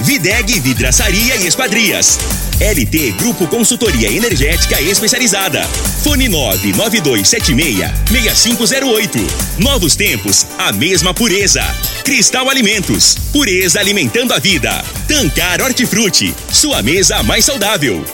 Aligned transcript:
Videg 0.00 0.60
Vidraçaria 0.60 1.36
e 1.36 1.46
Esquadrias. 1.46 2.18
LT 2.60 3.12
Grupo 3.12 3.46
Consultoria 3.46 4.10
Energética 4.10 4.80
Especializada. 4.80 5.64
Fone 6.02 6.28
99276-6508. 6.28 9.20
Novos 9.58 9.94
tempos, 9.96 10.46
a 10.58 10.72
mesma 10.72 11.12
pureza. 11.12 11.62
Cristal 12.04 12.48
Alimentos. 12.50 13.16
Pureza 13.32 13.80
alimentando 13.80 14.32
a 14.34 14.38
vida. 14.38 14.84
Tancar 15.08 15.60
Hortifruti. 15.62 16.34
Sua 16.52 16.82
mesa 16.82 17.22
mais 17.22 17.44
saudável. 17.44 18.04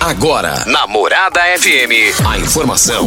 Agora, 0.00 0.64
na 0.66 0.86
Morada 0.86 1.40
FM, 1.58 2.14
a 2.26 2.38
informação 2.38 3.06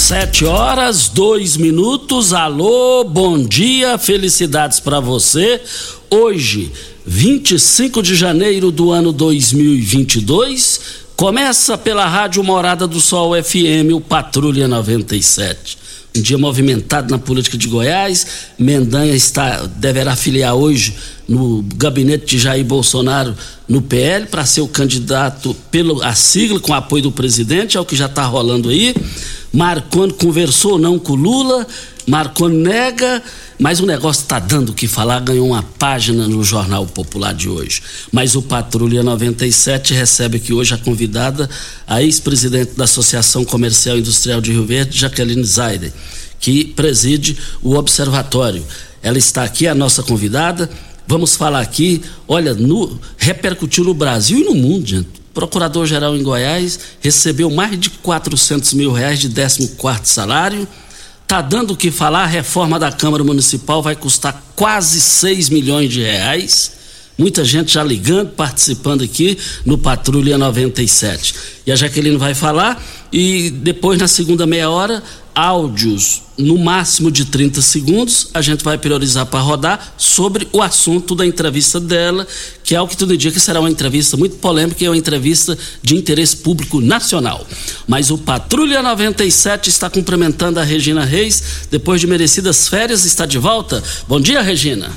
Sete 0.00 0.46
horas, 0.46 1.08
dois 1.08 1.58
minutos. 1.58 2.32
Alô, 2.32 3.04
bom 3.04 3.38
dia, 3.38 3.98
felicidades 3.98 4.80
para 4.80 4.98
você. 4.98 5.60
Hoje, 6.10 6.72
25 7.06 8.02
de 8.02 8.16
janeiro 8.16 8.72
do 8.72 8.90
ano 8.90 9.12
2022, 9.12 10.80
começa 11.14 11.76
pela 11.76 12.06
Rádio 12.06 12.42
Morada 12.42 12.88
do 12.88 12.98
Sol 12.98 13.32
FM, 13.40 13.92
o 13.94 14.00
Patrulha 14.00 14.66
97. 14.66 15.78
Um 16.16 16.20
dia 16.20 16.36
movimentado 16.36 17.10
na 17.10 17.18
política 17.18 17.56
de 17.56 17.68
Goiás. 17.68 18.26
Mendanha 18.58 19.14
está, 19.14 19.66
deverá 19.76 20.16
filiar 20.16 20.54
hoje 20.54 20.94
no 21.28 21.64
gabinete 21.76 22.26
de 22.26 22.38
Jair 22.38 22.64
Bolsonaro 22.64 23.36
no 23.68 23.80
PL 23.80 24.26
para 24.26 24.44
ser 24.44 24.62
o 24.62 24.68
candidato 24.68 25.54
pela 25.70 26.12
sigla 26.16 26.58
com 26.58 26.74
apoio 26.74 27.04
do 27.04 27.12
presidente, 27.12 27.76
é 27.76 27.80
o 27.80 27.84
que 27.84 27.94
já 27.94 28.06
está 28.06 28.24
rolando 28.24 28.68
aí. 28.68 28.92
Marconi 29.52 30.12
conversou 30.12 30.76
não 30.76 30.98
com 30.98 31.14
Lula, 31.14 31.64
Marconi 32.04 32.56
nega, 32.56 33.22
mas 33.60 33.78
o 33.78 33.84
negócio 33.84 34.22
está 34.22 34.38
dando 34.38 34.70
o 34.70 34.74
que 34.74 34.88
falar, 34.88 35.20
ganhou 35.20 35.46
uma 35.46 35.62
página 35.62 36.26
no 36.26 36.42
Jornal 36.42 36.86
Popular 36.86 37.34
de 37.34 37.46
hoje. 37.46 37.82
Mas 38.10 38.34
o 38.34 38.40
Patrulha 38.40 39.02
97 39.02 39.92
recebe 39.92 40.38
aqui 40.38 40.50
hoje 40.52 40.72
a 40.72 40.78
convidada, 40.78 41.48
a 41.86 42.02
ex-presidente 42.02 42.72
da 42.74 42.84
Associação 42.84 43.44
Comercial 43.44 43.96
e 43.96 44.00
Industrial 44.00 44.40
de 44.40 44.50
Rio 44.50 44.64
Verde, 44.64 44.98
Jaqueline 44.98 45.44
Zaiden, 45.44 45.92
que 46.40 46.64
preside 46.64 47.36
o 47.62 47.74
Observatório. 47.74 48.64
Ela 49.02 49.18
está 49.18 49.44
aqui, 49.44 49.68
a 49.68 49.74
nossa 49.74 50.02
convidada. 50.02 50.70
Vamos 51.06 51.36
falar 51.36 51.60
aqui, 51.60 52.00
olha, 52.26 52.54
no, 52.54 52.98
repercutiu 53.18 53.84
no 53.84 53.92
Brasil 53.92 54.38
e 54.38 54.44
no 54.44 54.54
mundo, 54.54 54.86
gente 54.86 55.20
procurador-geral 55.34 56.16
em 56.16 56.22
Goiás 56.22 56.78
recebeu 57.00 57.48
mais 57.50 57.78
de 57.78 57.88
400 57.88 58.74
mil 58.74 58.92
reais 58.92 59.20
de 59.20 59.28
14 59.28 59.70
salário. 60.04 60.66
Tá 61.30 61.40
dando 61.40 61.74
o 61.74 61.76
que 61.76 61.92
falar, 61.92 62.24
a 62.24 62.26
reforma 62.26 62.76
da 62.76 62.90
Câmara 62.90 63.22
Municipal 63.22 63.80
vai 63.80 63.94
custar 63.94 64.42
quase 64.56 65.00
6 65.00 65.48
milhões 65.48 65.88
de 65.88 66.00
reais. 66.00 66.72
Muita 67.16 67.44
gente 67.44 67.72
já 67.72 67.84
ligando, 67.84 68.30
participando 68.30 69.04
aqui 69.04 69.38
no 69.64 69.78
Patrulha 69.78 70.36
97. 70.36 71.34
E 71.64 71.70
a 71.70 71.76
Jaqueline 71.76 72.16
vai 72.16 72.34
falar 72.34 72.84
e 73.12 73.48
depois, 73.48 73.96
na 73.96 74.08
segunda 74.08 74.44
meia 74.44 74.70
hora, 74.70 75.04
áudios 75.34 76.22
no 76.40 76.56
máximo 76.58 77.10
de 77.10 77.26
30 77.26 77.60
segundos, 77.60 78.28
a 78.32 78.40
gente 78.40 78.64
vai 78.64 78.78
priorizar 78.78 79.26
para 79.26 79.40
rodar 79.40 79.94
sobre 79.96 80.48
o 80.52 80.62
assunto 80.62 81.14
da 81.14 81.26
entrevista 81.26 81.78
dela, 81.78 82.26
que 82.64 82.74
é 82.74 82.80
o 82.80 82.88
que 82.88 82.96
tudo 82.96 83.14
indica 83.14 83.34
que 83.34 83.40
será 83.40 83.60
uma 83.60 83.70
entrevista 83.70 84.16
muito 84.16 84.36
polêmica 84.36 84.82
e 84.82 84.86
é 84.86 84.90
uma 84.90 84.96
entrevista 84.96 85.56
de 85.82 85.94
interesse 85.96 86.38
público 86.38 86.80
nacional. 86.80 87.46
Mas 87.86 88.10
o 88.10 88.16
Patrulha 88.16 88.82
97 88.82 89.68
está 89.68 89.90
cumprimentando 89.90 90.58
a 90.58 90.64
Regina 90.64 91.04
Reis, 91.04 91.66
depois 91.70 92.00
de 92.00 92.06
merecidas 92.06 92.68
férias, 92.68 93.04
está 93.04 93.26
de 93.26 93.38
volta. 93.38 93.82
Bom 94.08 94.20
dia, 94.20 94.40
Regina. 94.40 94.90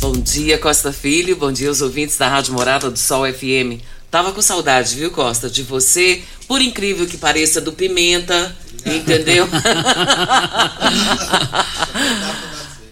Bom 0.00 0.12
dia, 0.12 0.56
Costa 0.56 0.92
Filho. 0.92 1.36
Bom 1.36 1.52
dia 1.52 1.68
aos 1.68 1.82
ouvintes 1.82 2.16
da 2.16 2.26
Rádio 2.26 2.54
Morada 2.54 2.90
do 2.90 2.98
Sol 2.98 3.30
FM. 3.30 3.84
Tava 4.10 4.32
com 4.32 4.42
saudade, 4.42 4.96
viu, 4.96 5.10
Costa, 5.10 5.48
de 5.48 5.62
você, 5.62 6.22
por 6.48 6.60
incrível 6.60 7.06
que 7.06 7.16
pareça, 7.16 7.60
do 7.60 7.72
Pimenta, 7.72 8.56
entendeu? 8.84 9.48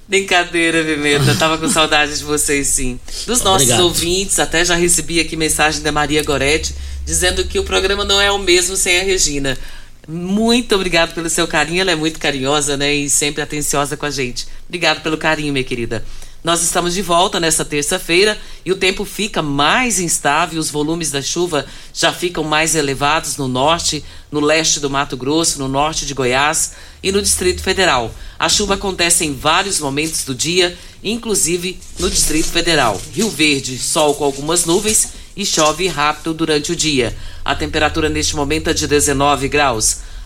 Brincadeira, 0.08 0.82
Pimenta. 0.84 1.34
Tava 1.34 1.58
com 1.58 1.68
saudade 1.68 2.16
de 2.16 2.24
vocês, 2.24 2.68
sim. 2.68 2.98
Dos 3.26 3.42
nossos 3.42 3.68
Obrigado. 3.68 3.84
ouvintes, 3.84 4.38
até 4.38 4.64
já 4.64 4.74
recebi 4.74 5.20
aqui 5.20 5.36
mensagem 5.36 5.82
da 5.82 5.92
Maria 5.92 6.22
Goretti 6.22 6.74
dizendo 7.04 7.44
que 7.44 7.58
o 7.58 7.64
programa 7.64 8.04
não 8.04 8.20
é 8.20 8.30
o 8.30 8.38
mesmo 8.38 8.76
sem 8.76 9.00
a 9.00 9.02
Regina. 9.02 9.58
Muito 10.06 10.74
obrigado 10.74 11.14
pelo 11.14 11.28
seu 11.28 11.46
carinho, 11.46 11.80
ela 11.80 11.90
é 11.90 11.94
muito 11.94 12.18
carinhosa, 12.18 12.76
né? 12.76 12.94
E 12.94 13.10
sempre 13.10 13.42
atenciosa 13.42 13.96
com 13.96 14.06
a 14.06 14.10
gente. 14.10 14.46
Obrigado 14.66 15.02
pelo 15.02 15.18
carinho, 15.18 15.52
minha 15.52 15.64
querida. 15.64 16.04
Nós 16.42 16.62
estamos 16.62 16.94
de 16.94 17.02
volta 17.02 17.40
nesta 17.40 17.64
terça-feira 17.64 18.38
e 18.64 18.70
o 18.70 18.76
tempo 18.76 19.04
fica 19.04 19.42
mais 19.42 19.98
instável, 19.98 20.60
os 20.60 20.70
volumes 20.70 21.10
da 21.10 21.20
chuva 21.20 21.66
já 21.92 22.12
ficam 22.12 22.44
mais 22.44 22.76
elevados 22.76 23.36
no 23.36 23.48
norte, 23.48 24.04
no 24.30 24.38
leste 24.38 24.78
do 24.78 24.88
Mato 24.88 25.16
Grosso, 25.16 25.58
no 25.58 25.66
norte 25.66 26.06
de 26.06 26.14
Goiás 26.14 26.74
e 27.02 27.10
no 27.10 27.20
Distrito 27.20 27.60
Federal. 27.60 28.14
A 28.38 28.48
chuva 28.48 28.74
acontece 28.74 29.24
em 29.24 29.34
vários 29.34 29.80
momentos 29.80 30.22
do 30.24 30.32
dia, 30.32 30.78
inclusive 31.02 31.80
no 31.98 32.08
Distrito 32.08 32.48
Federal. 32.48 33.00
Rio 33.12 33.28
Verde, 33.28 33.76
sol 33.76 34.14
com 34.14 34.24
algumas 34.24 34.64
nuvens 34.64 35.08
e 35.36 35.44
chove 35.44 35.88
rápido 35.88 36.32
durante 36.32 36.70
o 36.70 36.76
dia. 36.76 37.16
A 37.44 37.54
temperatura 37.54 38.08
neste 38.08 38.36
momento 38.36 38.70
é 38.70 38.74
de 38.74 38.86
19 38.86 39.48
graus. 39.48 40.07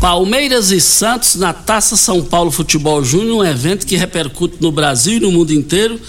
Palmeiras 0.00 0.70
e 0.70 0.80
Santos 0.80 1.34
na 1.34 1.52
Taça 1.52 1.94
São 1.94 2.24
Paulo 2.24 2.50
Futebol 2.50 3.04
Júnior, 3.04 3.36
um 3.36 3.44
evento 3.44 3.86
que 3.86 3.96
repercute 3.96 4.56
no 4.58 4.72
Brasil 4.72 5.18
e 5.18 5.20
no 5.20 5.30
mundo 5.30 5.52
inteiro. 5.52 6.00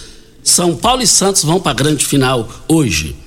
São 0.42 0.78
Paulo 0.78 1.02
e 1.02 1.08
Santos 1.08 1.44
vão 1.44 1.60
para 1.60 1.72
a 1.72 1.76
grande 1.76 2.06
final 2.06 2.50
hoje. 2.70 3.18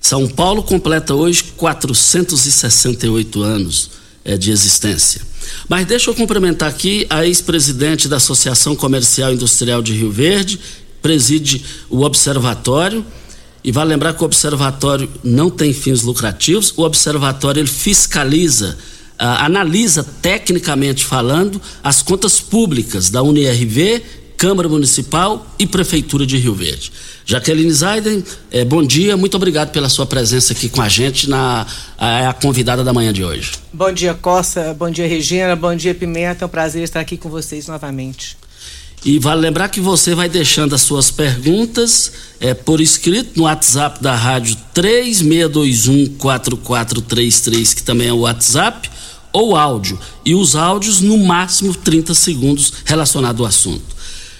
São 0.00 0.26
Paulo 0.26 0.64
completa 0.64 1.14
hoje 1.14 1.44
468 1.56 3.40
anos 3.40 3.90
é, 4.24 4.36
de 4.36 4.50
existência. 4.50 5.20
Mas 5.68 5.86
deixa 5.86 6.10
eu 6.10 6.14
cumprimentar 6.14 6.68
aqui 6.68 7.06
a 7.08 7.24
ex-presidente 7.24 8.08
da 8.08 8.16
Associação 8.16 8.74
Comercial 8.74 9.30
e 9.30 9.34
Industrial 9.34 9.80
de 9.80 9.92
Rio 9.92 10.10
Verde, 10.10 10.58
preside 11.00 11.64
o 11.88 12.02
Observatório. 12.02 13.06
E 13.62 13.70
vale 13.70 13.90
lembrar 13.90 14.14
que 14.14 14.22
o 14.22 14.26
Observatório 14.26 15.08
não 15.22 15.50
tem 15.50 15.72
fins 15.72 16.02
lucrativos, 16.02 16.74
o 16.76 16.82
Observatório 16.82 17.60
ele 17.60 17.68
fiscaliza, 17.68 18.76
analisa 19.26 20.04
tecnicamente 20.22 21.04
falando 21.04 21.60
as 21.82 22.02
contas 22.02 22.40
públicas 22.40 23.10
da 23.10 23.22
UNIRV, 23.22 24.02
Câmara 24.36 24.68
Municipal 24.68 25.46
e 25.58 25.66
Prefeitura 25.66 26.26
de 26.26 26.38
Rio 26.38 26.54
Verde. 26.54 26.90
Jaqueline 27.26 27.70
Zaiden, 27.70 28.24
eh, 28.50 28.64
bom 28.64 28.82
dia, 28.82 29.16
muito 29.16 29.36
obrigado 29.36 29.70
pela 29.70 29.88
sua 29.88 30.06
presença 30.06 30.54
aqui 30.54 30.68
com 30.68 30.80
a 30.80 30.88
gente 30.88 31.28
na 31.28 31.66
a, 31.98 32.30
a, 32.30 32.32
convidada 32.32 32.82
da 32.82 32.92
manhã 32.92 33.12
de 33.12 33.22
hoje. 33.22 33.52
Bom 33.72 33.92
dia, 33.92 34.14
Costa, 34.14 34.74
bom 34.74 34.90
dia, 34.90 35.06
Regina, 35.06 35.54
bom 35.54 35.76
dia, 35.76 35.94
Pimenta, 35.94 36.44
é 36.44 36.46
um 36.46 36.48
prazer 36.48 36.82
estar 36.82 36.98
aqui 37.00 37.18
com 37.18 37.28
vocês 37.28 37.68
novamente. 37.68 38.36
E 39.04 39.18
vale 39.18 39.42
lembrar 39.42 39.68
que 39.68 39.80
você 39.80 40.14
vai 40.14 40.28
deixando 40.28 40.74
as 40.74 40.82
suas 40.82 41.10
perguntas 41.10 42.12
é, 42.38 42.52
por 42.52 42.80
escrito 42.80 43.30
no 43.36 43.44
WhatsApp 43.44 44.02
da 44.02 44.14
rádio 44.14 44.56
36214433, 44.74 47.74
que 47.74 47.82
também 47.82 48.08
é 48.08 48.12
o 48.12 48.18
WhatsApp, 48.20 48.90
ou 49.32 49.56
áudio. 49.56 49.98
E 50.24 50.34
os 50.34 50.56
áudios 50.56 51.00
no 51.00 51.18
máximo 51.18 51.74
30 51.74 52.14
segundos 52.14 52.72
relacionado 52.84 53.42
ao 53.42 53.48
assunto. 53.48 53.96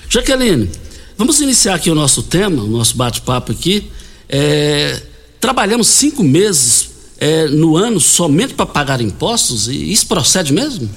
Jaqueline, 0.09 0.71
vamos 1.17 1.41
iniciar 1.41 1.75
aqui 1.75 1.91
o 1.91 1.95
nosso 1.95 2.23
tema, 2.23 2.63
o 2.63 2.69
nosso 2.69 2.97
bate-papo 2.97 3.53
aqui. 3.53 3.91
É, 4.29 5.03
trabalhamos 5.41 5.89
cinco 5.89 6.23
meses 6.23 6.91
é, 7.19 7.47
no 7.49 7.77
ano 7.77 8.01
somente 8.01 8.55
para 8.55 8.67
pagar 8.67 9.01
impostos? 9.01 9.69
E 9.69 9.93
isso 9.93 10.07
procede 10.07 10.53
mesmo? 10.53 10.89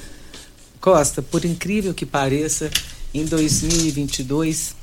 Costa, 0.80 1.22
por 1.22 1.46
incrível 1.46 1.94
que 1.94 2.06
pareça, 2.06 2.72
em 3.14 3.26
2022 3.26 4.76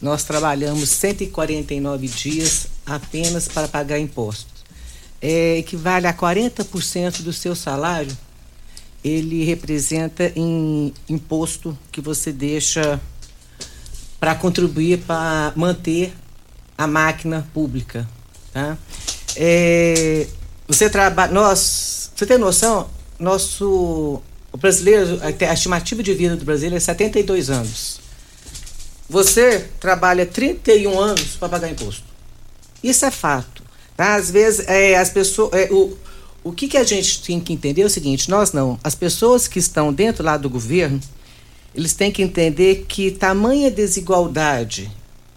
nós 0.00 0.22
trabalhamos 0.24 0.88
149 0.90 2.08
dias 2.08 2.66
apenas 2.84 3.48
para 3.48 3.66
pagar 3.66 3.98
impostos. 3.98 4.64
É, 5.20 5.56
equivale 5.58 6.06
a 6.06 6.12
40% 6.12 7.22
do 7.22 7.32
seu 7.32 7.54
salário, 7.54 8.14
ele 9.04 9.44
representa 9.44 10.32
em 10.34 10.92
imposto 11.08 11.78
que 11.92 12.00
você 12.00 12.32
deixa 12.32 12.98
para 14.18 14.34
contribuir 14.34 15.00
para 15.00 15.52
manter 15.54 16.14
a 16.76 16.86
máquina 16.86 17.46
pública. 17.52 18.08
Tá? 18.52 18.78
É, 19.36 20.26
você 20.66 20.88
trabalha. 20.88 21.30
Nós, 21.32 22.10
você 22.16 22.24
tem 22.24 22.38
noção? 22.38 22.88
Nosso 23.18 24.22
o 24.54 24.56
brasileiro, 24.56 25.18
a 25.20 25.52
estimativa 25.52 26.00
de 26.00 26.14
vida 26.14 26.36
do 26.36 26.44
brasileiro 26.44 26.76
é 26.76 26.80
72 26.80 27.50
anos. 27.50 27.98
Você 29.10 29.68
trabalha 29.80 30.24
31 30.24 30.96
anos 30.96 31.36
para 31.36 31.48
pagar 31.48 31.68
imposto. 31.68 32.04
Isso 32.80 33.04
é 33.04 33.10
fato. 33.10 33.64
Tá? 33.96 34.14
Às 34.14 34.30
vezes, 34.30 34.64
é, 34.68 34.96
as 34.96 35.10
pessoas. 35.10 35.52
É, 35.54 35.72
o, 35.72 35.98
o 36.44 36.52
que, 36.52 36.68
que 36.68 36.76
a 36.76 36.84
gente 36.84 37.22
tem 37.22 37.40
que 37.40 37.54
entender 37.54 37.82
é 37.82 37.86
o 37.86 37.90
seguinte: 37.90 38.30
nós 38.30 38.52
não. 38.52 38.78
As 38.84 38.94
pessoas 38.94 39.48
que 39.48 39.58
estão 39.58 39.92
dentro 39.92 40.22
lá 40.22 40.36
do 40.36 40.50
governo, 40.50 41.00
eles 41.74 41.94
têm 41.94 42.12
que 42.12 42.22
entender 42.22 42.84
que 42.86 43.10
tamanha 43.10 43.70
desigualdade 43.70 44.90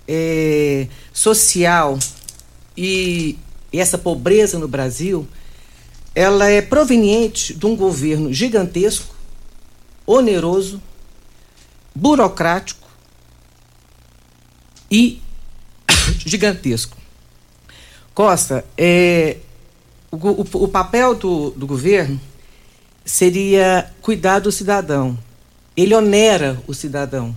é, 0.05 0.87
social 1.13 1.97
e, 2.75 3.37
e 3.71 3.79
essa 3.79 3.97
pobreza 3.97 4.59
no 4.59 4.67
Brasil, 4.67 5.25
ela 6.13 6.49
é 6.49 6.61
proveniente 6.61 7.53
de 7.53 7.65
um 7.65 7.75
governo 7.75 8.33
gigantesco, 8.33 9.15
oneroso, 10.05 10.81
burocrático 11.95 12.87
e 14.91 15.21
gigantesco. 16.25 16.97
Costa, 18.13 18.65
é, 18.77 19.37
o, 20.11 20.17
o, 20.17 20.63
o 20.63 20.67
papel 20.67 21.15
do, 21.15 21.51
do 21.51 21.67
governo 21.67 22.19
seria 23.05 23.89
cuidar 24.01 24.39
do 24.39 24.51
cidadão, 24.51 25.17
ele 25.75 25.93
onera 25.93 26.61
o 26.67 26.73
cidadão. 26.73 27.35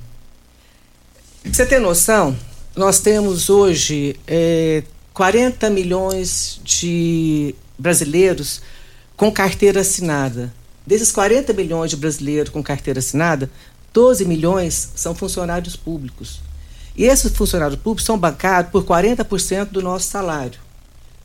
Você 1.44 1.64
tem 1.64 1.80
noção? 1.80 2.36
Nós 2.76 3.00
temos 3.00 3.48
hoje 3.48 4.16
é, 4.26 4.82
40 5.14 5.70
milhões 5.70 6.60
de 6.64 7.54
brasileiros 7.78 8.60
com 9.16 9.30
carteira 9.30 9.80
assinada. 9.80 10.52
Desses 10.86 11.12
40 11.12 11.52
milhões 11.52 11.90
de 11.90 11.96
brasileiros 11.96 12.50
com 12.50 12.62
carteira 12.62 12.98
assinada, 12.98 13.50
12 13.92 14.24
milhões 14.24 14.92
são 14.94 15.14
funcionários 15.14 15.76
públicos. 15.76 16.40
E 16.96 17.04
esses 17.04 17.32
funcionários 17.32 17.78
públicos 17.78 18.04
são 18.04 18.18
bancados 18.18 18.70
por 18.70 18.84
40% 18.84 19.66
do 19.66 19.82
nosso 19.82 20.08
salário. 20.08 20.58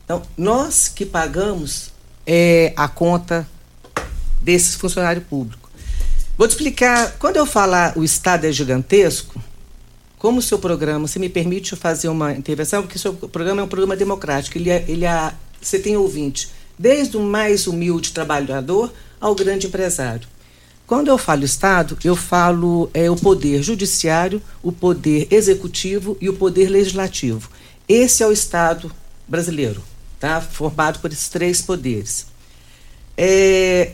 Então, 0.06 0.22
nós 0.38 0.86
que 0.86 1.04
pagamos 1.04 1.90
é, 2.24 2.72
a 2.76 2.86
conta 2.86 3.46
desses 4.40 4.76
funcionários 4.76 5.24
públicos. 5.24 5.68
Vou 6.38 6.46
te 6.46 6.52
explicar, 6.52 7.16
quando 7.18 7.38
eu 7.38 7.44
falar 7.44 7.98
o 7.98 8.04
Estado 8.04 8.46
é 8.46 8.52
gigantesco, 8.52 9.42
como 10.16 10.38
o 10.38 10.42
seu 10.42 10.60
programa, 10.60 11.08
se 11.08 11.18
me 11.18 11.28
permite 11.28 11.74
fazer 11.74 12.08
uma 12.08 12.32
intervenção, 12.32 12.82
porque 12.82 12.96
o 12.96 13.00
seu 13.00 13.14
programa 13.14 13.62
é 13.62 13.64
um 13.64 13.68
programa 13.68 13.96
democrático, 13.96 14.56
ele, 14.56 14.70
é, 14.70 14.84
ele 14.86 15.04
é, 15.04 15.34
você 15.60 15.76
tem 15.76 15.96
ouvinte, 15.96 16.50
desde 16.78 17.16
o 17.16 17.20
mais 17.20 17.66
humilde 17.66 18.12
trabalhador 18.12 18.92
ao 19.20 19.34
grande 19.34 19.66
empresário. 19.66 20.28
Quando 20.86 21.08
eu 21.08 21.18
falo 21.18 21.44
Estado, 21.44 21.98
eu 22.04 22.14
falo 22.14 22.88
é, 22.94 23.10
o 23.10 23.16
poder 23.16 23.60
judiciário, 23.60 24.40
o 24.62 24.70
poder 24.70 25.26
executivo 25.32 26.16
e 26.20 26.28
o 26.28 26.34
poder 26.34 26.68
legislativo. 26.68 27.50
Esse 27.88 28.22
é 28.22 28.26
o 28.26 28.30
Estado 28.30 28.92
brasileiro, 29.26 29.82
tá? 30.18 30.40
formado 30.40 30.98
por 31.00 31.12
esses 31.12 31.28
três 31.28 31.62
poderes. 31.62 32.26
É, 33.16 33.92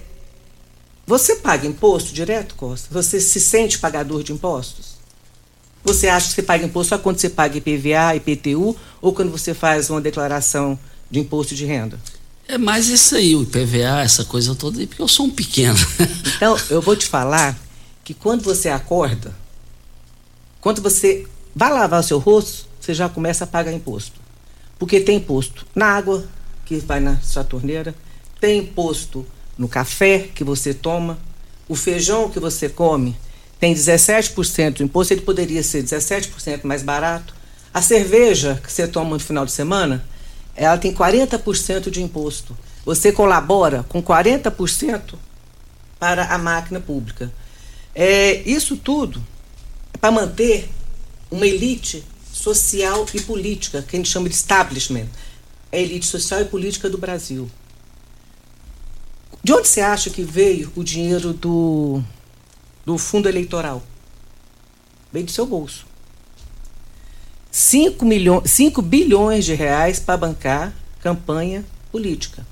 você 1.06 1.36
paga 1.36 1.66
imposto 1.66 2.12
direto, 2.12 2.54
Costa? 2.54 2.88
Você 2.90 3.20
se 3.20 3.40
sente 3.40 3.78
pagador 3.78 4.22
de 4.22 4.32
impostos? 4.32 4.92
Você 5.84 6.08
acha 6.08 6.28
que 6.28 6.34
você 6.34 6.42
paga 6.42 6.64
imposto 6.64 6.90
só 6.90 6.98
quando 6.98 7.18
você 7.18 7.28
paga 7.28 7.58
IPVA, 7.58 8.14
IPTU 8.16 8.76
ou 9.00 9.12
quando 9.12 9.30
você 9.30 9.52
faz 9.52 9.90
uma 9.90 10.00
declaração 10.00 10.78
de 11.10 11.18
imposto 11.18 11.54
de 11.54 11.64
renda? 11.64 11.98
É 12.46 12.56
mais 12.56 12.88
isso 12.88 13.16
aí, 13.16 13.34
o 13.34 13.42
IPVA, 13.42 14.00
essa 14.02 14.24
coisa 14.24 14.54
toda, 14.54 14.84
porque 14.86 15.02
eu 15.02 15.08
sou 15.08 15.26
um 15.26 15.30
pequeno. 15.30 15.78
então, 16.36 16.56
eu 16.70 16.80
vou 16.80 16.96
te 16.96 17.06
falar 17.06 17.58
que 18.04 18.14
quando 18.14 18.42
você 18.42 18.68
acorda, 18.68 19.34
quando 20.60 20.80
você 20.80 21.26
vai 21.54 21.72
lavar 21.72 22.00
o 22.00 22.02
seu 22.02 22.18
rosto, 22.18 22.66
você 22.80 22.94
já 22.94 23.08
começa 23.08 23.44
a 23.44 23.46
pagar 23.46 23.72
imposto. 23.72 24.21
Porque 24.82 24.98
tem 24.98 25.18
imposto 25.18 25.64
na 25.76 25.86
água, 25.86 26.26
que 26.64 26.78
vai 26.78 26.98
na 26.98 27.20
sua 27.20 27.44
torneira, 27.44 27.94
tem 28.40 28.58
imposto 28.58 29.24
no 29.56 29.68
café 29.68 30.28
que 30.34 30.42
você 30.42 30.74
toma, 30.74 31.20
o 31.68 31.76
feijão 31.76 32.28
que 32.28 32.40
você 32.40 32.68
come 32.68 33.16
tem 33.60 33.72
17% 33.72 34.72
de 34.72 34.82
imposto, 34.82 35.14
ele 35.14 35.20
poderia 35.20 35.62
ser 35.62 35.84
17% 35.84 36.64
mais 36.64 36.82
barato. 36.82 37.32
A 37.72 37.80
cerveja 37.80 38.60
que 38.60 38.72
você 38.72 38.88
toma 38.88 39.10
no 39.10 39.20
final 39.20 39.46
de 39.46 39.52
semana, 39.52 40.04
ela 40.56 40.76
tem 40.76 40.92
40% 40.92 41.88
de 41.88 42.02
imposto. 42.02 42.58
Você 42.84 43.12
colabora 43.12 43.84
com 43.88 44.02
40% 44.02 45.14
para 46.00 46.24
a 46.24 46.38
máquina 46.38 46.80
pública. 46.80 47.32
É, 47.94 48.42
isso 48.44 48.76
tudo 48.76 49.24
é 49.94 49.98
para 49.98 50.10
manter 50.10 50.68
uma 51.30 51.46
elite 51.46 52.04
social 52.42 53.06
e 53.14 53.20
política, 53.20 53.82
que 53.82 53.94
a 53.94 53.98
gente 53.98 54.10
chama 54.10 54.28
de 54.28 54.34
establishment. 54.34 55.06
É 55.70 55.78
a 55.78 55.80
elite 55.80 56.06
social 56.06 56.40
e 56.40 56.44
política 56.44 56.90
do 56.90 56.98
Brasil. 56.98 57.48
De 59.44 59.52
onde 59.52 59.68
você 59.68 59.80
acha 59.80 60.10
que 60.10 60.22
veio 60.22 60.72
o 60.74 60.82
dinheiro 60.82 61.32
do, 61.32 62.02
do 62.84 62.98
fundo 62.98 63.28
eleitoral? 63.28 63.82
Veio 65.12 65.26
do 65.26 65.30
seu 65.30 65.46
bolso. 65.46 65.86
5, 67.50 68.04
milhões, 68.04 68.50
5 68.50 68.82
bilhões 68.82 69.44
de 69.44 69.54
reais 69.54 70.00
para 70.00 70.16
bancar 70.16 70.74
campanha 71.00 71.64
política. 71.92 72.46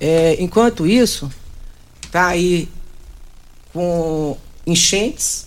É, 0.00 0.40
enquanto 0.40 0.86
isso, 0.86 1.30
está 2.04 2.28
aí 2.28 2.68
com 3.72 4.36
enchentes, 4.66 5.46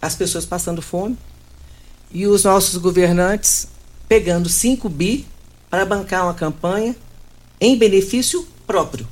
as 0.00 0.14
pessoas 0.14 0.44
passando 0.44 0.82
fome 0.82 1.16
e 2.12 2.26
os 2.26 2.44
nossos 2.44 2.76
governantes 2.76 3.68
pegando 4.08 4.48
5 4.48 4.88
bi 4.88 5.26
para 5.68 5.84
bancar 5.84 6.24
uma 6.24 6.34
campanha 6.34 6.94
em 7.60 7.76
benefício 7.76 8.46
próprio 8.66 9.06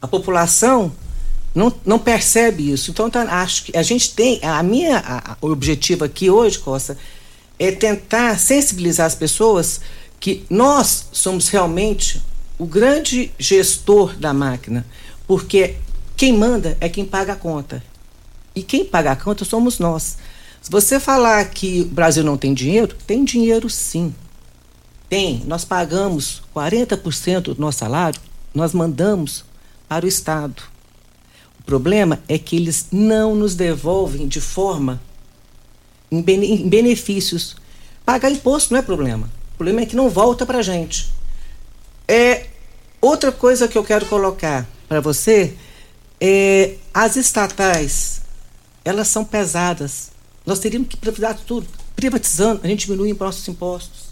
a 0.00 0.08
população 0.08 0.92
não, 1.54 1.72
não 1.84 1.98
percebe 1.98 2.70
isso. 2.70 2.90
Então, 2.90 3.08
então, 3.08 3.22
acho 3.22 3.64
que 3.64 3.76
a 3.76 3.82
gente 3.82 4.14
tem. 4.14 4.40
A 4.42 4.62
minha 4.62 4.98
a, 4.98 5.32
a, 5.32 5.36
o 5.40 5.50
objetivo 5.50 6.04
aqui 6.04 6.30
hoje, 6.30 6.58
Costa, 6.58 6.96
é 7.58 7.70
tentar 7.70 8.38
sensibilizar 8.38 9.06
as 9.06 9.14
pessoas 9.14 9.80
que 10.18 10.44
nós 10.48 11.08
somos 11.12 11.48
realmente 11.48 12.22
o 12.58 12.66
grande 12.66 13.32
gestor 13.38 14.14
da 14.16 14.32
máquina, 14.34 14.86
porque 15.26 15.76
quem 16.16 16.32
manda 16.32 16.76
é 16.80 16.88
quem 16.88 17.04
paga 17.04 17.32
a 17.32 17.36
conta. 17.36 17.82
E 18.54 18.62
quem 18.62 18.84
paga 18.84 19.12
a 19.12 19.16
conta 19.16 19.44
somos 19.44 19.78
nós. 19.78 20.18
Se 20.60 20.70
você 20.70 21.00
falar 21.00 21.44
que 21.46 21.82
o 21.82 21.86
Brasil 21.86 22.22
não 22.22 22.36
tem 22.36 22.52
dinheiro, 22.52 22.94
tem 23.06 23.24
dinheiro 23.24 23.68
sim. 23.70 24.14
Tem. 25.08 25.42
Nós 25.46 25.64
pagamos 25.64 26.42
40% 26.54 27.54
do 27.54 27.60
nosso 27.60 27.78
salário, 27.78 28.20
nós 28.54 28.72
mandamos 28.72 29.44
para 29.88 30.04
o 30.04 30.08
Estado. 30.08 30.62
O 31.58 31.62
problema 31.62 32.20
é 32.28 32.38
que 32.38 32.56
eles 32.56 32.86
não 32.92 33.34
nos 33.34 33.54
devolvem 33.54 34.28
de 34.28 34.40
forma 34.40 35.00
em, 36.10 36.22
benefícios. 36.68 37.56
Pagar 38.04 38.30
imposto 38.30 38.72
não 38.72 38.80
é 38.80 38.82
problema. 38.82 39.30
O 39.54 39.56
problema 39.56 39.82
é 39.82 39.86
que 39.86 39.96
não 39.96 40.08
volta 40.08 40.44
para 40.44 40.58
a 40.58 40.62
gente. 40.62 41.12
É, 42.06 42.46
outra 43.00 43.30
coisa 43.30 43.68
que 43.68 43.78
eu 43.78 43.84
quero 43.84 44.06
colocar 44.06 44.66
para 44.88 45.00
você 45.00 45.54
é 46.20 46.76
as 46.92 47.16
estatais, 47.16 48.22
elas 48.84 49.08
são 49.08 49.24
pesadas. 49.24 50.10
Nós 50.44 50.58
teríamos 50.58 50.88
que 50.88 50.96
privatizar 50.96 51.38
tudo. 51.46 51.66
Privatizando, 51.94 52.60
a 52.62 52.66
gente 52.66 52.86
diminui 52.86 53.16
nossos 53.18 53.46
impostos. 53.48 54.10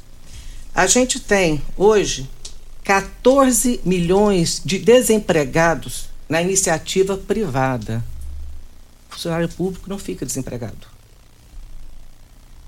A 0.75 0.87
gente 0.87 1.18
tem 1.18 1.62
hoje 1.76 2.28
14 2.85 3.80
milhões 3.85 4.62
de 4.64 4.78
desempregados 4.78 6.08
na 6.28 6.42
iniciativa 6.42 7.16
privada. 7.16 8.04
O 9.11 9.14
funcionário 9.14 9.49
público 9.49 9.88
não 9.88 9.99
fica 9.99 10.25
desempregado. 10.25 10.99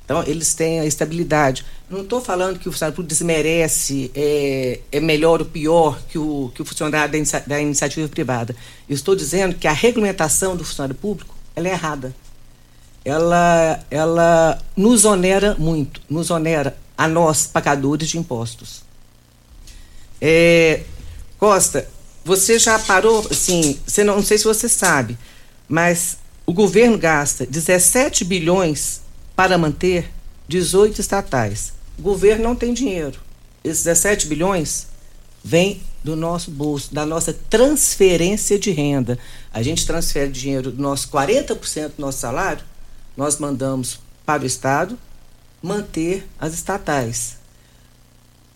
Então, 0.05 0.25
eles 0.25 0.55
têm 0.55 0.81
a 0.81 0.85
estabilidade. 0.85 1.65
Não 1.89 2.03
estou 2.03 2.21
falando 2.21 2.59
que 2.59 2.69
o 2.69 2.73
funcionário 2.73 2.97
público 2.97 3.11
desmerece, 3.11 4.11
é, 4.13 4.81
é 4.91 4.99
melhor 4.99 5.41
ou 5.41 5.47
pior 5.47 6.03
que 6.09 6.19
o, 6.19 6.51
que 6.53 6.61
o 6.61 6.65
funcionário 6.65 7.13
da, 7.13 7.17
inicia, 7.17 7.45
da 7.47 7.61
iniciativa 7.61 8.09
privada. 8.09 8.57
Eu 8.89 8.95
estou 8.97 9.15
dizendo 9.15 9.55
que 9.55 9.69
a 9.69 9.73
regulamentação 9.73 10.57
do 10.57 10.65
funcionário 10.65 10.97
público 10.97 11.33
ela 11.55 11.69
é 11.69 11.71
errada. 11.71 12.13
Ela, 13.11 13.85
ela 13.91 14.63
nos 14.77 15.05
onera 15.05 15.57
muito, 15.59 16.01
nos 16.09 16.31
onera 16.31 16.77
a 16.97 17.09
nós, 17.09 17.45
pagadores 17.45 18.09
de 18.09 18.19
impostos. 18.19 18.83
É, 20.21 20.83
Costa, 21.37 21.89
você 22.25 22.57
já 22.57 22.79
parou, 22.79 23.27
assim, 23.29 23.81
você 23.85 24.05
não, 24.05 24.15
não 24.17 24.23
sei 24.23 24.39
se 24.39 24.45
você 24.45 24.69
sabe, 24.69 25.19
mas 25.69 26.19
o 26.47 26.53
governo 26.53 26.97
gasta 26.97 27.45
17 27.45 28.25
bilhões 28.25 29.01
para 29.35 29.59
manter 29.59 30.13
18 30.47 31.01
estatais. 31.01 31.73
O 31.99 32.03
governo 32.03 32.45
não 32.45 32.55
tem 32.55 32.73
dinheiro. 32.73 33.19
Esses 33.65 33.83
17 33.83 34.29
bilhões 34.29 34.87
vêm 35.43 35.83
do 36.05 36.15
nosso 36.15 36.53
bolso, 36.53 36.95
da 36.95 37.05
nossa 37.05 37.33
transferência 37.33 38.57
de 38.57 38.71
renda. 38.71 39.19
A 39.53 39.63
gente 39.63 39.85
transfere 39.85 40.31
dinheiro 40.31 40.71
do 40.71 40.81
nosso 40.81 41.09
40% 41.09 41.97
do 41.97 42.01
nosso 42.03 42.19
salário, 42.19 42.70
nós 43.21 43.37
mandamos 43.37 44.01
para 44.25 44.45
o 44.45 44.47
Estado 44.47 44.99
manter 45.63 46.27
as 46.41 46.55
estatais. 46.55 47.37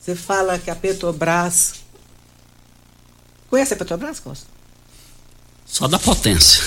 Você 0.01 0.15
fala 0.15 0.59
que 0.59 0.71
a 0.71 0.75
Petrobras. 0.75 1.83
Conhece 3.51 3.75
a 3.75 3.77
Petrobras, 3.77 4.19
Costa? 4.21 4.47
Só 5.67 5.87
da 5.87 5.99
potência. 5.99 6.65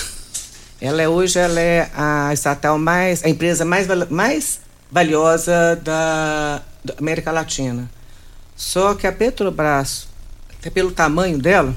Ela 0.80 1.02
é, 1.02 1.08
hoje 1.08 1.40
ela 1.40 1.58
é 1.58 1.90
a 1.92 2.32
estatal 2.32 2.78
mais, 2.78 3.24
a 3.24 3.28
empresa 3.28 3.64
mais, 3.64 3.88
mais 4.08 4.60
valiosa 4.88 5.74
da, 5.82 6.62
da 6.84 6.94
América 6.98 7.32
Latina. 7.32 7.90
Só 8.54 8.94
que 8.94 9.08
a 9.08 9.12
Petrobras, 9.12 10.06
até 10.56 10.70
pelo 10.70 10.92
tamanho 10.92 11.36
dela, 11.36 11.76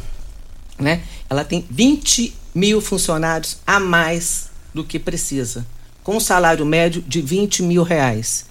né, 0.77 1.03
ela 1.27 1.43
tem 1.43 1.65
20 1.67 2.37
mil 2.53 2.79
funcionários 2.79 3.57
a 3.65 3.79
mais 3.79 4.51
do 4.71 4.83
que 4.83 4.99
precisa, 4.99 5.65
com 6.03 6.17
um 6.17 6.19
salário 6.19 6.65
médio 6.65 7.01
de 7.01 7.21
20 7.21 7.63
mil 7.63 7.83
reais. 7.83 8.45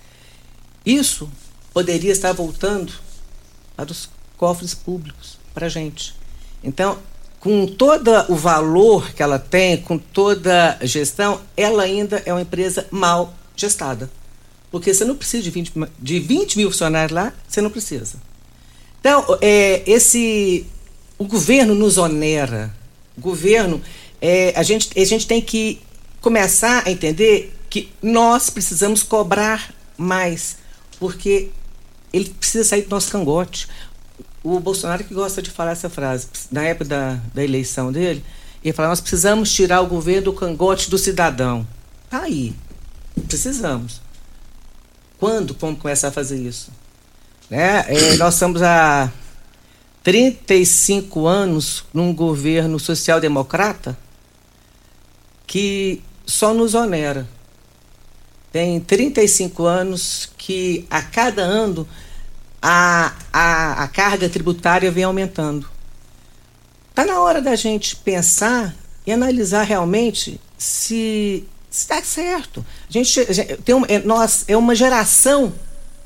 Isso 0.84 1.28
poderia 1.72 2.12
estar 2.12 2.32
voltando 2.32 2.92
para 3.76 3.90
os 3.90 4.08
cofres 4.36 4.74
públicos, 4.74 5.38
para 5.54 5.66
a 5.66 5.68
gente. 5.68 6.14
Então, 6.62 6.98
com 7.38 7.66
todo 7.66 8.10
o 8.28 8.36
valor 8.36 9.12
que 9.12 9.22
ela 9.22 9.38
tem, 9.38 9.78
com 9.78 9.98
toda 9.98 10.76
a 10.80 10.84
gestão, 10.84 11.40
ela 11.56 11.82
ainda 11.82 12.22
é 12.26 12.32
uma 12.32 12.42
empresa 12.42 12.86
mal 12.90 13.34
gestada. 13.56 14.10
Porque 14.70 14.92
você 14.92 15.04
não 15.04 15.16
precisa 15.16 15.42
de 15.42 15.50
20, 15.50 15.72
de 15.98 16.20
20 16.20 16.56
mil 16.58 16.70
funcionários 16.70 17.12
lá, 17.12 17.32
você 17.48 17.60
não 17.60 17.70
precisa. 17.70 18.16
Então, 19.00 19.24
é, 19.40 19.82
esse, 19.86 20.66
o 21.18 21.24
governo 21.24 21.74
nos 21.74 21.98
onera. 21.98 22.72
O 23.16 23.20
governo, 23.20 23.80
é, 24.20 24.52
a, 24.54 24.62
gente, 24.62 24.90
a 24.98 25.04
gente 25.04 25.26
tem 25.26 25.40
que 25.40 25.80
começar 26.20 26.82
a 26.86 26.90
entender 26.90 27.56
que 27.68 27.92
nós 28.02 28.50
precisamos 28.50 29.02
cobrar 29.02 29.72
mais, 29.96 30.56
porque 30.98 31.50
ele 32.12 32.30
precisa 32.30 32.64
sair 32.64 32.82
do 32.82 32.90
nosso 32.90 33.10
cangote 33.10 33.68
o 34.42 34.58
Bolsonaro 34.58 35.04
que 35.04 35.14
gosta 35.14 35.42
de 35.42 35.50
falar 35.50 35.72
essa 35.72 35.90
frase, 35.90 36.28
na 36.50 36.62
época 36.62 36.86
da, 36.86 37.20
da 37.34 37.44
eleição 37.44 37.92
dele, 37.92 38.24
ele 38.64 38.72
fala, 38.72 38.88
nós 38.88 39.00
precisamos 39.00 39.52
tirar 39.52 39.80
o 39.80 39.86
governo 39.86 40.24
do 40.24 40.32
cangote 40.32 40.90
do 40.90 40.98
cidadão. 40.98 41.66
Tá 42.08 42.22
aí. 42.22 42.54
Precisamos. 43.26 44.00
Quando 45.18 45.56
vamos 45.58 45.80
começar 45.80 46.08
a 46.08 46.12
fazer 46.12 46.38
isso? 46.38 46.70
Né? 47.48 47.84
É, 47.88 48.16
nós 48.16 48.34
estamos 48.34 48.62
há 48.62 49.10
35 50.02 51.26
anos 51.26 51.84
num 51.92 52.14
governo 52.14 52.78
social-democrata 52.78 53.96
que 55.46 56.02
só 56.30 56.54
nos 56.54 56.74
onera. 56.74 57.28
Tem 58.52 58.80
35 58.80 59.64
anos 59.64 60.30
que 60.38 60.86
a 60.90 61.02
cada 61.02 61.42
ano 61.42 61.86
a, 62.62 63.12
a, 63.32 63.84
a 63.84 63.88
carga 63.88 64.28
tributária 64.28 64.90
vem 64.90 65.04
aumentando. 65.04 65.68
Está 66.90 67.04
na 67.04 67.20
hora 67.20 67.40
da 67.40 67.54
gente 67.54 67.96
pensar 67.96 68.74
e 69.06 69.12
analisar 69.12 69.62
realmente 69.62 70.40
se 70.58 71.46
está 71.70 72.02
certo. 72.02 72.64
A 72.88 72.92
gente, 72.92 73.20
a 73.20 73.32
gente 73.32 73.56
tem 73.58 73.74
um, 73.74 73.84
é, 73.86 74.00
nós, 74.00 74.44
é 74.48 74.56
uma 74.56 74.74
geração 74.74 75.52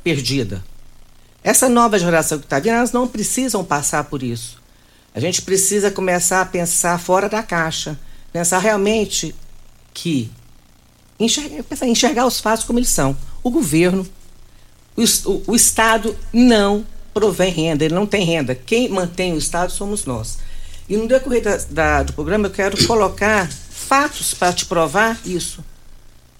perdida. 0.02 0.64
Essa 1.42 1.68
nova 1.68 1.98
geração 1.98 2.38
que 2.38 2.44
está 2.44 2.58
vindo, 2.58 2.74
elas 2.74 2.92
não 2.92 3.08
precisam 3.08 3.64
passar 3.64 4.04
por 4.04 4.22
isso. 4.22 4.62
A 5.14 5.20
gente 5.20 5.42
precisa 5.42 5.90
começar 5.90 6.40
a 6.40 6.46
pensar 6.46 6.98
fora 6.98 7.28
da 7.28 7.42
caixa, 7.42 7.98
pensar 8.32 8.58
realmente 8.58 9.34
que 9.94 10.30
enxergar, 11.18 11.64
enxergar 11.86 12.26
os 12.26 12.40
fatos 12.40 12.66
como 12.66 12.78
eles 12.78 12.90
são. 12.90 13.16
O 13.42 13.50
governo 13.50 14.06
o, 14.96 15.52
o, 15.52 15.56
Estado 15.56 16.16
não 16.32 16.86
provém 17.12 17.50
renda, 17.50 17.84
ele 17.84 17.94
não 17.94 18.06
tem 18.06 18.24
renda. 18.24 18.54
Quem 18.54 18.88
mantém 18.88 19.32
o 19.32 19.38
Estado 19.38 19.72
somos 19.72 20.04
nós. 20.04 20.38
E 20.88 20.96
no 20.96 21.08
decorrer 21.08 21.42
da, 21.42 21.56
da, 21.70 22.02
do 22.02 22.12
programa 22.12 22.46
eu 22.46 22.52
quero 22.52 22.86
colocar 22.86 23.50
fatos 23.50 24.34
para 24.34 24.52
te 24.52 24.66
provar 24.66 25.18
isso. 25.24 25.64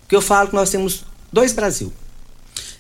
Que 0.09 0.15
eu 0.15 0.21
falo 0.21 0.49
que 0.49 0.55
nós 0.55 0.71
temos 0.71 1.05
dois 1.33 1.53
Brasil. 1.53 1.93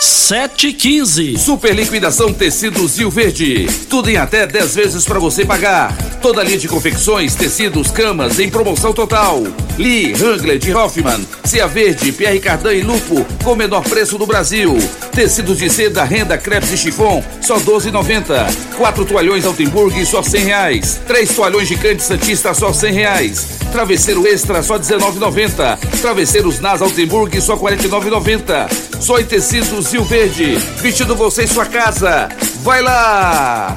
715. 0.00 1.36
Super 1.38 1.74
liquidação 1.74 2.32
tecidos 2.32 2.98
Rio 2.98 3.10
Verde. 3.10 3.66
Tudo 3.90 4.08
em 4.08 4.16
até 4.16 4.46
10 4.46 4.74
vezes 4.76 5.04
para 5.04 5.18
você 5.18 5.44
pagar. 5.44 6.07
Toda 6.20 6.42
linha 6.42 6.58
de 6.58 6.66
confecções, 6.66 7.34
tecidos, 7.36 7.90
camas 7.90 8.40
em 8.40 8.50
promoção 8.50 8.92
total. 8.92 9.42
Lee, 9.78 10.12
Hangler 10.12 10.58
de 10.58 10.74
Hoffman, 10.74 11.24
Cia 11.44 11.68
Verde, 11.68 12.10
Pierre 12.10 12.40
Cardan 12.40 12.74
e 12.74 12.82
Lupo 12.82 13.24
com 13.44 13.54
menor 13.54 13.82
preço 13.84 14.18
do 14.18 14.26
Brasil. 14.26 14.76
Tecidos 15.12 15.58
de 15.58 15.70
seda, 15.70 16.02
renda, 16.02 16.36
crepes 16.36 16.72
e 16.72 16.76
chifon 16.76 17.22
só 17.40 17.58
12,90. 17.58 18.76
Quatro 18.76 19.04
toalhões 19.04 19.46
Altenburg 19.46 20.04
só 20.04 20.22
100 20.22 20.44
reais. 20.44 21.00
Três 21.06 21.34
toalhões 21.34 21.68
gigante 21.68 22.02
Santista 22.02 22.52
só 22.52 22.72
100 22.72 22.92
reais. 22.92 23.46
Travesseiro 23.70 24.26
extra 24.26 24.62
só 24.62 24.78
19,90. 24.78 25.78
Travesseiros 26.00 26.58
Nas 26.58 26.82
Altenburg 26.82 27.40
só 27.40 27.56
49,90. 27.56 29.00
Só 29.00 29.18
em 29.18 29.24
tecidos 29.24 29.92
Rio 29.92 30.04
Verde. 30.04 30.56
Vestindo 30.82 31.14
você 31.14 31.44
em 31.44 31.46
sua 31.46 31.66
casa. 31.66 32.28
Vai 32.62 32.82
lá! 32.82 33.76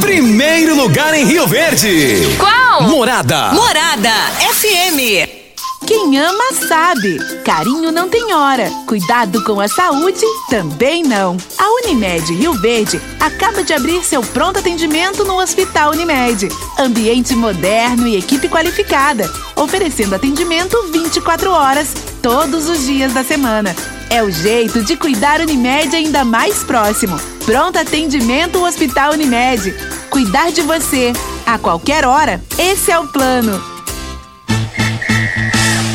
Primeiro 0.00 0.74
lugar 0.74 1.14
em 1.14 1.24
Rio 1.24 1.46
Verde. 1.46 2.36
Qual? 2.38 2.82
Morada. 2.82 3.52
Morada 3.52 4.10
FM. 4.52 5.40
Quem 5.86 6.18
ama 6.18 6.52
sabe. 6.68 7.18
Carinho 7.44 7.90
não 7.90 8.08
tem 8.08 8.32
hora. 8.32 8.70
Cuidado 8.86 9.42
com 9.44 9.60
a 9.60 9.66
saúde 9.66 10.24
também 10.48 11.02
não. 11.02 11.36
A 11.58 11.70
Unimed 11.82 12.32
Rio 12.34 12.52
Verde 12.54 13.00
acaba 13.18 13.64
de 13.64 13.72
abrir 13.72 14.04
seu 14.04 14.22
pronto 14.22 14.58
atendimento 14.58 15.24
no 15.24 15.40
Hospital 15.40 15.92
Unimed. 15.92 16.48
Ambiente 16.78 17.34
moderno 17.34 18.06
e 18.06 18.16
equipe 18.16 18.48
qualificada, 18.48 19.30
oferecendo 19.56 20.14
atendimento 20.14 20.76
24 20.92 21.50
horas, 21.50 21.92
todos 22.22 22.68
os 22.68 22.86
dias 22.86 23.12
da 23.12 23.24
semana. 23.24 23.74
É 24.12 24.24
o 24.24 24.30
jeito 24.30 24.82
de 24.82 24.96
cuidar 24.96 25.40
Unimed 25.40 25.94
ainda 25.94 26.24
mais 26.24 26.64
próximo. 26.64 27.16
Pronto 27.46 27.78
atendimento 27.78 28.60
Hospital 28.60 29.12
Unimed. 29.12 29.72
Cuidar 30.10 30.50
de 30.50 30.62
você 30.62 31.12
a 31.46 31.56
qualquer 31.56 32.04
hora. 32.04 32.42
Esse 32.58 32.90
é 32.90 32.98
o 32.98 33.06
plano. 33.06 33.62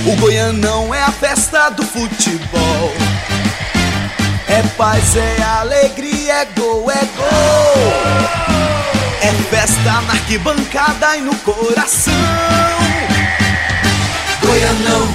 O 0.08 0.16
Goianão 0.16 0.96
é 0.96 1.04
a 1.04 1.12
festa 1.12 1.70
do 1.72 1.84
futebol. 1.84 2.94
É 4.48 4.64
paz, 4.78 5.18
é 5.18 5.44
alegria, 5.60 6.36
é 6.36 6.46
gol, 6.58 6.90
é 6.90 7.06
gol. 7.18 7.94
É 9.22 9.34
festa 9.50 9.92
na 10.02 10.14
arquibancada 10.14 11.18
e 11.18 11.22
no 11.22 11.36
coração. 11.40 12.14
Goianão 14.42 15.08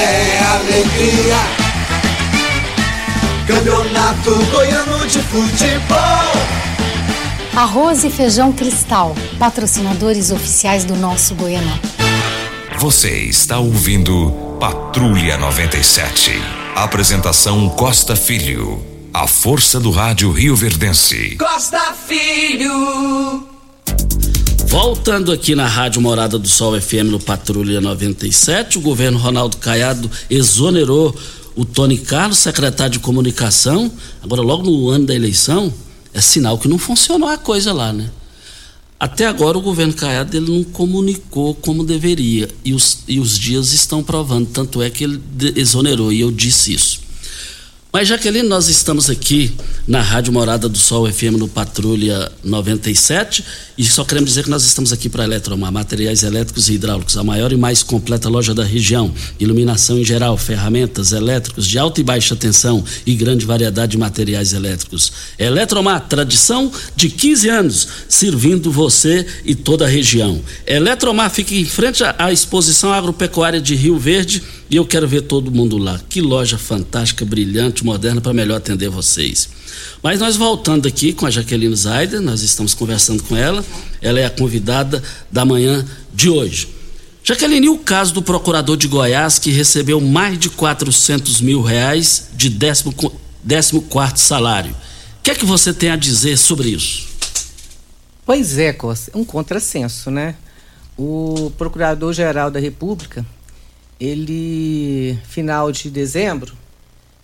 é 0.00 0.38
alegria. 0.54 1.67
Campeonato 3.48 4.34
Goiano 4.50 5.06
de 5.06 5.20
Futebol. 5.20 5.98
Arroz 7.56 8.04
e 8.04 8.10
feijão 8.10 8.52
cristal, 8.52 9.16
patrocinadores 9.38 10.30
oficiais 10.30 10.84
do 10.84 10.94
nosso 10.94 11.34
Goianão. 11.34 11.80
Você 12.78 13.08
está 13.20 13.58
ouvindo 13.58 14.30
Patrulha 14.60 15.38
97. 15.38 16.32
Apresentação 16.76 17.70
Costa 17.70 18.14
Filho. 18.14 18.84
A 19.14 19.26
força 19.26 19.80
do 19.80 19.90
rádio 19.90 20.30
Rio 20.30 20.54
Verdense. 20.54 21.36
Costa 21.36 21.94
Filho. 22.06 23.48
Voltando 24.66 25.32
aqui 25.32 25.54
na 25.54 25.66
Rádio 25.66 26.02
Morada 26.02 26.38
do 26.38 26.46
Sol 26.46 26.78
FM 26.78 27.06
no 27.10 27.18
Patrulha 27.18 27.80
97, 27.80 28.76
o 28.76 28.82
governo 28.82 29.18
Ronaldo 29.18 29.56
Caiado 29.56 30.10
exonerou 30.28 31.16
o 31.58 31.64
Tony 31.64 31.98
Carlos, 31.98 32.38
secretário 32.38 32.92
de 32.92 32.98
comunicação. 33.00 33.90
Agora, 34.22 34.40
logo 34.42 34.62
no 34.62 34.90
ano 34.90 35.06
da 35.06 35.14
eleição, 35.14 35.74
é 36.14 36.20
sinal 36.20 36.56
que 36.56 36.68
não 36.68 36.78
funcionou 36.78 37.28
a 37.28 37.36
coisa 37.36 37.72
lá, 37.72 37.92
né? 37.92 38.08
Até 38.98 39.26
agora 39.26 39.58
o 39.58 39.60
governo 39.60 39.92
Caiado 39.92 40.36
ele 40.36 40.52
não 40.52 40.62
comunicou 40.62 41.56
como 41.56 41.82
deveria 41.82 42.48
e 42.64 42.72
os, 42.72 42.98
e 43.08 43.18
os 43.18 43.36
dias 43.36 43.72
estão 43.72 44.04
provando, 44.04 44.46
tanto 44.46 44.80
é 44.80 44.88
que 44.88 45.02
ele 45.02 45.20
exonerou 45.56 46.12
e 46.12 46.20
eu 46.20 46.30
disse 46.30 46.74
isso. 46.74 47.00
Mas 47.90 48.06
Jaqueline, 48.06 48.46
nós 48.46 48.68
estamos 48.68 49.08
aqui 49.08 49.50
na 49.86 50.02
Rádio 50.02 50.30
Morada 50.30 50.68
do 50.68 50.76
Sol 50.76 51.10
FM 51.10 51.38
no 51.38 51.48
Patrulha 51.48 52.30
97 52.44 53.42
e 53.78 53.84
só 53.86 54.04
queremos 54.04 54.28
dizer 54.28 54.44
que 54.44 54.50
nós 54.50 54.62
estamos 54.62 54.92
aqui 54.92 55.08
para 55.08 55.24
Eletromar, 55.24 55.72
materiais 55.72 56.22
elétricos 56.22 56.68
e 56.68 56.74
hidráulicos, 56.74 57.16
a 57.16 57.24
maior 57.24 57.50
e 57.50 57.56
mais 57.56 57.82
completa 57.82 58.28
loja 58.28 58.54
da 58.54 58.62
região, 58.62 59.10
iluminação 59.40 59.98
em 59.98 60.04
geral, 60.04 60.36
ferramentas 60.36 61.12
elétricos 61.12 61.66
de 61.66 61.78
alta 61.78 62.02
e 62.02 62.04
baixa 62.04 62.36
tensão 62.36 62.84
e 63.06 63.14
grande 63.14 63.46
variedade 63.46 63.92
de 63.92 63.98
materiais 63.98 64.52
elétricos. 64.52 65.10
Eletromar, 65.38 66.06
tradição 66.08 66.70
de 66.94 67.08
15 67.08 67.48
anos, 67.48 67.88
servindo 68.06 68.70
você 68.70 69.26
e 69.46 69.54
toda 69.54 69.86
a 69.86 69.88
região. 69.88 70.42
Eletromar 70.66 71.30
fica 71.30 71.54
em 71.54 71.64
frente 71.64 72.02
à 72.18 72.30
exposição 72.30 72.92
agropecuária 72.92 73.62
de 73.62 73.74
Rio 73.74 73.98
Verde 73.98 74.42
e 74.70 74.76
eu 74.76 74.84
quero 74.84 75.08
ver 75.08 75.22
todo 75.22 75.50
mundo 75.50 75.78
lá. 75.78 76.00
Que 76.08 76.20
loja 76.20 76.58
fantástica, 76.58 77.24
brilhante, 77.24 77.84
moderna 77.84 78.20
para 78.20 78.32
melhor 78.32 78.56
atender 78.56 78.88
vocês. 78.88 79.48
Mas 80.02 80.20
nós 80.20 80.36
voltando 80.36 80.86
aqui 80.86 81.12
com 81.12 81.26
a 81.26 81.30
Jaqueline 81.30 81.74
Zaider, 81.74 82.20
nós 82.20 82.42
estamos 82.42 82.74
conversando 82.74 83.22
com 83.22 83.36
ela. 83.36 83.64
Ela 84.02 84.20
é 84.20 84.26
a 84.26 84.30
convidada 84.30 85.02
da 85.30 85.44
manhã 85.44 85.84
de 86.12 86.28
hoje. 86.28 86.68
Jaqueline, 87.24 87.66
e 87.66 87.70
o 87.70 87.78
caso 87.78 88.14
do 88.14 88.22
procurador 88.22 88.76
de 88.76 88.88
Goiás 88.88 89.38
que 89.38 89.50
recebeu 89.50 90.00
mais 90.00 90.38
de 90.38 90.48
400 90.48 91.40
mil 91.40 91.60
reais 91.60 92.28
de 92.34 92.50
14 92.50 93.80
quarto 93.88 94.18
salário? 94.18 94.72
O 94.72 95.22
que 95.22 95.30
é 95.30 95.34
que 95.34 95.44
você 95.44 95.72
tem 95.72 95.90
a 95.90 95.96
dizer 95.96 96.36
sobre 96.36 96.70
isso? 96.70 97.08
Pois 98.24 98.58
é, 98.58 98.72
Costa, 98.72 99.10
um 99.14 99.24
contrassenso, 99.24 100.10
né? 100.10 100.34
O 100.96 101.52
Procurador-Geral 101.56 102.50
da 102.50 102.60
República, 102.60 103.24
ele, 104.00 105.18
final 105.28 105.72
de 105.72 105.90
dezembro, 105.90 106.54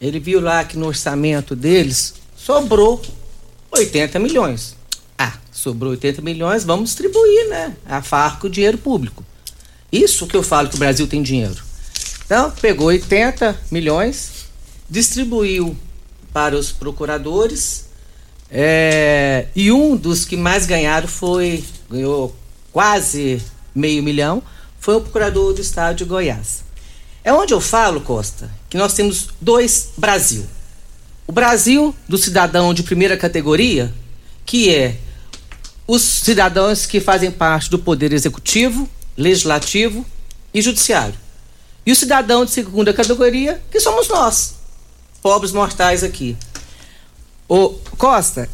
ele 0.01 0.19
viu 0.19 0.41
lá 0.41 0.65
que 0.65 0.77
no 0.77 0.87
orçamento 0.87 1.55
deles 1.55 2.15
sobrou 2.37 3.01
80 3.71 4.19
milhões. 4.19 4.77
Ah, 5.17 5.35
sobrou 5.53 5.93
80 5.93 6.21
milhões, 6.21 6.65
vamos 6.65 6.91
distribuir, 6.91 7.49
né? 7.49 7.77
A 7.87 8.03
farco 8.03 8.51
dinheiro 8.51 8.79
público. 8.79 9.25
Isso 9.91 10.27
que 10.27 10.37
eu 10.37 10.43
falo 10.43 10.69
que 10.69 10.75
o 10.77 10.79
Brasil 10.79 11.07
tem 11.07 11.23
dinheiro. 11.23 11.63
Então, 12.25 12.51
pegou 12.51 12.89
80 12.89 13.57
milhões, 13.71 14.47
distribuiu 14.91 15.77
para 16.33 16.57
os 16.57 16.73
procuradores, 16.73 17.85
é, 18.51 19.47
e 19.55 19.71
um 19.71 19.97
dos 19.97 20.25
que 20.25 20.37
mais 20.37 20.67
ganharam 20.67 21.09
foi, 21.09 21.65
ganhou 21.89 22.35
quase 22.73 23.41
meio 23.75 24.03
milhão, 24.03 24.43
foi 24.85 24.97
o 24.97 25.01
procurador 25.01 25.55
do 25.55 25.63
estado 25.63 25.97
de 25.97 26.05
Goiás. 26.05 26.63
É 27.25 27.33
onde 27.33 27.55
eu 27.55 27.61
falo, 27.61 28.03
Costa, 28.03 28.51
que 28.69 28.77
nós 28.77 28.93
temos 28.93 29.31
dois 29.41 29.93
Brasil. 29.97 30.45
O 31.27 31.33
Brasil 31.33 31.97
do 32.07 32.19
cidadão 32.19 32.75
de 32.75 32.83
primeira 32.83 33.17
categoria, 33.17 33.91
que 34.45 34.75
é 34.75 34.99
os 35.87 36.03
cidadãos 36.03 36.85
que 36.85 37.01
fazem 37.01 37.31
parte 37.31 37.71
do 37.71 37.79
poder 37.79 38.13
executivo, 38.13 38.87
legislativo 39.17 40.05
e 40.53 40.61
judiciário. 40.61 41.15
E 41.87 41.91
o 41.91 41.97
cidadão 41.97 42.45
de 42.45 42.51
segunda 42.51 42.93
categoria, 42.93 43.63
que 43.71 43.81
somos 43.81 44.07
nós, 44.09 44.57
pobres 45.23 45.51
mortais 45.51 46.05
aqui. 46.05 46.37
Ô, 47.49 47.71
Costa, 47.97 48.51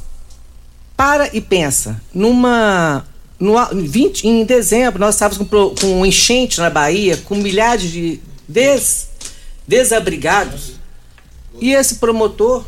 para 0.97 1.29
e 1.35 1.41
pensa. 1.41 2.01
Numa. 2.15 3.05
No, 3.41 3.55
20, 3.73 4.29
em 4.29 4.45
dezembro, 4.45 5.01
nós 5.01 5.15
estávamos 5.15 5.49
com, 5.49 5.75
com 5.75 6.01
um 6.01 6.05
enchente 6.05 6.61
na 6.61 6.69
Bahia, 6.69 7.17
com 7.17 7.35
milhares 7.37 7.91
de 7.91 8.21
des, 8.47 9.09
desabrigados. 9.67 10.73
E 11.59 11.73
esse 11.73 11.95
promotor, 11.97 12.67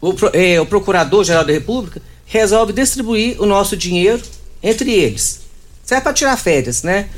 o, 0.00 0.14
é, 0.32 0.58
o 0.58 0.64
Procurador-Geral 0.64 1.44
da 1.44 1.52
República, 1.52 2.00
resolve 2.24 2.72
distribuir 2.72 3.40
o 3.42 3.44
nosso 3.44 3.76
dinheiro 3.76 4.22
entre 4.62 4.90
eles. 4.90 5.42
Serve 5.84 6.02
para 6.02 6.14
tirar 6.14 6.36
férias, 6.38 6.82
né? 6.82 7.10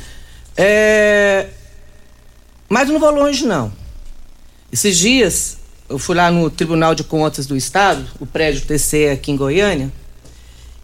É, 0.57 1.47
mas 2.69 2.89
não 2.89 2.99
vou 2.99 3.11
longe, 3.11 3.47
não. 3.47 3.73
Esses 4.73 4.99
dias, 4.99 5.59
eu 5.89 6.01
fui 6.01 6.17
lá 6.17 6.33
no 6.33 6.51
Tribunal 6.51 6.97
de 6.97 7.05
Contas 7.05 7.47
do 7.47 7.57
Estado, 7.57 8.05
o 8.19 8.27
prédio 8.27 8.63
TCE 8.63 9.11
aqui 9.11 9.31
em 9.31 9.37
Goiânia, 9.37 9.93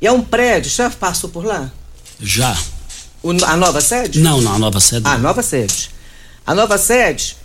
e 0.01 0.07
é 0.07 0.13
um 0.13 0.23
prédio, 0.23 0.71
já 0.71 0.89
passou 0.89 1.29
por 1.29 1.45
lá? 1.45 1.71
Já. 2.19 2.57
O, 3.23 3.31
a 3.45 3.57
nova 3.57 3.81
sede? 3.81 4.21
Não, 4.21 4.41
não, 4.41 4.55
a 4.55 4.59
nova 4.59 4.81
sede. 4.81 5.07
A 5.07 5.19
nova 5.19 5.43
sede. 5.43 5.91
A 6.47 6.55
nova 6.55 6.79
sede, 6.79 7.37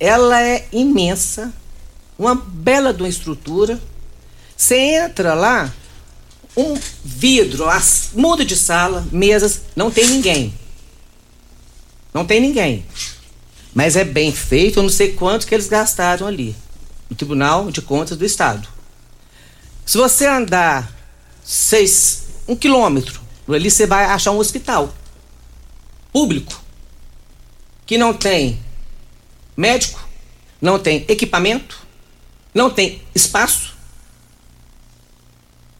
ela 0.00 0.42
é 0.42 0.66
imensa, 0.72 1.52
uma 2.18 2.34
bela 2.34 2.92
de 2.92 3.02
uma 3.02 3.08
estrutura. 3.08 3.78
Você 4.56 4.76
entra 4.76 5.34
lá, 5.34 5.72
um 6.56 6.76
vidro, 7.04 7.66
muda 8.14 8.44
de 8.44 8.56
sala, 8.56 9.06
mesas, 9.12 9.62
não 9.76 9.90
tem 9.90 10.06
ninguém. 10.06 10.54
Não 12.12 12.24
tem 12.24 12.40
ninguém. 12.40 12.84
Mas 13.74 13.94
é 13.94 14.04
bem 14.04 14.32
feito, 14.32 14.78
eu 14.78 14.82
não 14.82 14.90
sei 14.90 15.12
quanto 15.12 15.46
que 15.46 15.54
eles 15.54 15.68
gastaram 15.68 16.26
ali, 16.26 16.56
no 17.08 17.14
Tribunal 17.14 17.70
de 17.70 17.82
Contas 17.82 18.16
do 18.16 18.24
Estado. 18.24 18.66
Se 19.84 19.96
você 19.96 20.26
andar 20.26 20.97
seis, 21.48 22.24
um 22.46 22.54
quilômetro, 22.54 23.22
ali 23.48 23.70
você 23.70 23.86
vai 23.86 24.04
achar 24.04 24.32
um 24.32 24.36
hospital 24.36 24.94
público 26.12 26.62
que 27.86 27.96
não 27.96 28.12
tem 28.12 28.60
médico, 29.56 30.06
não 30.60 30.78
tem 30.78 31.06
equipamento, 31.08 31.80
não 32.52 32.68
tem 32.68 33.00
espaço. 33.14 33.74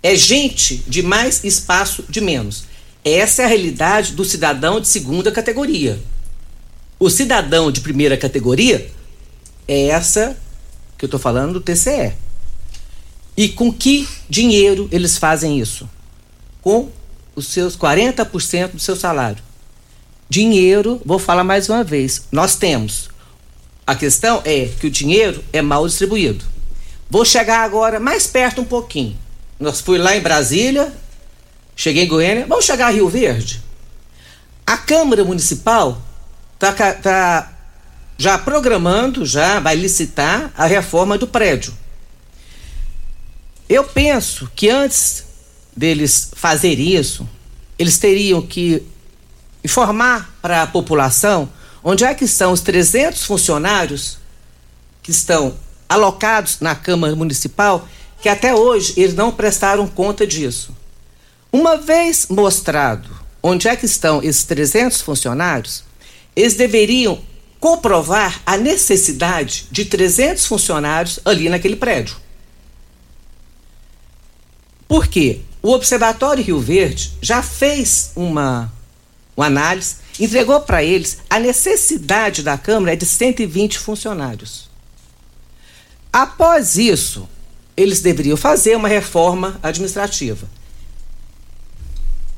É 0.02 0.16
gente 0.16 0.78
de 0.88 1.02
mais 1.02 1.44
espaço 1.44 2.02
de 2.08 2.22
menos. 2.22 2.64
Essa 3.04 3.42
é 3.42 3.44
a 3.44 3.48
realidade 3.48 4.12
do 4.12 4.24
cidadão 4.24 4.80
de 4.80 4.88
segunda 4.88 5.30
categoria. 5.30 6.02
O 6.98 7.10
cidadão 7.10 7.70
de 7.70 7.82
primeira 7.82 8.16
categoria 8.16 8.90
é 9.66 9.88
essa 9.88 10.34
que 10.96 11.04
eu 11.04 11.08
estou 11.08 11.20
falando 11.20 11.52
do 11.52 11.60
TCE. 11.60 12.14
E 13.38 13.48
com 13.48 13.72
que 13.72 14.06
dinheiro 14.28 14.88
eles 14.92 15.16
fazem 15.16 15.60
isso? 15.60 15.88
Com 16.60 16.90
os 17.36 17.46
seus 17.46 17.76
40% 17.76 18.72
do 18.72 18.80
seu 18.80 18.96
salário 18.96 19.48
dinheiro, 20.28 21.00
vou 21.04 21.18
falar 21.18 21.44
mais 21.44 21.68
uma 21.68 21.82
vez, 21.82 22.26
nós 22.30 22.56
temos. 22.56 23.08
A 23.86 23.94
questão 23.94 24.42
é 24.44 24.66
que 24.66 24.86
o 24.86 24.90
dinheiro 24.90 25.42
é 25.52 25.62
mal 25.62 25.86
distribuído. 25.86 26.44
Vou 27.08 27.24
chegar 27.24 27.60
agora 27.60 27.98
mais 27.98 28.26
perto 28.26 28.60
um 28.60 28.64
pouquinho. 28.64 29.16
Nós 29.58 29.80
fui 29.80 29.96
lá 29.96 30.14
em 30.14 30.20
Brasília, 30.20 30.92
cheguei 31.74 32.04
em 32.04 32.08
Goiânia, 32.08 32.46
vamos 32.46 32.66
chegar 32.66 32.88
a 32.88 32.90
Rio 32.90 33.08
Verde. 33.08 33.62
A 34.66 34.76
Câmara 34.76 35.24
Municipal 35.24 36.02
está 36.54 36.72
tá 36.92 37.52
já 38.18 38.36
programando, 38.36 39.24
já 39.24 39.58
vai 39.60 39.76
licitar 39.76 40.52
a 40.56 40.66
reforma 40.66 41.16
do 41.16 41.26
prédio. 41.26 41.72
Eu 43.68 43.84
penso 43.84 44.50
que 44.56 44.70
antes 44.70 45.24
deles 45.76 46.30
fazerem 46.34 46.96
isso, 46.96 47.28
eles 47.78 47.98
teriam 47.98 48.40
que 48.40 48.82
informar 49.62 50.34
para 50.40 50.62
a 50.62 50.66
população 50.66 51.48
onde 51.84 52.04
é 52.04 52.14
que 52.14 52.24
estão 52.24 52.52
os 52.52 52.60
300 52.62 53.24
funcionários 53.24 54.18
que 55.02 55.10
estão 55.10 55.54
alocados 55.88 56.60
na 56.60 56.74
Câmara 56.74 57.14
Municipal, 57.14 57.86
que 58.20 58.28
até 58.28 58.54
hoje 58.54 58.94
eles 58.96 59.14
não 59.14 59.30
prestaram 59.30 59.86
conta 59.86 60.26
disso. 60.26 60.74
Uma 61.52 61.76
vez 61.76 62.26
mostrado 62.28 63.08
onde 63.42 63.68
é 63.68 63.76
que 63.76 63.86
estão 63.86 64.22
esses 64.22 64.44
300 64.44 65.00
funcionários, 65.00 65.84
eles 66.34 66.54
deveriam 66.54 67.20
comprovar 67.60 68.40
a 68.46 68.56
necessidade 68.56 69.66
de 69.70 69.84
300 69.84 70.46
funcionários 70.46 71.20
ali 71.24 71.48
naquele 71.48 71.76
prédio. 71.76 72.16
Por 74.88 75.06
quê? 75.06 75.42
O 75.62 75.70
Observatório 75.72 76.42
Rio 76.42 76.58
Verde 76.58 77.12
já 77.20 77.42
fez 77.42 78.10
uma 78.16 78.72
uma 79.38 79.46
análise, 79.46 79.94
entregou 80.18 80.60
para 80.62 80.82
eles 80.82 81.18
a 81.30 81.38
necessidade 81.38 82.42
da 82.42 82.58
Câmara 82.58 82.94
é 82.94 82.96
de 82.96 83.06
120 83.06 83.78
funcionários. 83.78 84.68
Após 86.12 86.76
isso, 86.76 87.28
eles 87.76 88.00
deveriam 88.00 88.36
fazer 88.36 88.76
uma 88.76 88.88
reforma 88.88 89.60
administrativa. 89.62 90.48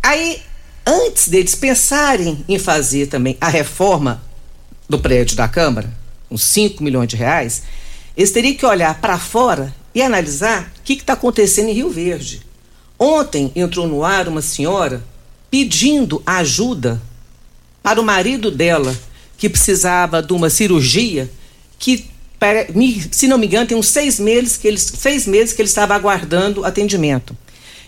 Aí, 0.03 0.43
antes 0.87 1.29
deles 1.29 1.55
pensarem 1.55 2.45
em 2.47 2.59
fazer 2.59 3.07
também 3.07 3.39
a 3.41 3.49
reforma 3.49 4.23
do 4.87 4.99
prédio 4.99 5.37
da 5.37 5.49
Câmara, 5.49 5.91
uns 6.31 6.45
5 6.45 6.83
milhões 6.83 7.09
de 7.09 7.17
reais, 7.17 7.63
eles 8.15 8.31
teriam 8.31 8.55
que 8.55 8.67
olhar 8.67 9.01
para 9.01 9.19
fora 9.19 9.75
e 9.95 10.03
analisar 10.03 10.73
o 10.79 10.83
que 10.83 10.95
está 10.95 11.15
acontecendo 11.15 11.69
em 11.69 11.75
Rio 11.75 11.91
Verde. 11.91 12.43
Ontem 12.99 13.51
entrou 13.57 13.89
no 13.89 14.05
ar 14.05 14.29
uma 14.29 14.43
senhora 14.43 15.03
pedindo 15.51 16.23
ajuda 16.25 17.01
para 17.83 18.01
o 18.01 18.05
marido 18.05 18.51
dela, 18.51 18.97
que 19.37 19.49
precisava 19.49 20.23
de 20.23 20.33
uma 20.33 20.51
cirurgia, 20.51 21.31
que, 21.79 22.07
se 23.11 23.27
não 23.27 23.39
me 23.39 23.47
engano, 23.47 23.67
tem 23.67 23.77
uns 23.77 23.89
seis 23.89 24.21
meses 24.21 24.57
que 24.57 24.69
ele, 24.69 24.79
seis 24.79 25.27
meses 25.27 25.55
que 25.55 25.63
ele 25.63 25.69
estava 25.69 25.95
aguardando 25.95 26.65
atendimento. 26.65 27.37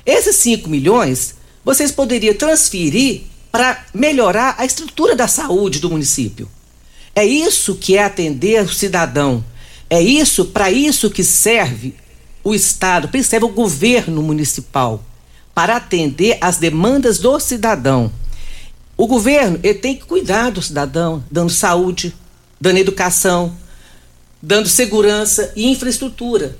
Esses 0.04 0.36
5 0.36 0.68
milhões 0.68 1.34
vocês 1.64 1.92
poderiam 1.92 2.34
transferir 2.34 3.22
para 3.52 3.84
melhorar 3.94 4.56
a 4.58 4.64
estrutura 4.64 5.14
da 5.14 5.28
saúde 5.28 5.78
do 5.78 5.90
município. 5.90 6.50
É 7.14 7.24
isso 7.24 7.76
que 7.76 7.96
é 7.96 8.02
atender 8.02 8.64
o 8.64 8.72
cidadão. 8.72 9.44
É 9.92 10.00
isso, 10.00 10.46
para 10.46 10.70
isso 10.70 11.10
que 11.10 11.22
serve 11.22 11.94
o 12.42 12.54
Estado, 12.54 13.10
serve 13.22 13.44
o 13.44 13.50
governo 13.50 14.22
municipal 14.22 15.04
para 15.54 15.76
atender 15.76 16.38
às 16.40 16.56
demandas 16.56 17.18
do 17.18 17.38
cidadão. 17.38 18.10
O 18.96 19.06
governo 19.06 19.60
ele 19.62 19.78
tem 19.78 19.94
que 19.94 20.06
cuidar 20.06 20.48
do 20.48 20.62
cidadão, 20.62 21.22
dando 21.30 21.52
saúde, 21.52 22.16
dando 22.58 22.78
educação, 22.78 23.54
dando 24.40 24.66
segurança 24.66 25.52
e 25.54 25.66
infraestrutura. 25.70 26.56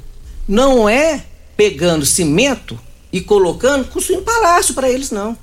Não 0.47 0.87
é 0.87 1.25
pegando 1.57 2.05
cimento 2.05 2.79
e 3.11 3.23
colocando, 3.23 3.89
construindo 3.89 4.25
palácio 4.25 4.75
para 4.75 4.91
eles, 4.91 5.11
não. 5.11 5.39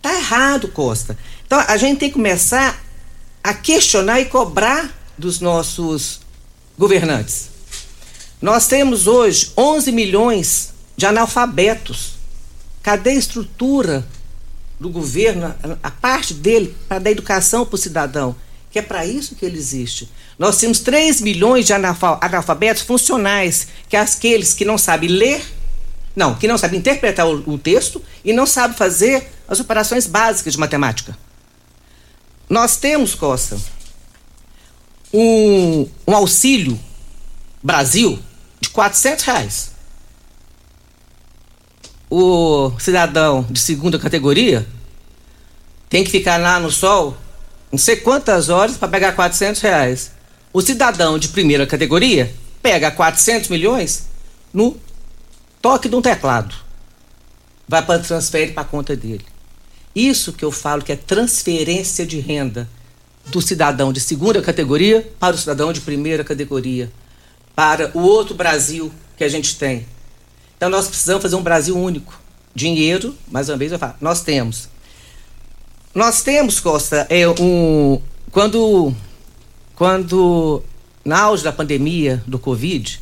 Tá 0.00 0.14
errado, 0.14 0.68
Costa. 0.68 1.18
Então 1.44 1.58
a 1.58 1.76
gente 1.76 1.98
tem 1.98 2.08
que 2.08 2.14
começar 2.14 2.80
a 3.42 3.52
questionar 3.52 4.20
e 4.20 4.26
cobrar 4.26 4.94
dos 5.18 5.40
nossos 5.40 6.24
governantes. 6.78 7.48
Nós 8.40 8.66
temos 8.66 9.06
hoje 9.06 9.52
11 9.56 9.92
milhões 9.92 10.72
de 10.96 11.06
analfabetos. 11.06 12.14
Cadê 12.82 13.10
a 13.10 13.14
estrutura 13.14 14.06
do 14.78 14.88
governo, 14.88 15.54
a, 15.82 15.90
parte 15.90 16.34
dele, 16.34 16.74
para 16.88 16.98
dar 16.98 17.10
educação 17.10 17.64
para 17.64 17.74
o 17.74 17.78
cidadão? 17.78 18.36
Que 18.70 18.78
é 18.78 18.82
para 18.82 19.06
isso 19.06 19.34
que 19.34 19.44
ele 19.44 19.56
existe. 19.56 20.08
Nós 20.38 20.58
temos 20.58 20.80
3 20.80 21.20
milhões 21.22 21.64
de 21.64 21.72
analfabetos 21.72 22.82
funcionais, 22.82 23.68
que 23.88 23.96
é 23.96 24.00
aqueles 24.00 24.52
que 24.52 24.64
não 24.64 24.76
sabem 24.76 25.08
ler, 25.08 25.42
não, 26.14 26.34
que 26.34 26.46
não 26.46 26.58
sabem 26.58 26.78
interpretar 26.78 27.26
o, 27.26 27.42
o 27.50 27.58
texto 27.58 28.02
e 28.24 28.32
não 28.32 28.46
sabem 28.46 28.76
fazer 28.76 29.32
as 29.48 29.60
operações 29.60 30.06
básicas 30.06 30.52
de 30.52 30.58
matemática. 30.58 31.16
Nós 32.48 32.76
temos, 32.76 33.14
Costa, 33.14 33.58
um, 35.18 35.88
um 36.06 36.14
auxílio 36.14 36.78
Brasil 37.62 38.18
de 38.60 38.68
400 38.70 39.24
reais 39.24 39.70
o 42.08 42.72
cidadão 42.78 43.46
de 43.50 43.58
segunda 43.58 43.98
categoria 43.98 44.66
tem 45.88 46.04
que 46.04 46.10
ficar 46.10 46.36
lá 46.36 46.60
no 46.60 46.70
sol 46.70 47.16
não 47.70 47.78
sei 47.78 47.96
quantas 47.96 48.48
horas 48.48 48.76
para 48.76 48.88
pegar 48.88 49.12
400 49.12 49.60
reais. 49.60 50.12
O 50.52 50.62
cidadão 50.62 51.18
de 51.18 51.28
primeira 51.28 51.66
categoria 51.66 52.32
pega 52.62 52.90
400 52.90 53.48
milhões 53.48 54.06
no 54.52 54.78
toque 55.60 55.88
de 55.88 55.96
um 55.96 56.02
teclado. 56.02 56.54
Vai 57.68 57.84
para 57.84 58.00
transferir 58.00 58.54
para 58.54 58.62
a 58.62 58.66
conta 58.66 58.96
dele. 58.96 59.26
Isso 59.94 60.32
que 60.32 60.44
eu 60.44 60.52
falo 60.52 60.82
que 60.82 60.92
é 60.92 60.96
transferência 60.96 62.06
de 62.06 62.20
renda 62.20 62.68
do 63.28 63.40
cidadão 63.42 63.92
de 63.92 64.00
segunda 64.00 64.40
categoria 64.40 65.10
para 65.18 65.34
o 65.34 65.38
cidadão 65.38 65.72
de 65.72 65.80
primeira 65.80 66.22
categoria, 66.22 66.90
para 67.54 67.90
o 67.94 68.00
outro 68.00 68.34
Brasil 68.34 68.92
que 69.16 69.24
a 69.24 69.28
gente 69.28 69.56
tem. 69.56 69.86
Então 70.56 70.68
nós 70.68 70.88
precisamos 70.88 71.22
fazer 71.22 71.36
um 71.36 71.42
Brasil 71.42 71.76
único. 71.76 72.18
Dinheiro, 72.54 73.14
mais 73.30 73.48
uma 73.48 73.58
vez 73.58 73.72
eu 73.72 73.78
falo, 73.78 73.94
nós 74.00 74.22
temos. 74.22 74.68
Nós 75.94 76.22
temos, 76.22 76.60
Costa, 76.60 77.06
é 77.10 77.28
um 77.28 78.00
quando 78.30 78.94
quando 79.74 80.62
na 81.04 81.20
auge 81.20 81.44
da 81.44 81.52
pandemia 81.52 82.22
do 82.26 82.38
Covid, 82.38 83.00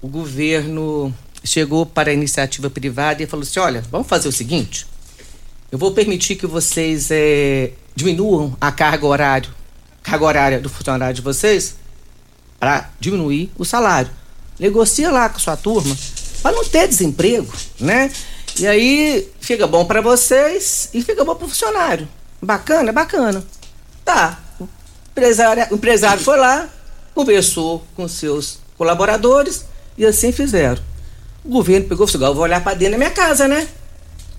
o 0.00 0.08
governo 0.08 1.14
chegou 1.42 1.84
para 1.84 2.10
a 2.10 2.14
iniciativa 2.14 2.70
privada 2.70 3.22
e 3.22 3.26
falou 3.26 3.42
assim: 3.42 3.60
olha, 3.60 3.82
vamos 3.90 4.06
fazer 4.06 4.28
o 4.28 4.32
seguinte, 4.32 4.86
eu 5.74 5.78
vou 5.78 5.90
permitir 5.90 6.36
que 6.36 6.46
vocês 6.46 7.08
é, 7.10 7.72
diminuam 7.96 8.56
a 8.60 8.70
carga 8.70 9.04
horária, 9.04 9.50
carga 10.04 10.24
horária 10.24 10.60
do 10.60 10.68
funcionário 10.68 11.16
de 11.16 11.20
vocês 11.20 11.74
para 12.60 12.90
diminuir 13.00 13.50
o 13.58 13.64
salário. 13.64 14.08
Negocia 14.56 15.10
lá 15.10 15.28
com 15.28 15.40
sua 15.40 15.56
turma 15.56 15.96
para 16.40 16.54
não 16.54 16.64
ter 16.64 16.86
desemprego, 16.86 17.52
né? 17.80 18.08
E 18.56 18.68
aí 18.68 19.28
fica 19.40 19.66
bom 19.66 19.84
para 19.84 20.00
vocês 20.00 20.90
e 20.94 21.02
fica 21.02 21.24
bom 21.24 21.34
para 21.34 21.46
o 21.46 21.48
funcionário. 21.48 22.08
Bacana, 22.40 22.92
bacana. 22.92 23.44
Tá. 24.04 24.38
O 24.60 24.68
empresário, 25.10 25.66
o 25.72 25.74
empresário 25.74 26.22
foi 26.22 26.38
lá, 26.38 26.68
conversou 27.12 27.84
com 27.96 28.06
seus 28.06 28.60
colaboradores 28.78 29.64
e 29.98 30.06
assim 30.06 30.30
fizeram. 30.30 30.80
O 31.44 31.48
governo 31.48 31.88
pegou 31.88 32.06
e 32.06 32.12
falou: 32.12 32.28
assim, 32.28 32.34
vou 32.36 32.44
olhar 32.44 32.62
para 32.62 32.74
dentro 32.74 32.92
da 32.92 32.98
minha 32.98 33.10
casa, 33.10 33.48
né? 33.48 33.66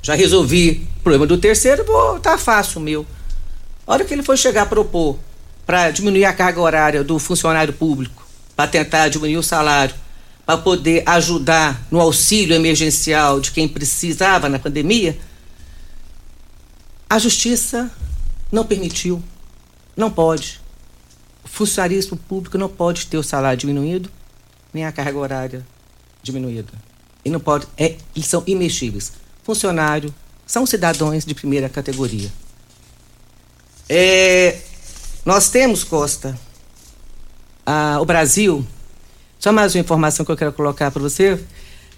Já 0.05 0.13
resolvi 0.13 0.87
o 0.99 1.01
problema 1.01 1.25
do 1.25 1.35
terceiro, 1.35 1.83
vou, 1.83 2.19
tá 2.19 2.37
fácil 2.37 2.79
o 2.79 2.83
meu. 2.83 3.03
A 3.87 3.93
hora 3.93 4.05
que 4.05 4.13
ele 4.13 4.21
foi 4.21 4.37
chegar 4.37 4.61
a 4.61 4.65
propor 4.67 5.17
para 5.65 5.89
diminuir 5.89 6.25
a 6.25 6.31
carga 6.31 6.61
horária 6.61 7.03
do 7.03 7.17
funcionário 7.17 7.73
público, 7.73 8.23
para 8.55 8.69
tentar 8.69 9.09
diminuir 9.09 9.37
o 9.37 9.41
salário, 9.41 9.95
para 10.45 10.59
poder 10.59 11.01
ajudar 11.07 11.87
no 11.89 11.99
auxílio 11.99 12.55
emergencial 12.55 13.39
de 13.39 13.49
quem 13.49 13.67
precisava 13.67 14.47
na 14.47 14.59
pandemia, 14.59 15.17
a 17.09 17.17
justiça 17.17 17.89
não 18.51 18.63
permitiu, 18.63 19.23
não 19.97 20.11
pode. 20.11 20.61
O 21.43 21.47
funcionarismo 21.47 22.15
público 22.15 22.59
não 22.59 22.69
pode 22.69 23.07
ter 23.07 23.17
o 23.17 23.23
salário 23.23 23.57
diminuído, 23.57 24.07
nem 24.71 24.85
a 24.85 24.91
carga 24.91 25.17
horária 25.17 25.65
diminuída. 26.21 26.73
E 27.25 27.29
não 27.31 27.39
pode, 27.39 27.65
é, 27.75 27.95
eles 28.15 28.27
são 28.27 28.43
imexíveis. 28.45 29.24
Funcionário 29.45 30.11
são 30.45 30.65
cidadãos 30.65 31.23
de 31.23 31.35
primeira 31.35 31.69
categoria. 31.69 32.31
É, 33.87 34.57
nós 35.23 35.49
temos, 35.49 35.83
Costa, 35.83 36.35
a, 37.63 37.99
o 38.01 38.05
Brasil, 38.05 38.65
só 39.39 39.51
mais 39.51 39.75
uma 39.75 39.81
informação 39.81 40.25
que 40.25 40.31
eu 40.31 40.35
quero 40.35 40.51
colocar 40.51 40.89
para 40.89 40.99
você. 40.99 41.39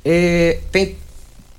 É, 0.03 0.59
tem, 0.73 0.97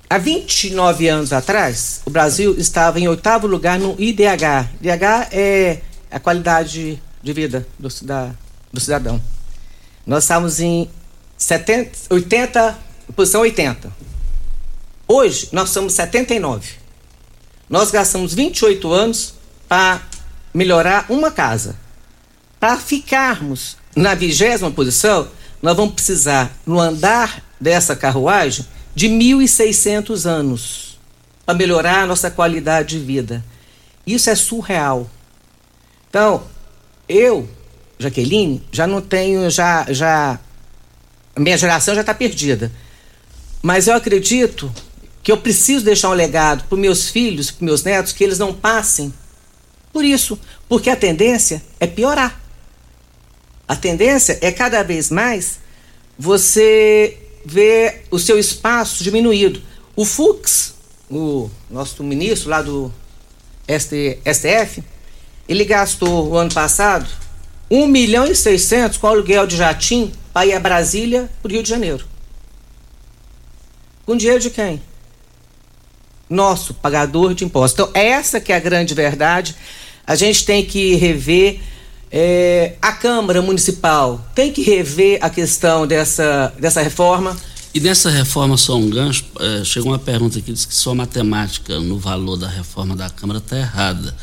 há 0.07 0.19
29 0.19 1.07
anos 1.07 1.33
atrás, 1.33 2.01
o 2.05 2.11
Brasil 2.11 2.55
estava 2.59 2.99
em 2.99 3.07
oitavo 3.07 3.47
lugar 3.47 3.79
no 3.79 3.99
IDH. 3.99 4.69
IDH 4.79 5.29
é 5.31 5.81
a 6.11 6.19
qualidade 6.19 7.01
de 7.23 7.33
vida 7.33 7.67
do, 7.79 7.89
da, 8.03 8.31
do 8.71 8.79
cidadão. 8.79 9.19
Nós 10.05 10.23
estávamos 10.23 10.59
em 10.59 10.87
70, 11.35 11.97
80, 12.11 12.77
posição 13.15 13.41
80. 13.41 14.08
Hoje, 15.11 15.49
nós 15.51 15.71
somos 15.71 15.93
79. 15.93 16.69
Nós 17.67 17.89
gastamos 17.89 18.31
28 18.31 18.93
anos 18.93 19.33
para 19.67 20.03
melhorar 20.53 21.07
uma 21.09 21.31
casa. 21.31 21.75
Para 22.59 22.77
ficarmos 22.77 23.75
na 23.95 24.13
vigésima 24.13 24.69
posição, 24.69 25.27
nós 25.63 25.75
vamos 25.75 25.95
precisar, 25.95 26.55
no 26.63 26.79
andar 26.79 27.43
dessa 27.59 27.95
carruagem, 27.95 28.63
de 28.93 29.09
1.600 29.09 30.27
anos 30.27 30.99
para 31.43 31.57
melhorar 31.57 32.03
a 32.03 32.05
nossa 32.05 32.29
qualidade 32.29 32.99
de 32.99 33.03
vida. 33.03 33.43
Isso 34.05 34.29
é 34.29 34.35
surreal. 34.35 35.09
Então, 36.07 36.43
eu, 37.07 37.49
Jaqueline, 37.97 38.63
já 38.71 38.85
não 38.85 39.01
tenho, 39.01 39.49
já, 39.49 39.87
já, 39.89 40.39
minha 41.35 41.57
geração 41.57 41.95
já 41.95 42.01
está 42.01 42.13
perdida. 42.13 42.71
Mas 43.63 43.87
eu 43.87 43.95
acredito 43.95 44.71
que 45.21 45.31
eu 45.31 45.37
preciso 45.37 45.83
deixar 45.83 46.09
um 46.09 46.13
legado 46.13 46.63
para 46.67 46.77
meus 46.77 47.09
filhos, 47.09 47.51
para 47.51 47.65
meus 47.65 47.83
netos, 47.83 48.13
que 48.13 48.23
eles 48.23 48.39
não 48.39 48.53
passem 48.53 49.13
por 49.91 50.05
isso, 50.05 50.39
porque 50.67 50.89
a 50.89 50.95
tendência 50.95 51.63
é 51.79 51.87
piorar. 51.87 52.39
A 53.67 53.75
tendência 53.75 54.37
é 54.41 54.51
cada 54.51 54.83
vez 54.83 55.09
mais 55.09 55.59
você 56.17 57.17
ver 57.45 58.05
o 58.11 58.19
seu 58.19 58.37
espaço 58.37 59.03
diminuído. 59.03 59.61
O 59.95 60.05
Fux, 60.05 60.73
o 61.09 61.49
nosso 61.69 62.03
ministro 62.03 62.49
lá 62.49 62.61
do 62.61 62.93
STF, 63.67 64.83
ele 65.47 65.65
gastou 65.65 66.29
o 66.29 66.37
ano 66.37 66.53
passado 66.53 67.09
1 67.69 67.87
milhão 67.87 68.25
e 68.25 68.35
600 68.35 68.97
com 68.97 69.07
aluguel 69.07 69.45
de 69.45 69.55
jatim 69.55 70.11
para 70.33 70.47
ir 70.47 70.53
a 70.53 70.59
Brasília 70.59 71.29
para 71.41 71.49
o 71.49 71.51
Rio 71.51 71.63
de 71.63 71.69
Janeiro. 71.69 72.05
Com 74.05 74.15
dinheiro 74.17 74.39
de 74.39 74.49
quem? 74.49 74.81
Nosso 76.29 76.73
pagador 76.73 77.33
de 77.33 77.43
impostos. 77.43 77.73
Então, 77.73 78.01
essa 78.01 78.39
que 78.39 78.51
é 78.51 78.55
a 78.55 78.59
grande 78.59 78.93
verdade. 78.93 79.55
A 80.05 80.15
gente 80.15 80.45
tem 80.45 80.65
que 80.65 80.95
rever 80.95 81.59
é, 82.11 82.73
a 82.81 82.91
Câmara 82.91 83.41
Municipal 83.41 84.25
tem 84.33 84.51
que 84.51 84.63
rever 84.63 85.19
a 85.21 85.29
questão 85.29 85.85
dessa, 85.85 86.53
dessa 86.59 86.81
reforma. 86.81 87.37
E 87.73 87.79
nessa 87.79 88.09
reforma, 88.09 88.57
só 88.57 88.75
um 88.75 88.89
gancho, 88.89 89.25
é, 89.39 89.63
chegou 89.63 89.91
uma 89.91 89.99
pergunta 89.99 90.39
aqui, 90.39 90.51
diz 90.51 90.65
que 90.65 90.73
sua 90.73 90.95
matemática 90.95 91.79
no 91.79 91.99
valor 91.99 92.35
da 92.35 92.47
reforma 92.47 92.95
da 92.95 93.09
Câmara 93.09 93.37
está 93.37 93.57
errada. 93.57 94.15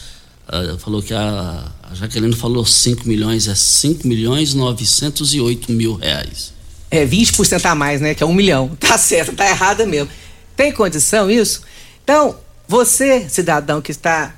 Uh, 0.49 0.79
falou 0.79 1.03
que 1.03 1.13
a, 1.13 1.73
a 1.83 1.95
Jaqueline 1.95 2.35
falou 2.35 2.65
5 2.65 3.07
milhões, 3.09 3.49
é 3.49 3.55
5 3.55 4.07
milhões 4.07 4.55
908 4.55 5.73
mil 5.73 5.95
reais. 5.95 6.53
É 6.89 7.05
20% 7.05 7.65
a 7.65 7.75
mais, 7.75 8.01
né? 8.01 8.15
Que 8.15 8.23
é 8.23 8.27
um 8.27 8.33
milhão. 8.33 8.77
Tá 8.79 8.97
certo, 8.97 9.35
tá 9.35 9.49
errada 9.49 9.85
mesmo. 9.87 10.09
Tem 10.57 10.73
condição 10.73 11.29
isso? 11.29 11.63
Então, 12.07 12.37
você, 12.69 13.29
cidadão 13.29 13.83
que 13.83 13.91
está 13.91 14.33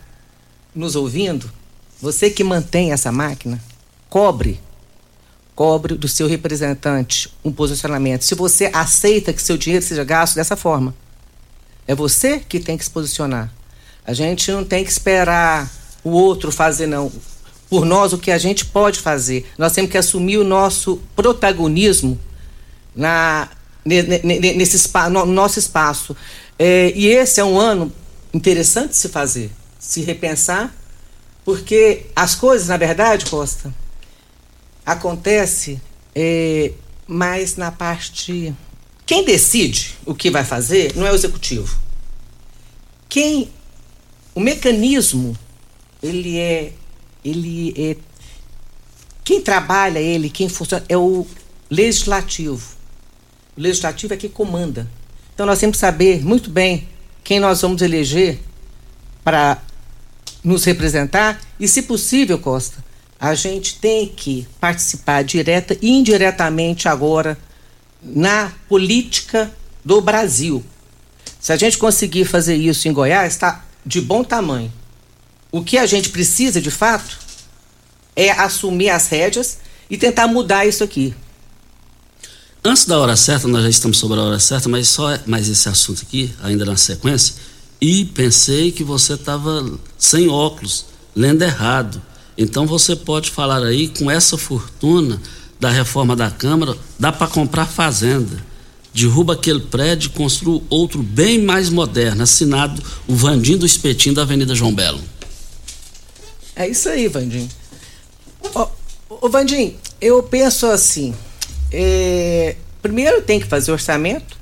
nos 0.74 0.96
ouvindo, 0.96 1.52
você 2.00 2.30
que 2.30 2.42
mantém 2.42 2.92
essa 2.92 3.12
máquina, 3.12 3.62
cobre, 4.08 4.58
cobre 5.54 5.94
do 5.94 6.08
seu 6.08 6.26
representante 6.26 7.30
um 7.44 7.52
posicionamento. 7.52 8.24
Se 8.24 8.34
você 8.34 8.70
aceita 8.72 9.34
que 9.34 9.42
seu 9.42 9.58
dinheiro 9.58 9.84
seja 9.84 10.02
gasto 10.02 10.34
dessa 10.34 10.56
forma, 10.56 10.94
é 11.86 11.94
você 11.94 12.38
que 12.38 12.58
tem 12.58 12.78
que 12.78 12.84
se 12.84 12.90
posicionar. 12.90 13.52
A 14.02 14.14
gente 14.14 14.50
não 14.50 14.64
tem 14.64 14.82
que 14.82 14.90
esperar 14.90 15.70
o 16.02 16.08
outro 16.08 16.50
fazer, 16.50 16.86
não. 16.86 17.12
Por 17.68 17.84
nós, 17.84 18.14
o 18.14 18.18
que 18.18 18.30
a 18.30 18.38
gente 18.38 18.64
pode 18.64 18.98
fazer. 18.98 19.46
Nós 19.58 19.72
temos 19.72 19.90
que 19.90 19.98
assumir 19.98 20.38
o 20.38 20.44
nosso 20.44 21.02
protagonismo 21.14 22.18
na, 22.96 23.46
nesse 23.84 24.90
no 25.10 25.26
nosso 25.26 25.58
espaço. 25.58 26.16
É, 26.58 26.92
e 26.94 27.06
esse 27.06 27.40
é 27.40 27.44
um 27.44 27.58
ano 27.58 27.92
interessante 28.34 28.90
de 28.90 28.96
se 28.96 29.08
fazer, 29.08 29.50
se 29.78 30.00
repensar 30.02 30.74
porque 31.48 32.04
as 32.14 32.34
coisas, 32.34 32.68
na 32.68 32.76
verdade, 32.76 33.24
Costa, 33.24 33.72
acontece 34.84 35.80
é, 36.14 36.72
mais 37.06 37.56
na 37.56 37.72
parte. 37.72 38.54
Quem 39.06 39.24
decide 39.24 39.96
o 40.04 40.14
que 40.14 40.30
vai 40.30 40.44
fazer 40.44 40.94
não 40.94 41.06
é 41.06 41.10
o 41.10 41.14
executivo. 41.14 41.80
Quem. 43.08 43.50
O 44.34 44.40
mecanismo, 44.40 45.34
ele 46.02 46.36
é. 46.36 46.74
Ele 47.24 47.72
é. 47.78 47.96
Quem 49.24 49.40
trabalha 49.40 50.00
ele, 50.00 50.28
quem 50.28 50.50
funciona, 50.50 50.84
é 50.86 50.98
o 50.98 51.26
legislativo. 51.70 52.76
O 53.56 53.60
legislativo 53.62 54.12
é 54.12 54.18
quem 54.18 54.28
comanda. 54.28 54.86
Então 55.38 55.46
nós 55.46 55.60
temos 55.60 55.76
que 55.76 55.80
saber 55.80 56.24
muito 56.24 56.50
bem 56.50 56.88
quem 57.22 57.38
nós 57.38 57.62
vamos 57.62 57.80
eleger 57.80 58.40
para 59.22 59.62
nos 60.42 60.64
representar 60.64 61.40
e, 61.60 61.68
se 61.68 61.82
possível, 61.82 62.40
Costa, 62.40 62.84
a 63.20 63.36
gente 63.36 63.78
tem 63.78 64.08
que 64.08 64.48
participar 64.60 65.22
direta 65.22 65.78
e 65.80 65.90
indiretamente 65.90 66.88
agora 66.88 67.38
na 68.02 68.52
política 68.68 69.48
do 69.84 70.00
Brasil. 70.00 70.64
Se 71.38 71.52
a 71.52 71.56
gente 71.56 71.78
conseguir 71.78 72.24
fazer 72.24 72.56
isso 72.56 72.88
em 72.88 72.92
Goiás, 72.92 73.34
está 73.34 73.64
de 73.86 74.00
bom 74.00 74.24
tamanho. 74.24 74.72
O 75.52 75.62
que 75.62 75.78
a 75.78 75.86
gente 75.86 76.08
precisa, 76.08 76.60
de 76.60 76.72
fato, 76.72 77.16
é 78.16 78.32
assumir 78.32 78.90
as 78.90 79.06
rédeas 79.06 79.58
e 79.88 79.96
tentar 79.96 80.26
mudar 80.26 80.66
isso 80.66 80.82
aqui. 80.82 81.14
Antes 82.64 82.84
da 82.84 82.98
hora 82.98 83.16
certa, 83.16 83.48
nós 83.48 83.62
já 83.62 83.70
estamos 83.70 83.98
sobre 83.98 84.18
a 84.18 84.22
hora 84.22 84.38
certa, 84.38 84.68
mas 84.68 84.88
só 84.88 85.18
mais 85.26 85.48
esse 85.48 85.68
assunto 85.68 86.02
aqui, 86.02 86.32
ainda 86.42 86.64
na 86.64 86.76
sequência 86.76 87.34
e 87.80 88.04
pensei 88.04 88.72
que 88.72 88.82
você 88.82 89.14
estava 89.14 89.78
sem 89.96 90.28
óculos, 90.28 90.86
lendo 91.14 91.42
errado. 91.42 92.02
Então 92.36 92.66
você 92.66 92.94
pode 92.96 93.30
falar 93.30 93.62
aí 93.62 93.88
com 93.88 94.10
essa 94.10 94.36
fortuna 94.36 95.20
da 95.60 95.70
reforma 95.70 96.14
da 96.14 96.30
Câmara, 96.30 96.76
dá 96.98 97.12
para 97.12 97.26
comprar 97.26 97.66
fazenda. 97.66 98.46
derruba 98.92 99.34
aquele 99.34 99.60
prédio 99.60 100.08
e 100.08 100.12
construa 100.12 100.62
outro 100.68 101.02
bem 101.02 101.40
mais 101.40 101.68
moderno, 101.68 102.22
assinado 102.22 102.82
o 103.06 103.14
Vandim 103.14 103.56
do 103.56 103.66
Espetinho 103.66 104.14
da 104.14 104.22
Avenida 104.22 104.54
João 104.54 104.74
Belo. 104.74 105.00
É 106.56 106.68
isso 106.68 106.88
aí, 106.88 107.06
Vandim. 107.06 107.48
Ô, 108.54 108.66
ô 109.20 109.28
Vandim, 109.28 109.76
eu 110.00 110.20
penso 110.22 110.66
assim, 110.66 111.14
é, 111.72 112.56
primeiro 112.82 113.22
tem 113.22 113.40
que 113.40 113.46
fazer 113.46 113.72
orçamento, 113.72 114.38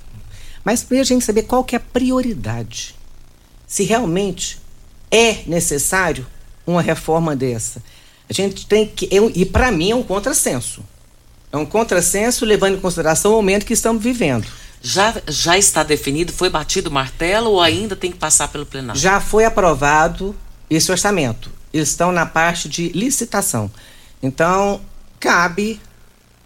mas 0.65 0.83
primeiro 0.83 1.07
a 1.07 1.09
gente 1.09 1.25
saber 1.25 1.43
qual 1.43 1.65
que 1.65 1.75
é 1.75 1.79
a 1.79 1.81
prioridade. 1.81 2.95
Se 3.67 3.85
realmente 3.85 4.59
é 5.11 5.43
necessário 5.47 6.27
uma 6.67 6.83
reforma 6.83 7.37
dessa. 7.37 7.83
A 8.29 8.33
gente 8.33 8.67
tem 8.67 8.87
que. 8.87 9.09
E 9.35 9.45
para 9.45 9.71
mim 9.71 9.93
é 9.93 9.95
um 9.95 10.03
contrassenso. 10.03 10.85
É 11.53 11.57
um 11.57 11.65
contrassenso 11.65 12.45
levando 12.45 12.77
em 12.77 12.81
consideração 12.81 13.33
o 13.33 13.37
momento 13.37 13.65
que 13.65 13.73
estamos 13.73 14.03
vivendo. 14.03 14.47
Já, 14.83 15.15
já 15.27 15.57
está 15.57 15.83
definido, 15.83 16.33
foi 16.33 16.51
batido 16.51 16.91
o 16.91 16.93
martelo 16.93 17.51
ou 17.51 17.61
ainda 17.61 17.97
tem 17.97 18.11
que 18.11 18.19
passar 18.19 18.49
pelo 18.49 18.67
plenário? 18.67 19.01
Já 19.01 19.21
foi 19.21 19.45
aprovado 19.45 20.35
esse 20.69 20.91
orçamento. 20.91 21.51
Eles 21.73 21.89
estão 21.89 22.13
na 22.13 22.27
parte 22.27 22.69
de 22.69 22.89
licitação. 22.89 23.71
Então, 24.23 24.81
cabe 25.19 25.81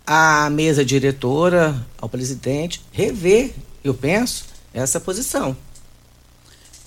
à 0.06 0.48
mesa 0.50 0.84
diretora, 0.84 1.86
ao 2.00 2.08
presidente, 2.08 2.80
rever, 2.92 3.52
eu 3.82 3.94
penso, 3.94 4.44
essa 4.72 5.00
posição. 5.00 5.56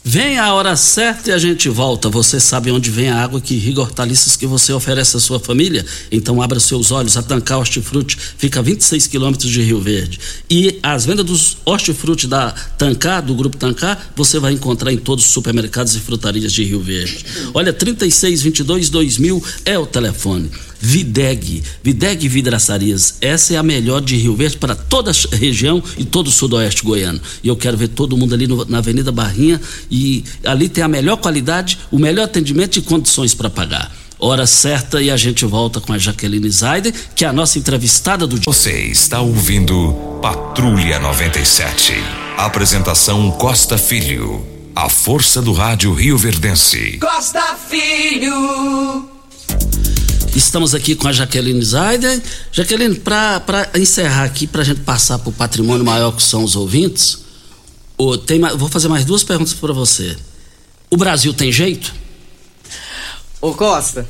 Vem 0.06 0.38
a 0.38 0.54
hora 0.54 0.76
certa 0.76 1.30
e 1.30 1.34
a 1.34 1.38
gente 1.38 1.70
volta. 1.70 2.10
Você 2.10 2.38
sabe 2.38 2.70
onde 2.70 2.92
vem 2.92 3.10
a 3.10 3.24
água 3.24 3.40
que 3.40 3.54
irriga 3.54 3.80
hortaliças 3.80 4.36
que 4.36 4.46
você 4.46 4.74
oferece 4.74 5.16
à 5.16 5.20
sua 5.20 5.40
família? 5.40 5.86
Então 6.12 6.42
abra 6.42 6.60
seus 6.60 6.92
olhos. 6.92 7.16
A 7.16 7.24
Tancar 7.24 7.60
Hortifruti 7.60 8.18
fica 8.38 8.60
a 8.60 8.62
26 8.62 9.08
quilômetros 9.08 9.50
de 9.50 9.62
Rio 9.62 9.80
Verde. 9.80 10.20
E 10.50 10.78
as 10.84 11.06
vendas 11.06 11.26
dos 11.26 11.58
hortifruti 11.64 12.28
da 12.28 12.52
Tancar, 12.78 13.24
do 13.24 13.34
Grupo 13.34 13.56
Tancar, 13.56 14.12
você 14.14 14.40
vai 14.40 14.52
encontrar 14.52 14.92
em 14.92 14.98
todos 14.98 15.24
os 15.24 15.32
supermercados 15.32 15.96
e 15.96 16.02
frutarias 16.02 16.52
de 16.52 16.66
Rio 16.66 16.82
Verde. 16.82 17.26
Olha, 17.54 17.72
3622 17.72 18.90
2000 18.90 19.42
é 19.64 19.80
o 19.80 19.86
telefone. 19.86 20.52
Videg, 20.86 21.64
Videg 21.82 22.28
Vidraçarias. 22.28 23.16
Essa 23.22 23.54
é 23.54 23.58
a 23.58 23.64
melhor 23.64 24.02
de 24.02 24.18
Rio 24.18 24.36
Verde 24.36 24.58
para 24.58 24.76
toda 24.76 25.12
a 25.12 25.36
região 25.38 25.82
e 25.98 26.04
todo 26.04 26.28
o 26.28 26.32
sudoeste 26.32 26.84
goiano. 26.84 27.22
E 27.42 27.48
eu 27.48 27.56
quero 27.56 27.78
ver 27.78 27.88
todo 27.88 28.18
mundo 28.18 28.36
ali 28.36 28.48
no, 28.48 28.66
na 28.66 28.80
Avenida 28.80 29.10
Barrinha 29.10 29.62
e 29.90 30.26
ali 30.44 30.68
tem 30.68 30.84
a 30.84 30.88
melhor 30.90 31.16
qualidade, 31.16 31.80
o 31.90 31.98
melhor 31.98 32.26
atendimento 32.26 32.78
e 32.78 32.82
condições 32.82 33.34
para 33.34 33.50
pagar. 33.50 33.96
Hora 34.20 34.46
certa 34.46 35.02
e 35.02 35.10
a 35.10 35.16
gente 35.16 35.46
volta 35.46 35.80
com 35.80 35.94
a 35.94 35.98
Jaqueline 35.98 36.50
Zaide, 36.50 36.94
que 37.16 37.24
é 37.24 37.30
a 37.30 37.34
nossa 37.34 37.58
entrevistada 37.58 38.28
do 38.28 38.38
dia. 38.38 38.52
Você 38.52 38.78
está 38.88 39.22
ouvindo 39.22 39.94
Patrulha 40.22 41.00
97. 41.00 41.94
Apresentação 42.38 43.32
Costa 43.32 43.78
Filho. 43.78 44.46
A 44.76 44.90
força 44.90 45.42
do 45.42 45.54
rádio 45.54 45.94
Rio 45.94 46.18
Verdense. 46.18 46.98
Costa 47.00 47.56
Filho. 47.70 49.13
Estamos 50.36 50.74
aqui 50.74 50.96
com 50.96 51.08
a 51.08 51.12
Jaqueline 51.12 51.64
Zaider. 51.64 52.20
Jaqueline, 52.52 52.96
para 52.96 53.70
encerrar 53.76 54.24
aqui, 54.24 54.48
para 54.48 54.62
a 54.62 54.66
gente 54.66 54.82
passar 54.82 55.20
para 55.20 55.30
o 55.30 55.32
patrimônio 55.32 55.86
maior 55.86 56.12
que 56.12 56.24
são 56.24 56.44
os 56.44 56.56
ouvintes, 56.56 57.20
tem, 58.26 58.42
vou 58.58 58.68
fazer 58.68 58.88
mais 58.88 59.06
duas 59.06 59.24
perguntas 59.24 59.54
para 59.54 59.72
você. 59.72 60.18
O 60.90 60.98
Brasil 60.98 61.36
tem 61.36 61.52
jeito? 61.52 61.94
Ô 63.40 63.54
Costa, 63.54 64.08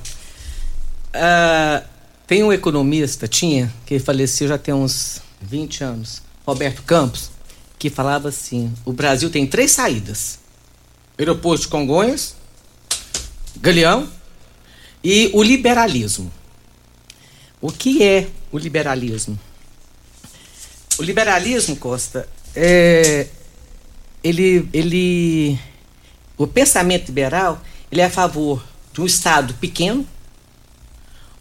uh, 1.13 1.85
tem 2.25 2.41
um 2.41 2.53
economista, 2.53 3.27
tinha, 3.27 3.73
que 3.85 3.99
faleceu 3.99 4.47
já 4.47 4.57
tem 4.57 4.73
uns 4.73 5.21
20 5.41 5.83
anos, 5.83 6.21
Roberto 6.47 6.83
Campos, 6.83 7.31
que 7.77 7.89
falava 7.89 8.29
assim: 8.29 8.71
o 8.85 8.93
Brasil 8.93 9.29
tem 9.29 9.45
três 9.45 9.71
saídas: 9.71 10.39
aeroporto 11.17 11.63
de 11.63 11.67
Congonhas, 11.67 12.33
Galeão 13.59 14.22
e 15.03 15.29
o 15.33 15.43
liberalismo. 15.43 16.31
O 17.61 17.71
que 17.71 18.03
é 18.03 18.27
o 18.51 18.57
liberalismo? 18.57 19.37
O 20.97 21.03
liberalismo, 21.03 21.75
Costa, 21.75 22.27
é, 22.55 23.27
ele, 24.23 24.67
ele, 24.71 25.59
o 26.37 26.45
pensamento 26.45 27.07
liberal, 27.07 27.61
ele 27.91 28.01
é 28.01 28.05
a 28.05 28.09
favor 28.09 28.63
de 28.93 29.01
um 29.01 29.05
Estado 29.05 29.53
pequeno, 29.55 30.07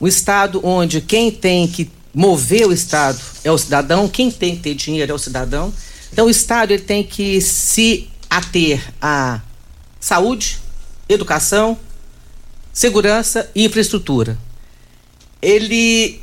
um 0.01 0.07
Estado 0.07 0.61
onde 0.65 1.01
quem 1.01 1.31
tem 1.31 1.69
que 1.69 1.91
mover 2.15 2.67
o 2.67 2.73
Estado 2.73 3.21
é 3.45 3.51
o 3.51 3.59
cidadão, 3.59 4.09
quem 4.09 4.31
tem 4.31 4.57
que 4.57 4.63
ter 4.63 4.75
dinheiro 4.75 5.13
é 5.13 5.15
o 5.15 5.19
cidadão. 5.19 5.73
Então, 6.13 6.27
o 6.27 6.31
Estado 6.31 6.73
ele 6.73 6.83
tem 6.83 7.03
que 7.03 7.41
se 7.41 8.09
ater 8.29 8.93
à 9.01 9.41
saúde, 10.01 10.59
educação, 11.09 11.79
segurança 12.73 13.51
e 13.55 13.65
infraestrutura. 13.65 14.39
Ele 15.41 16.21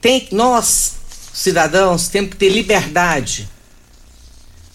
tem, 0.00 0.28
nós, 0.32 0.96
cidadãos, 1.32 2.08
temos 2.08 2.30
que 2.30 2.36
ter 2.36 2.48
liberdade. 2.48 3.48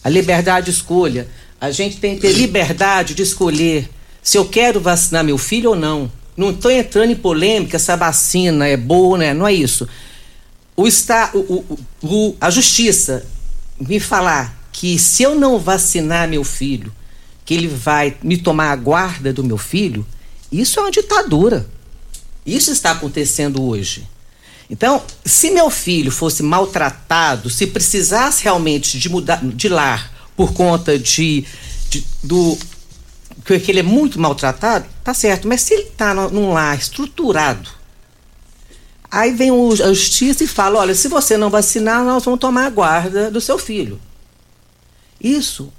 A 0.03 0.09
liberdade 0.09 0.65
de 0.65 0.71
escolha. 0.71 1.27
A 1.59 1.69
gente 1.69 1.97
tem 1.97 2.15
que 2.15 2.21
ter 2.21 2.33
liberdade 2.33 3.13
de 3.13 3.21
escolher 3.21 3.89
se 4.23 4.37
eu 4.37 4.45
quero 4.45 4.79
vacinar 4.79 5.23
meu 5.23 5.37
filho 5.37 5.71
ou 5.71 5.75
não. 5.75 6.11
Não 6.35 6.51
estou 6.51 6.71
entrando 6.71 7.11
em 7.11 7.15
polêmica 7.15 7.77
se 7.77 7.91
a 7.91 7.95
vacina 7.95 8.67
é 8.67 8.77
boa, 8.77 9.17
né? 9.17 9.33
Não 9.33 9.47
é 9.47 9.53
isso. 9.53 9.87
O, 10.75 10.87
está, 10.87 11.29
o, 11.33 11.39
o, 11.39 11.79
o, 12.01 12.35
a 12.39 12.49
justiça 12.49 13.25
me 13.79 13.99
falar 13.99 14.57
que 14.71 14.97
se 14.97 15.21
eu 15.21 15.35
não 15.35 15.59
vacinar 15.59 16.27
meu 16.27 16.43
filho, 16.43 16.91
que 17.45 17.53
ele 17.53 17.67
vai 17.67 18.17
me 18.23 18.37
tomar 18.37 18.71
a 18.71 18.75
guarda 18.75 19.33
do 19.33 19.43
meu 19.43 19.57
filho, 19.57 20.05
isso 20.51 20.79
é 20.79 20.83
uma 20.83 20.91
ditadura. 20.91 21.65
Isso 22.45 22.71
está 22.71 22.91
acontecendo 22.91 23.63
hoje. 23.63 24.07
Então, 24.69 25.03
se 25.25 25.51
meu 25.51 25.69
filho 25.69 26.11
fosse 26.11 26.41
maltratado, 26.41 27.49
se 27.49 27.67
precisasse 27.67 28.43
realmente 28.43 28.97
de 28.97 29.09
mudar 29.09 29.43
de 29.43 29.69
lar 29.69 30.11
por 30.35 30.53
conta 30.53 30.97
de, 30.97 31.45
de 31.89 32.05
do 32.23 32.57
que 33.45 33.69
ele 33.69 33.79
é 33.79 33.83
muito 33.83 34.19
maltratado, 34.19 34.85
tá 35.03 35.13
certo. 35.13 35.47
Mas 35.47 35.61
se 35.61 35.73
ele 35.73 35.83
está 35.83 36.13
num 36.13 36.53
lar 36.53 36.77
estruturado, 36.77 37.69
aí 39.09 39.33
vem 39.33 39.51
o, 39.51 39.73
a 39.73 39.93
justiça 39.93 40.43
e 40.43 40.47
fala: 40.47 40.79
olha, 40.79 40.95
se 40.95 41.07
você 41.07 41.37
não 41.37 41.49
vacinar, 41.49 42.03
nós 42.03 42.23
vamos 42.23 42.39
tomar 42.39 42.67
a 42.67 42.69
guarda 42.69 43.29
do 43.29 43.41
seu 43.41 43.57
filho. 43.57 43.99
Isso 45.19 45.71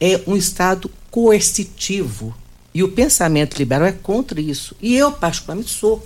é 0.00 0.20
um 0.26 0.36
estado 0.36 0.90
coercitivo 1.10 2.34
e 2.74 2.82
o 2.82 2.88
pensamento 2.90 3.56
liberal 3.56 3.86
é 3.86 3.92
contra 3.92 4.40
isso. 4.40 4.76
E 4.82 4.96
eu, 4.96 5.12
particularmente, 5.12 5.70
sou 5.70 6.04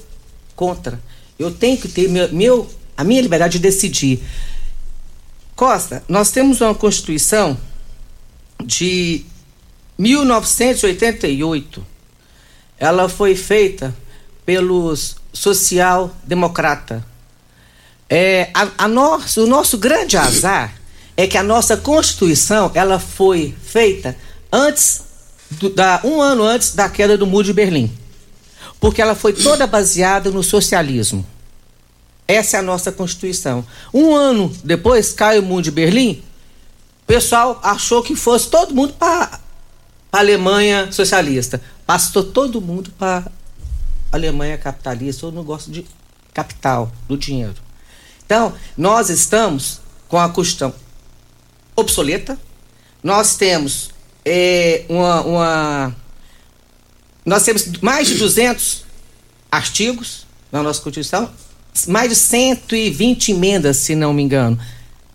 contra. 0.55 1.01
Eu 1.39 1.51
tenho 1.51 1.79
que 1.79 1.89
ter 1.89 2.09
meu, 2.09 2.31
meu, 2.31 2.71
a 2.95 3.03
minha 3.03 3.23
liberdade 3.23 3.55
de 3.55 3.61
decidir. 3.61 4.23
Costa, 5.57 6.05
nós 6.07 6.31
temos 6.31 6.61
uma 6.61 6.75
Constituição 6.75 7.59
de 8.63 9.25
1988. 9.97 11.87
Ela 12.79 13.09
foi 13.09 13.35
feita 13.35 13.97
pelos 14.45 15.17
social-democrata. 15.33 17.05
É, 18.11 18.51
a, 18.53 18.85
a 18.85 18.89
nosso, 18.89 19.45
o 19.45 19.47
nosso 19.47 19.79
grande 19.79 20.17
azar 20.17 20.75
é 21.17 21.27
que 21.27 21.39
a 21.39 21.43
nossa 21.43 21.77
Constituição 21.77 22.71
ela 22.75 22.99
foi 22.99 23.55
feita 23.65 24.17
antes 24.53 25.08
do, 25.51 25.71
da, 25.71 26.01
um 26.05 26.21
ano 26.21 26.45
antes 26.45 26.75
da 26.75 26.89
queda 26.89 27.17
do 27.17 27.27
Muro 27.27 27.45
de 27.45 27.53
Berlim. 27.53 27.93
Porque 28.81 29.03
ela 29.03 29.15
foi 29.15 29.33
toda 29.33 29.67
baseada 29.67 30.31
no 30.31 30.43
socialismo. 30.43 31.27
Essa 32.27 32.59
é 32.59 32.61
a 32.61 32.63
nossa 32.63 32.93
Constituição. 32.93 33.67
Um 33.93 34.15
ano 34.15 34.55
depois 34.63 35.13
cai 35.13 35.39
o 35.39 35.43
Muro 35.43 35.63
de 35.63 35.71
Berlim, 35.71 36.23
o 37.03 37.07
pessoal 37.07 37.59
achou 37.63 38.03
que 38.03 38.15
fosse 38.15 38.49
todo 38.49 38.75
mundo 38.75 38.93
para 38.93 39.41
a 40.13 40.19
Alemanha 40.19 40.93
socialista. 40.93 41.61
Passou 41.87 42.23
todo 42.23 42.61
mundo 42.61 42.91
para 42.99 43.31
a 44.13 44.17
Alemanha 44.17 44.59
capitalista. 44.59 45.25
Eu 45.25 45.33
não 45.33 45.43
gosto 45.43 45.71
de 45.71 45.87
capital, 46.35 46.93
do 47.09 47.17
dinheiro. 47.17 47.55
Então, 48.27 48.53
nós 48.77 49.09
estamos 49.09 49.81
com 50.07 50.19
a 50.19 50.31
questão 50.31 50.75
obsoleta, 51.75 52.39
nós 53.03 53.37
temos 53.37 53.91
é, 54.25 54.85
uma, 54.89 55.23
uma. 55.23 55.97
Nós 57.25 57.45
temos 57.45 57.67
mais 57.81 58.09
de 58.09 58.15
200 58.15 58.85
artigos 59.51 60.27
na 60.51 60.63
nossa 60.63 60.81
Constituição, 60.81 61.31
mais 61.87 62.09
de 62.11 62.17
120 62.17 63.33
emendas, 63.33 63.77
se 63.79 63.95
não 63.95 64.13
me 64.13 64.23
engano. 64.23 64.59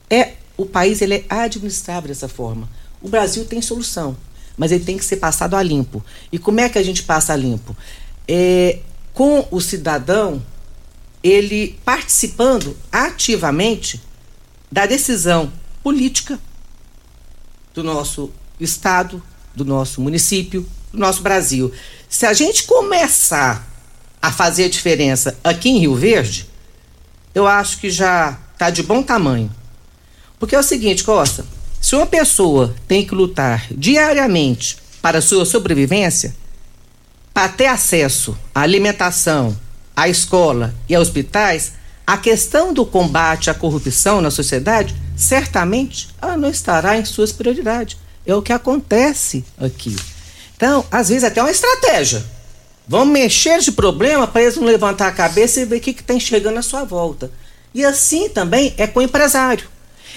É, 0.10 0.34
o 0.58 0.66
país 0.66 1.02
ele 1.02 1.16
é 1.16 1.26
administrável 1.30 2.08
dessa 2.08 2.28
forma. 2.28 2.70
O 3.02 3.10
Brasil 3.10 3.46
tem 3.46 3.62
solução, 3.62 4.16
mas 4.58 4.72
ele 4.72 4.84
tem 4.84 4.98
que 4.98 5.06
ser 5.06 5.18
passado 5.18 5.56
a 5.56 5.64
limpo. 5.64 6.04
E 6.32 6.38
como 6.38 6.60
é 6.60 6.70
que 6.70 6.78
a 6.78 6.84
gente 6.84 7.04
passa 7.04 7.34
a 7.34 7.36
limpo? 7.36 7.76
É, 8.28 8.80
com 9.14 9.48
o 9.52 9.60
cidadão, 9.60 10.42
ele 11.24 11.80
participando 11.84 12.78
ativamente 12.92 14.02
da 14.72 14.86
decisão 14.86 15.52
política 15.84 16.40
do 17.74 17.84
nosso 17.84 18.32
estado, 18.66 19.22
do 19.56 19.64
nosso 19.64 20.02
município, 20.02 20.68
do 20.92 21.00
nosso 21.00 21.22
Brasil. 21.22 21.72
Se 22.10 22.26
a 22.26 22.34
gente 22.34 22.64
começar 22.64 23.68
a 24.22 24.32
fazer 24.32 24.66
a 24.66 24.70
diferença 24.70 25.38
aqui 25.44 25.70
em 25.70 25.80
Rio 25.80 25.96
Verde, 25.96 26.48
eu 27.36 27.48
acho 27.48 27.80
que 27.80 27.90
já 27.90 28.38
está 28.54 28.70
de 28.70 28.84
bom 28.84 29.04
tamanho. 29.04 29.54
Porque 30.40 30.56
é 30.56 30.60
o 30.60 30.64
seguinte, 30.64 31.04
Costa, 31.04 31.46
se 31.82 31.96
uma 31.96 32.06
pessoa 32.06 32.74
tem 32.88 33.06
que 33.06 33.14
lutar 33.14 33.68
diariamente 33.72 34.78
para 35.02 35.20
a 35.20 35.22
sua 35.22 35.46
sobrevivência, 35.46 36.34
para 37.34 37.50
ter 37.50 37.68
acesso 37.68 38.38
à 38.54 38.62
alimentação, 38.62 39.58
à 39.96 40.08
escola 40.08 40.74
e 40.88 40.96
a 40.96 41.00
hospitais, 41.00 41.74
a 42.06 42.18
questão 42.18 42.74
do 42.74 42.86
combate 42.86 43.50
à 43.50 43.54
corrupção 43.54 44.22
na 44.22 44.30
sociedade, 44.30 44.96
certamente 45.16 46.10
ela 46.22 46.38
não 46.38 46.50
estará 46.50 46.98
em 46.98 47.06
suas 47.06 47.32
prioridades. 47.32 47.98
É 48.26 48.36
o 48.36 48.42
que 48.42 48.54
acontece 48.54 49.44
aqui. 49.58 49.96
Então, 50.56 50.86
às 50.90 51.10
vezes, 51.10 51.24
até 51.24 51.42
uma 51.42 51.52
estratégia. 51.52 52.24
Vamos 52.88 53.14
mexer 53.14 53.60
de 53.60 53.72
problema 53.72 54.28
para 54.28 54.42
eles 54.42 54.58
não 54.58 54.66
levantar 54.66 55.08
a 55.08 55.12
cabeça 55.12 55.60
e 55.60 55.66
ver 55.66 55.78
o 55.78 55.82
que 55.82 55.92
está 55.92 56.14
enxergando 56.14 56.60
à 56.60 56.62
sua 56.62 56.84
volta. 56.84 57.32
E 57.74 57.84
assim 57.84 58.30
também 58.30 58.74
é 58.78 58.86
com 58.86 59.00
o 59.00 59.04
empresário. 59.04 59.68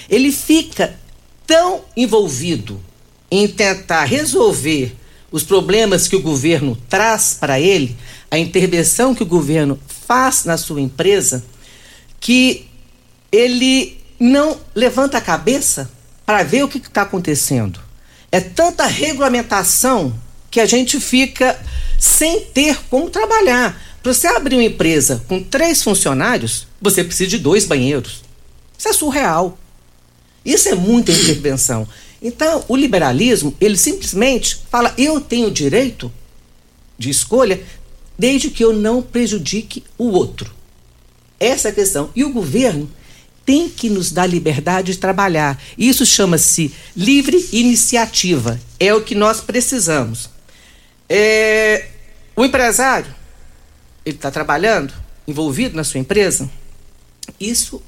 Ele 0.09 0.31
fica 0.31 0.95
tão 1.45 1.81
envolvido 1.95 2.79
em 3.31 3.47
tentar 3.47 4.03
resolver 4.03 4.95
os 5.31 5.43
problemas 5.43 6.07
que 6.07 6.15
o 6.15 6.21
governo 6.21 6.77
traz 6.89 7.33
para 7.33 7.59
ele, 7.59 7.97
a 8.29 8.37
intervenção 8.37 9.15
que 9.15 9.23
o 9.23 9.25
governo 9.25 9.79
faz 10.05 10.45
na 10.45 10.57
sua 10.57 10.79
empresa, 10.79 11.43
que 12.19 12.67
ele 13.31 13.97
não 14.19 14.57
levanta 14.73 15.17
a 15.17 15.21
cabeça 15.21 15.89
para 16.25 16.43
ver 16.43 16.63
o 16.63 16.67
que 16.67 16.77
está 16.77 17.01
acontecendo. 17.01 17.86
É 18.37 18.39
tanta 18.39 18.85
regulamentação 18.85 20.13
que 20.51 20.59
a 20.59 20.65
gente 20.67 20.99
fica 20.99 21.59
sem 21.97 22.41
ter 22.41 22.77
como 22.87 23.09
trabalhar. 23.09 23.81
Para 24.03 24.13
você 24.13 24.27
abrir 24.27 24.57
uma 24.57 24.63
empresa 24.63 25.23
com 25.27 25.41
três 25.41 25.81
funcionários, 25.81 26.67
você 26.79 27.03
precisa 27.03 27.31
de 27.31 27.39
dois 27.39 27.65
banheiros. 27.65 28.21
Isso 28.77 28.89
é 28.89 28.93
surreal. 28.93 29.57
Isso 30.45 30.69
é 30.69 30.75
muita 30.75 31.11
intervenção. 31.11 31.87
Então, 32.21 32.63
o 32.67 32.75
liberalismo, 32.75 33.55
ele 33.59 33.75
simplesmente 33.75 34.59
fala: 34.69 34.93
eu 34.99 35.19
tenho 35.19 35.49
direito 35.49 36.13
de 36.95 37.09
escolha 37.09 37.59
desde 38.19 38.51
que 38.51 38.63
eu 38.63 38.71
não 38.71 39.01
prejudique 39.01 39.83
o 39.97 40.11
outro. 40.11 40.53
Essa 41.39 41.69
é 41.69 41.71
a 41.71 41.73
questão. 41.73 42.11
E 42.15 42.23
o 42.23 42.31
governo 42.31 42.87
tem 43.47 43.69
que 43.69 43.89
nos 43.89 44.11
dar 44.11 44.27
liberdade 44.27 44.91
de 44.91 44.97
trabalhar. 44.97 45.57
Isso 45.77 46.05
chama-se 46.05 46.75
livre 46.93 47.47
iniciativa. 47.53 48.59
É 48.77 48.93
o 48.93 49.01
que 49.01 49.15
nós 49.15 49.39
precisamos. 49.39 50.29
É, 51.07 51.87
o 52.35 52.43
empresário, 52.43 53.07
ele 54.05 54.17
está 54.17 54.29
trabalhando, 54.29 54.93
envolvido 55.25 55.77
na 55.77 55.85
sua 55.85 55.97
empresa. 55.97 56.49
Isso 57.39 57.81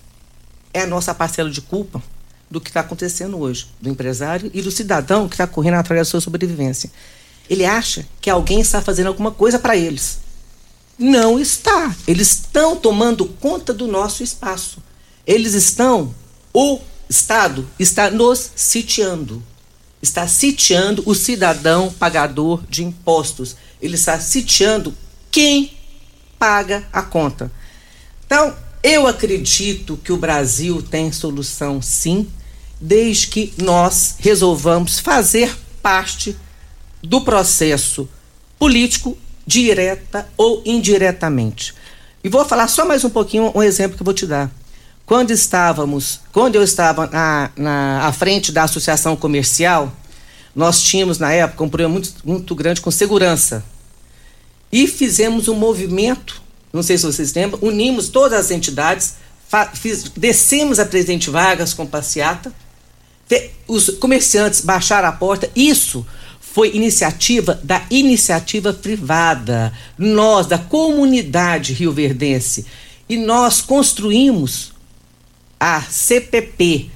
é 0.74 0.84
a 0.84 0.88
nossa 0.88 1.14
parcela 1.14 1.50
de 1.50 1.60
culpa 1.60 2.02
do 2.50 2.62
que 2.62 2.70
está 2.70 2.80
acontecendo 2.80 3.38
hoje, 3.38 3.68
do 3.82 3.90
empresário 3.90 4.50
e 4.54 4.62
do 4.62 4.72
cidadão 4.72 5.28
que 5.28 5.36
está 5.36 5.46
correndo 5.46 5.74
atrás 5.74 6.00
da 6.00 6.06
sua 6.06 6.22
sobrevivência. 6.22 6.90
Ele 7.50 7.66
acha 7.66 8.08
que 8.22 8.30
alguém 8.30 8.62
está 8.62 8.82
fazendo 8.82 9.08
alguma 9.08 9.32
coisa 9.32 9.60
para 9.60 9.76
eles. 9.76 10.20
Não 10.98 11.38
está. 11.38 11.94
Eles 12.08 12.30
estão 12.30 12.78
tomando 12.78 13.26
conta 13.26 13.74
do 13.74 13.88
nosso 13.88 14.24
espaço. 14.24 14.82
Eles 15.30 15.54
estão, 15.54 16.16
o 16.52 16.80
Estado 17.08 17.70
está 17.78 18.10
nos 18.10 18.50
sitiando. 18.56 19.44
Está 20.02 20.28
sitiando 20.28 21.04
o 21.06 21.14
cidadão 21.14 21.94
pagador 21.94 22.64
de 22.68 22.84
impostos. 22.84 23.56
Ele 23.80 23.94
está 23.94 24.20
sitiando 24.20 24.92
quem 25.30 25.78
paga 26.40 26.84
a 26.92 27.04
conta. 27.04 27.52
Então, 28.26 28.56
eu 28.82 29.06
acredito 29.06 29.98
que 30.04 30.12
o 30.12 30.18
Brasil 30.18 30.82
tem 30.82 31.12
solução 31.12 31.80
sim 31.80 32.28
desde 32.82 33.28
que 33.28 33.54
nós 33.62 34.16
resolvamos 34.18 34.98
fazer 34.98 35.56
parte 35.80 36.36
do 37.04 37.22
processo 37.22 38.10
político, 38.58 39.16
direta 39.46 40.28
ou 40.36 40.64
indiretamente. 40.66 41.76
E 42.24 42.30
vou 42.30 42.44
falar 42.46 42.68
só 42.68 42.84
mais 42.84 43.04
um 43.04 43.12
pouquinho, 43.12 43.52
um 43.54 43.62
exemplo 43.62 43.96
que 43.96 44.02
eu 44.02 44.06
vou 44.06 44.14
te 44.14 44.26
dar. 44.26 44.52
Quando 45.10 45.32
estávamos, 45.32 46.20
quando 46.32 46.54
eu 46.54 46.64
estava 46.64 47.08
na, 47.08 47.50
na 47.58 48.06
à 48.06 48.14
frente 48.14 48.52
da 48.52 48.62
associação 48.66 49.16
comercial, 49.16 49.92
nós 50.56 50.84
tínhamos 50.84 51.18
na 51.18 51.34
época 51.34 51.64
um 51.64 51.68
problema 51.68 51.94
muito, 51.94 52.14
muito 52.24 52.54
grande 52.54 52.80
com 52.80 52.92
segurança. 52.92 53.66
E 54.72 54.86
fizemos 54.86 55.48
um 55.48 55.56
movimento, 55.56 56.40
não 56.72 56.84
sei 56.84 56.96
se 56.96 57.08
vocês 57.08 57.34
lembram, 57.34 57.60
unimos 57.64 58.10
todas 58.10 58.40
as 58.40 58.52
entidades, 58.52 59.16
fiz, 59.74 60.04
descemos 60.16 60.78
a 60.78 60.86
Presidente 60.86 61.32
Vargas 61.32 61.74
com 61.74 61.88
passeata, 61.88 62.54
os 63.68 63.90
comerciantes 63.90 64.62
baixaram 64.62 65.08
a 65.08 65.14
porta. 65.14 65.50
Isso 65.56 66.06
foi 66.40 66.76
iniciativa 66.76 67.60
da 67.64 67.82
iniciativa 67.90 68.74
privada, 68.74 69.74
nós, 69.98 70.46
da 70.46 70.60
comunidade 70.60 71.74
rioverdense. 71.74 72.68
E 73.10 73.18
nós 73.18 73.60
construímos 73.60 74.78
a 75.60 75.82
CPP, 75.82 76.90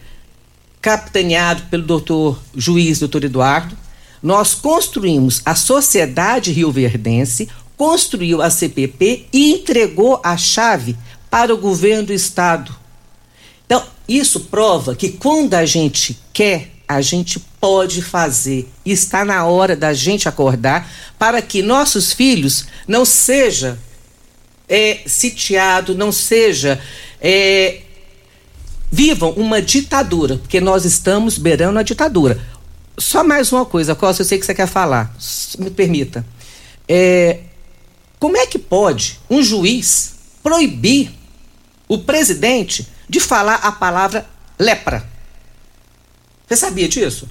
capitaneado 0.81 1.63
pelo 1.63 1.83
doutor 1.83 2.39
juiz, 2.55 2.99
doutor 2.99 3.23
Eduardo. 3.23 3.77
Nós 4.21 4.53
construímos 4.53 5.41
a 5.45 5.55
Sociedade 5.55 6.51
Rioverdense, 6.51 7.49
construiu 7.75 8.41
a 8.41 8.49
CPP 8.49 9.25
e 9.33 9.51
entregou 9.51 10.21
a 10.23 10.37
chave 10.37 10.95
para 11.29 11.53
o 11.53 11.57
governo 11.57 12.07
do 12.07 12.13
estado 12.13 12.83
então, 13.65 13.83
isso 14.07 14.41
prova 14.41 14.95
que 14.95 15.09
quando 15.09 15.53
a 15.53 15.65
gente 15.65 16.19
quer, 16.31 16.69
a 16.87 17.01
gente 17.01 17.39
pode 17.59 18.03
fazer. 18.03 18.69
Está 18.85 19.23
na 19.25 19.45
hora 19.45 19.75
da 19.75 19.93
gente 19.93 20.29
acordar 20.29 20.91
para 21.17 21.41
que 21.41 21.63
nossos 21.63 22.13
filhos 22.13 22.67
não 22.87 23.03
seja 23.03 23.79
é, 24.69 25.03
não 25.95 26.11
seja 26.11 26.79
é, 27.19 27.81
vivam 28.93 29.31
uma 29.31 29.59
ditadura, 29.59 30.37
porque 30.37 30.61
nós 30.61 30.85
estamos 30.85 31.39
beirando 31.39 31.79
a 31.79 31.81
ditadura. 31.81 32.39
Só 32.95 33.23
mais 33.23 33.51
uma 33.51 33.65
coisa, 33.65 33.95
Costa, 33.95 34.21
eu 34.21 34.25
sei 34.25 34.37
que 34.37 34.45
você 34.45 34.53
quer 34.53 34.67
falar, 34.67 35.15
me 35.57 35.71
permita. 35.71 36.23
É, 36.87 37.39
como 38.19 38.37
é 38.37 38.45
que 38.45 38.59
pode 38.59 39.19
um 39.27 39.41
juiz 39.41 40.13
proibir 40.43 41.11
o 41.87 41.97
presidente 41.97 42.87
de 43.09 43.19
falar 43.19 43.55
a 43.55 43.71
palavra 43.71 44.27
lepra. 44.59 45.03
Você 46.47 46.55
sabia 46.55 46.87
disso? 46.87 47.27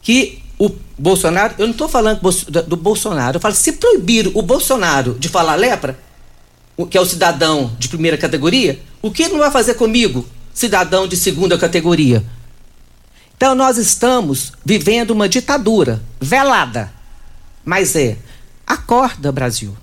Que 0.00 0.40
o 0.60 0.70
Bolsonaro, 0.96 1.54
eu 1.58 1.66
não 1.66 1.72
estou 1.72 1.88
falando 1.88 2.20
do 2.68 2.76
Bolsonaro, 2.76 3.38
eu 3.38 3.40
falo, 3.40 3.54
se 3.56 3.72
proibir 3.72 4.30
o 4.32 4.42
Bolsonaro 4.42 5.16
de 5.18 5.28
falar 5.28 5.56
lepra, 5.56 5.98
que 6.88 6.96
é 6.96 7.00
o 7.00 7.04
cidadão 7.04 7.74
de 7.80 7.88
primeira 7.88 8.16
categoria, 8.16 8.80
o 9.02 9.10
que 9.10 9.24
ele 9.24 9.32
não 9.32 9.40
vai 9.40 9.50
fazer 9.50 9.74
comigo, 9.74 10.24
cidadão 10.56 11.06
de 11.06 11.16
segunda 11.16 11.58
categoria? 11.58 12.24
Então 13.36 13.54
nós 13.54 13.76
estamos 13.76 14.52
vivendo 14.64 15.10
uma 15.10 15.28
ditadura 15.28 16.02
velada. 16.18 16.90
Mas 17.64 17.94
é, 17.94 18.16
acorda, 18.66 19.30
Brasil. 19.30 19.76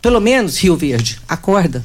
Pelo 0.00 0.18
menos 0.18 0.56
Rio 0.56 0.76
Verde, 0.76 1.20
acorda. 1.28 1.84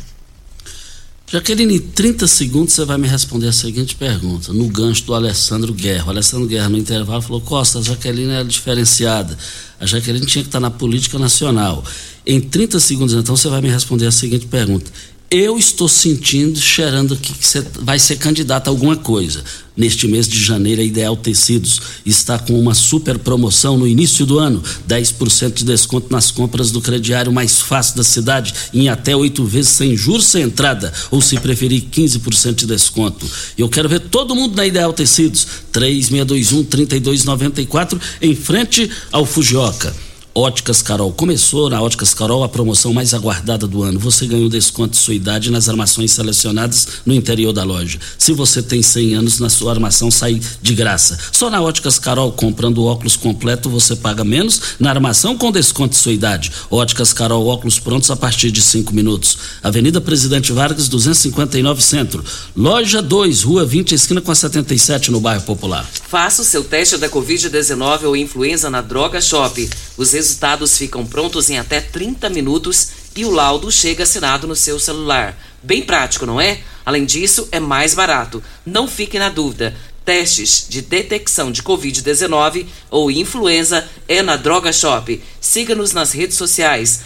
Jaqueline, 1.29 1.75
em 1.75 1.79
30 1.79 2.25
segundos 2.25 2.73
você 2.73 2.85
vai 2.85 2.97
me 2.97 3.05
responder 3.05 3.49
a 3.49 3.51
seguinte 3.51 3.95
pergunta, 3.95 4.53
no 4.53 4.69
gancho 4.69 5.03
do 5.03 5.13
Alessandro 5.13 5.73
Guerra. 5.73 6.05
O 6.05 6.09
Alessandro 6.11 6.47
Guerra, 6.47 6.69
no 6.69 6.77
intervalo, 6.77 7.21
falou: 7.21 7.41
Costa, 7.41 7.79
a 7.79 7.81
Jaqueline 7.81 8.31
era 8.31 8.45
diferenciada. 8.45 9.37
A 9.77 9.85
Jaqueline 9.85 10.25
tinha 10.25 10.41
que 10.41 10.47
estar 10.47 10.61
na 10.61 10.71
política 10.71 11.19
nacional. 11.19 11.83
Em 12.25 12.39
30 12.39 12.79
segundos, 12.79 13.13
então, 13.13 13.35
você 13.35 13.49
vai 13.49 13.59
me 13.59 13.69
responder 13.69 14.07
a 14.07 14.11
seguinte 14.11 14.45
pergunta: 14.45 14.89
eu 15.29 15.57
estou 15.57 15.89
sentindo, 15.89 16.59
cheirando 16.59 17.17
que 17.17 17.33
você 17.33 17.65
vai 17.81 17.99
ser 17.99 18.15
candidato 18.15 18.67
a 18.67 18.71
alguma 18.71 18.95
coisa. 18.95 19.43
Neste 19.75 20.07
mês 20.07 20.25
de 20.27 20.41
janeiro, 20.41 20.81
a 20.81 20.83
Ideal 20.83 21.15
Tecidos 21.17 21.79
está 22.05 22.39
com 22.39 22.59
uma 22.59 22.73
super 22.73 23.19
promoção 23.19 23.77
no 23.77 23.87
início 23.87 24.25
do 24.25 24.39
ano: 24.39 24.63
10% 24.87 25.53
de 25.53 25.63
desconto 25.65 26.07
nas 26.09 26.31
compras 26.31 26.71
do 26.71 26.81
crediário 26.81 27.31
mais 27.31 27.61
fácil 27.61 27.97
da 27.97 28.03
cidade, 28.03 28.51
em 28.73 28.89
até 28.89 29.15
oito 29.15 29.43
vezes 29.43 29.69
sem 29.71 29.95
juros 29.95 30.25
sem 30.25 30.41
entrada, 30.43 30.91
ou 31.11 31.21
se 31.21 31.37
preferir, 31.39 31.83
15% 31.91 32.55
de 32.55 32.65
desconto. 32.65 33.29
Eu 33.57 33.69
quero 33.69 33.89
ver 33.89 33.99
todo 33.99 34.33
mundo 34.33 34.55
na 34.55 34.65
Ideal 34.65 34.93
Tecidos, 34.93 35.45
3621-3294, 35.73 37.99
em 38.21 38.33
frente 38.33 38.89
ao 39.11 39.25
Fujioka. 39.25 40.06
Óticas 40.37 40.83
Carol. 40.83 41.11
Começou 41.11 41.67
na 41.67 41.81
Óticas 41.81 42.13
Carol 42.13 42.43
a 42.43 42.47
promoção 42.47 42.93
mais 42.93 43.11
aguardada 43.11 43.65
do 43.65 43.81
ano. 43.81 43.97
Você 43.97 44.27
ganha 44.27 44.45
um 44.45 44.49
desconto 44.49 44.91
de 44.91 44.97
sua 44.97 45.15
idade 45.15 45.49
nas 45.49 45.67
armações 45.67 46.11
selecionadas 46.11 46.87
no 47.03 47.15
interior 47.15 47.51
da 47.51 47.63
loja. 47.63 47.97
Se 48.19 48.33
você 48.33 48.61
tem 48.61 48.83
100 48.83 49.15
anos, 49.15 49.39
na 49.39 49.49
sua 49.49 49.71
armação 49.71 50.11
sai 50.11 50.39
de 50.61 50.75
graça. 50.75 51.17
Só 51.31 51.49
na 51.49 51.59
Óticas 51.59 51.97
Carol, 51.97 52.31
comprando 52.33 52.85
óculos 52.85 53.15
completo, 53.15 53.67
você 53.67 53.95
paga 53.95 54.23
menos 54.23 54.61
na 54.79 54.91
armação 54.91 55.35
com 55.35 55.51
desconto 55.51 55.95
de 55.95 55.99
sua 55.99 56.13
idade. 56.13 56.51
Óticas 56.69 57.13
Carol, 57.13 57.47
óculos 57.47 57.79
prontos 57.79 58.11
a 58.11 58.15
partir 58.15 58.51
de 58.51 58.61
5 58.61 58.93
minutos. 58.93 59.39
Avenida 59.63 59.99
Presidente 59.99 60.51
Vargas, 60.51 60.87
259 60.87 61.81
Centro. 61.81 62.23
Loja 62.55 63.01
2, 63.01 63.41
Rua 63.41 63.65
20, 63.65 63.95
esquina 63.95 64.21
com 64.21 64.31
a 64.31 64.35
77, 64.35 65.09
no 65.09 65.19
bairro 65.19 65.41
Popular. 65.41 65.83
Faça 66.07 66.43
o 66.43 66.45
seu 66.45 66.63
teste 66.63 66.95
da 66.97 67.09
Covid-19 67.09 68.03
ou 68.03 68.15
influenza 68.15 68.69
na 68.69 68.81
Droga 68.81 69.19
Shop. 69.19 69.67
Os 69.97 70.13
resultados 70.27 70.77
ficam 70.77 71.05
prontos 71.05 71.49
em 71.49 71.57
até 71.57 71.79
30 71.79 72.29
minutos 72.29 72.89
e 73.15 73.23
o 73.23 73.31
laudo 73.31 73.71
chega 73.71 74.03
assinado 74.03 74.45
no 74.45 74.55
seu 74.55 74.77
celular. 74.77 75.37
Bem 75.63 75.81
prático, 75.81 76.25
não 76.25 76.39
é? 76.39 76.59
Além 76.85 77.05
disso, 77.05 77.47
é 77.51 77.59
mais 77.59 77.93
barato. 77.93 78.43
Não 78.65 78.87
fique 78.87 79.17
na 79.17 79.29
dúvida. 79.29 79.75
Testes 80.03 80.65
de 80.69 80.81
detecção 80.81 81.51
de 81.51 81.63
Covid-19 81.63 82.65
ou 82.89 83.09
influenza 83.09 83.87
é 84.07 84.21
na 84.21 84.35
Droga 84.35 84.71
Shop. 84.71 85.21
Siga-nos 85.39 85.93
nas 85.93 86.11
redes 86.11 86.37
sociais, 86.37 87.01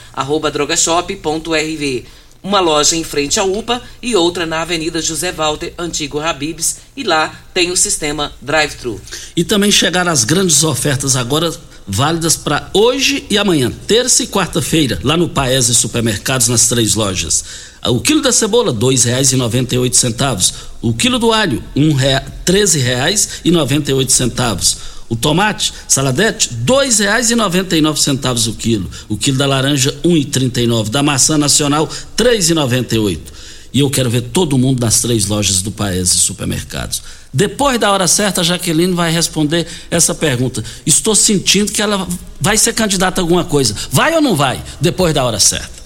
drogashop.rv. 0.51 2.05
Uma 2.43 2.59
loja 2.59 2.95
em 2.95 3.03
frente 3.03 3.39
à 3.39 3.43
UPA 3.43 3.81
e 4.01 4.15
outra 4.15 4.47
na 4.47 4.63
Avenida 4.63 4.99
José 4.99 5.31
Walter, 5.31 5.73
antigo 5.77 6.19
Habibs, 6.19 6.77
e 6.97 7.03
lá 7.03 7.39
tem 7.53 7.69
o 7.69 7.77
sistema 7.77 8.33
drive-thru. 8.41 8.99
E 9.35 9.43
também 9.43 9.71
chegaram 9.71 10.11
as 10.11 10.23
grandes 10.23 10.63
ofertas 10.63 11.15
agora 11.15 11.51
válidas 11.91 12.35
para 12.37 12.69
hoje 12.73 13.25
e 13.29 13.37
amanhã, 13.37 13.69
terça 13.85 14.23
e 14.23 14.27
quarta-feira, 14.27 14.97
lá 15.03 15.17
no 15.17 15.27
Paese 15.27 15.75
Supermercados, 15.75 16.47
nas 16.47 16.69
três 16.69 16.95
lojas. 16.95 17.43
O 17.85 17.99
quilo 17.99 18.21
da 18.21 18.31
cebola, 18.31 18.71
R$ 18.71 18.77
2,98. 18.77 20.53
O 20.81 20.93
quilo 20.93 21.19
do 21.19 21.33
alho, 21.33 21.61
um 21.75 21.91
rea, 21.93 22.23
R$ 22.47 22.53
13,98. 22.53 24.77
O 25.09 25.15
tomate, 25.15 25.73
saladete, 25.87 26.49
R$ 26.49 26.57
2,99 26.65 28.47
o 28.47 28.53
quilo. 28.53 28.89
O 29.09 29.17
quilo 29.17 29.37
da 29.37 29.45
laranja, 29.45 29.91
R$ 30.03 30.09
1,39. 30.09 30.89
Da 30.89 31.03
maçã 31.03 31.37
nacional, 31.37 31.87
R$ 32.17 32.23
3,98. 32.23 33.17
E 33.17 33.19
eu 33.79 33.89
quero 33.89 34.09
ver 34.09 34.21
todo 34.21 34.57
mundo 34.57 34.81
nas 34.81 34.99
três 34.99 35.27
lojas 35.27 35.61
do 35.61 35.71
Paese 35.71 36.17
Supermercados. 36.17 37.01
Depois 37.33 37.79
da 37.79 37.89
hora 37.89 38.07
certa, 38.07 38.41
a 38.41 38.43
Jaqueline 38.43 38.93
vai 38.93 39.11
responder 39.11 39.65
essa 39.89 40.13
pergunta. 40.13 40.63
Estou 40.85 41.15
sentindo 41.15 41.71
que 41.71 41.81
ela 41.81 42.05
vai 42.39 42.57
ser 42.57 42.73
candidata 42.73 43.21
a 43.21 43.23
alguma 43.23 43.45
coisa. 43.45 43.73
Vai 43.89 44.13
ou 44.13 44.21
não 44.21 44.35
vai? 44.35 44.61
Depois 44.81 45.13
da 45.13 45.23
hora 45.23 45.39
certa. 45.39 45.81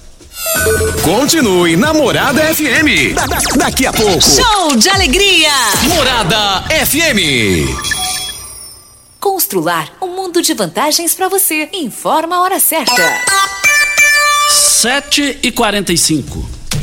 Continue 1.03 1.75
Namorada 1.75 2.41
FM. 2.55 3.13
Da, 3.13 3.27
da, 3.27 3.37
daqui 3.57 3.85
a 3.85 3.93
pouco. 3.93 4.21
Show 4.21 4.75
de 4.75 4.89
alegria. 4.89 5.51
Morada 5.87 6.63
FM. 6.87 7.69
Constrular 9.19 9.93
um 10.01 10.07
mundo 10.15 10.41
de 10.41 10.53
vantagens 10.55 11.13
para 11.13 11.29
você. 11.29 11.69
Informa 11.73 12.37
a 12.37 12.41
hora 12.41 12.59
certa. 12.59 12.95
7 14.49 15.39
e 15.43 15.51
45 15.51 16.54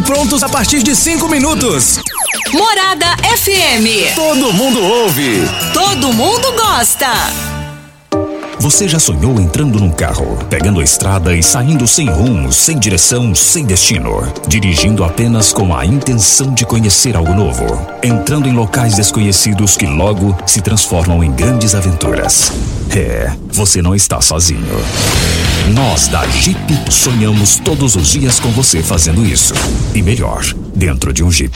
prontos 0.00 0.42
a 0.42 0.48
partir 0.48 0.82
de 0.82 0.96
5 0.96 1.28
minutos. 1.28 2.00
Morada 2.54 3.16
FM. 3.36 4.14
Todo 4.14 4.50
mundo 4.50 4.82
ouve. 4.82 5.42
Todo 5.74 6.10
mundo 6.10 6.52
gosta. 6.52 7.06
Você 8.58 8.88
já 8.88 8.98
sonhou 8.98 9.38
entrando 9.38 9.78
num 9.78 9.90
carro, 9.90 10.38
pegando 10.48 10.80
a 10.80 10.82
estrada 10.82 11.36
e 11.36 11.42
saindo 11.42 11.86
sem 11.86 12.08
rumo, 12.08 12.50
sem 12.50 12.78
direção, 12.78 13.34
sem 13.34 13.66
destino, 13.66 14.26
dirigindo 14.48 15.04
apenas 15.04 15.52
com 15.52 15.76
a 15.76 15.84
intenção 15.84 16.54
de 16.54 16.64
conhecer 16.64 17.14
algo 17.14 17.34
novo, 17.34 17.86
entrando 18.02 18.48
em 18.48 18.54
locais 18.54 18.94
desconhecidos 18.94 19.76
que 19.76 19.84
logo 19.84 20.34
se 20.46 20.62
transformam 20.62 21.22
em 21.22 21.30
grandes 21.30 21.74
aventuras? 21.74 22.50
É, 22.96 23.28
você 23.48 23.82
não 23.82 23.92
está 23.92 24.20
sozinho. 24.20 24.64
Nós 25.74 26.06
da 26.06 26.24
Jeep 26.28 26.58
sonhamos 26.88 27.56
todos 27.56 27.96
os 27.96 28.12
dias 28.12 28.38
com 28.38 28.50
você 28.50 28.84
fazendo 28.84 29.26
isso. 29.26 29.52
E 29.92 30.00
melhor, 30.00 30.44
dentro 30.74 31.12
de 31.12 31.22
um 31.22 31.30
Jeep. 31.30 31.54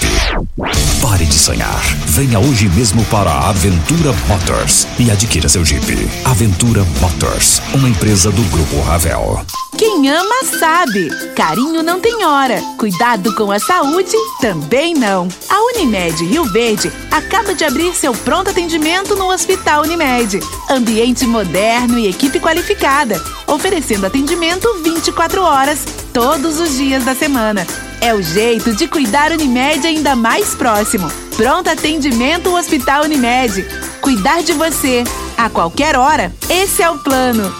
Pare 1.03 1.27
de 1.27 1.35
sonhar. 1.35 1.83
Venha 2.07 2.39
hoje 2.39 2.69
mesmo 2.71 3.05
para 3.07 3.31
a 3.31 3.51
Aventura 3.51 4.13
Motors 4.29 4.87
e 4.99 5.11
adquira 5.11 5.49
seu 5.49 5.65
Jeep. 5.65 6.09
Aventura 6.25 6.85
Motors, 7.01 7.61
uma 7.75 7.89
empresa 7.89 8.31
do 8.31 8.43
Grupo 8.45 8.81
Ravel. 8.81 9.45
Quem 9.77 10.09
ama 10.09 10.45
sabe. 10.59 11.09
Carinho 11.37 11.83
não 11.83 12.01
tem 12.01 12.25
hora. 12.25 12.61
Cuidado 12.77 13.35
com 13.35 13.53
a 13.53 13.61
saúde 13.61 14.17
também 14.41 14.95
não. 14.95 15.29
A 15.49 15.61
Unimed 15.73 16.25
Rio 16.25 16.45
Verde 16.47 16.91
acaba 17.11 17.55
de 17.55 17.65
abrir 17.65 17.95
seu 17.95 18.13
pronto 18.13 18.51
atendimento 18.51 19.15
no 19.15 19.31
Hospital 19.31 19.83
Unimed. 19.83 20.41
Ambiente 20.69 21.25
moderno 21.27 21.99
e 21.99 22.09
equipe 22.09 22.41
qualificada, 22.41 23.23
oferecendo 23.47 24.07
atendimento 24.07 24.69
24 24.83 25.43
horas, 25.43 25.85
todos 26.19 26.59
os 26.59 26.77
dias 26.77 27.05
da 27.05 27.15
semana. 27.15 27.65
É 28.01 28.13
o 28.13 28.21
jeito 28.21 28.75
de 28.75 28.89
cuidar 28.89 29.31
Unimed 29.31 29.87
ainda 29.87 30.17
mais 30.17 30.53
próximo. 30.53 31.09
Pronto 31.37 31.71
atendimento 31.71 32.53
Hospital 32.53 33.05
Unimed. 33.05 33.65
Cuidar 34.01 34.43
de 34.43 34.53
você 34.53 35.05
a 35.37 35.49
qualquer 35.49 35.97
hora. 35.97 36.35
Esse 36.51 36.83
é 36.83 36.91
o 36.91 36.99
plano. 36.99 37.55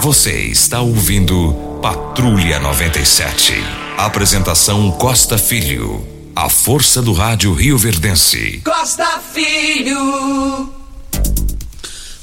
Você 0.00 0.40
está 0.40 0.80
ouvindo 0.80 1.54
Patrulha 1.80 2.58
97. 2.58 3.54
Apresentação 3.96 4.90
Costa 4.90 5.38
Filho. 5.38 6.04
A 6.34 6.48
força 6.48 7.00
do 7.00 7.12
rádio 7.12 7.54
Rio 7.54 7.78
Verdense. 7.78 8.60
Costa 8.64 9.20
Filho. 9.32 10.81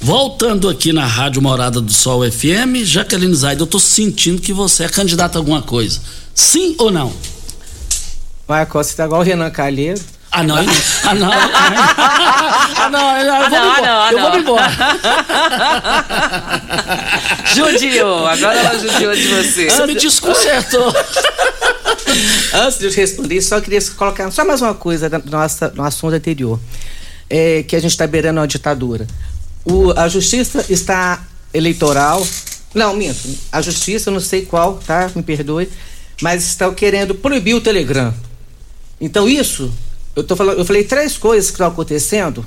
Voltando 0.02 0.70
aqui 0.70 0.94
na 0.94 1.06
Rádio 1.06 1.42
Morada 1.42 1.82
do 1.82 1.92
Sol 1.92 2.22
FM, 2.24 2.84
Jaqueline 2.84 3.36
Zaida, 3.36 3.64
eu 3.64 3.68
tô 3.68 3.80
sentindo 3.80 4.42
que 4.42 4.54
você 4.54 4.86
é 4.86 4.90
candidata 4.90 5.38
a 5.38 5.40
alguma 5.42 5.62
coisa. 5.62 6.00
Sim 6.34 6.74
ou 6.78 6.90
não? 6.90 7.14
Vai, 8.48 8.66
Costa, 8.66 8.96
tá 8.96 9.06
igual 9.06 9.20
o 9.20 9.24
Renan 9.24 9.50
Calheiro. 9.52 10.00
Ah, 10.32 10.42
não. 10.44 10.56
Ah, 11.04 11.16
não. 11.16 11.30
Ah, 12.82 12.90
não. 12.90 13.18
Eu 13.20 13.40
vou 13.50 13.52
me 13.52 13.68
embora. 13.68 14.08
Eu 14.12 14.20
vou 14.20 14.32
me 14.32 14.38
embora. 14.40 14.72
Judiou. 17.54 18.26
Agora 18.26 18.60
ela 18.60 18.80
judiou 18.80 19.14
de 19.14 19.28
você. 19.28 19.70
Você 19.70 19.86
me 19.86 19.96
desconcertou. 19.96 20.94
Antes 22.54 22.80
de 22.80 22.86
eu 22.86 22.92
responder, 22.92 23.42
só 23.42 23.60
queria 23.60 23.82
colocar 23.98 24.32
só 24.32 24.46
mais 24.46 24.62
uma 24.62 24.74
coisa 24.74 25.10
no, 25.10 25.22
nossa, 25.26 25.72
no 25.76 25.84
assunto 25.84 26.14
anterior. 26.14 26.60
É, 27.30 27.64
que 27.64 27.76
a 27.76 27.80
gente 27.80 27.92
está 27.92 28.08
beirando 28.08 28.40
uma 28.40 28.48
ditadura. 28.48 29.06
O, 29.70 29.92
a 29.98 30.08
justiça 30.08 30.66
está 30.70 31.26
eleitoral. 31.54 32.26
Não, 32.74 32.96
minto. 32.96 33.28
A 33.52 33.62
justiça, 33.62 34.12
não 34.12 34.20
sei 34.20 34.46
qual, 34.46 34.78
tá? 34.86 35.12
Me 35.16 35.24
perdoe. 35.24 35.70
Mas 36.22 36.44
estão 36.44 36.74
querendo 36.74 37.16
proibir 37.16 37.54
o 37.54 37.62
Telegram. 37.62 38.14
Então, 39.00 39.30
isso 39.30 39.72
eu, 40.16 40.24
tô 40.24 40.36
falando, 40.36 40.58
eu 40.58 40.66
falei 40.66 40.84
três 40.84 41.18
coisas 41.18 41.50
que 41.50 41.56
estão 41.56 41.68
acontecendo, 41.68 42.46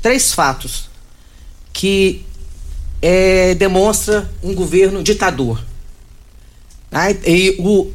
três 0.00 0.32
fatos 0.32 0.88
que 1.72 2.24
é, 3.02 3.54
demonstra 3.54 4.30
um 4.42 4.54
governo 4.54 5.02
ditador. 5.02 5.60
Tá? 6.90 7.10
E 7.10 7.56
o 7.58 7.90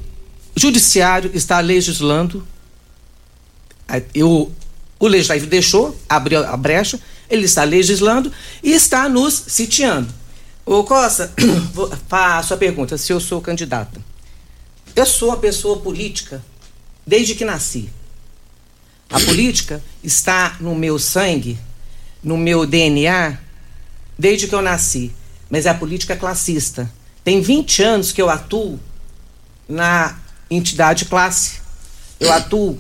judiciário 0.56 1.32
está 1.34 1.60
legislando, 1.60 2.46
o, 4.22 4.52
o 5.00 5.08
legislativo 5.08 5.48
deixou, 5.48 5.98
abriu 6.10 6.46
a 6.46 6.58
brecha, 6.58 7.00
ele 7.30 7.46
está 7.46 7.64
legislando 7.64 8.32
e 8.64 8.72
está 8.72 9.08
nos 9.10 9.34
sitiando. 9.48 10.14
Ô 10.66 10.84
Costa, 10.84 11.32
a 12.10 12.44
sua 12.44 12.58
pergunta, 12.58 12.98
se 12.98 13.14
eu 13.14 13.20
sou 13.20 13.42
candidata. 13.42 14.02
Eu 14.96 15.06
sou 15.06 15.30
uma 15.30 15.38
pessoa 15.38 15.80
política 15.80 16.44
desde 17.06 17.36
que 17.36 17.46
nasci. 17.46 17.90
A 19.10 19.20
política 19.20 19.84
está 20.04 20.58
no 20.60 20.74
meu 20.74 20.98
sangue, 20.98 21.60
no 22.24 22.38
meu 22.38 22.66
DNA, 22.66 23.38
desde 24.18 24.48
que 24.48 24.56
eu 24.56 24.62
nasci. 24.62 25.14
Mas 25.50 25.66
é 25.66 25.70
a 25.70 25.74
política 25.76 26.16
classista. 26.16 26.92
Tem 27.24 27.42
20 27.42 27.84
anos 27.84 28.12
que 28.12 28.22
eu 28.22 28.30
atuo 28.30 28.80
na 29.68 30.18
entidade 30.50 31.06
classe. 31.06 31.60
Eu 32.20 32.32
atuo 32.32 32.80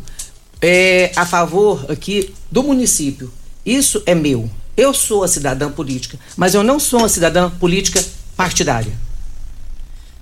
é, 0.61 1.11
a 1.15 1.25
favor 1.25 1.85
aqui 1.91 2.33
do 2.49 2.63
município. 2.63 3.31
Isso 3.65 4.03
é 4.05 4.13
meu. 4.13 4.49
Eu 4.77 4.93
sou 4.93 5.23
a 5.23 5.27
cidadã 5.27 5.71
política, 5.71 6.19
mas 6.35 6.53
eu 6.53 6.63
não 6.63 6.79
sou 6.79 6.99
uma 6.99 7.09
cidadã 7.09 7.49
política 7.49 8.03
partidária. 8.35 8.93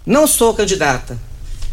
Não 0.05 0.27
sou 0.27 0.53
candidata. 0.53 1.19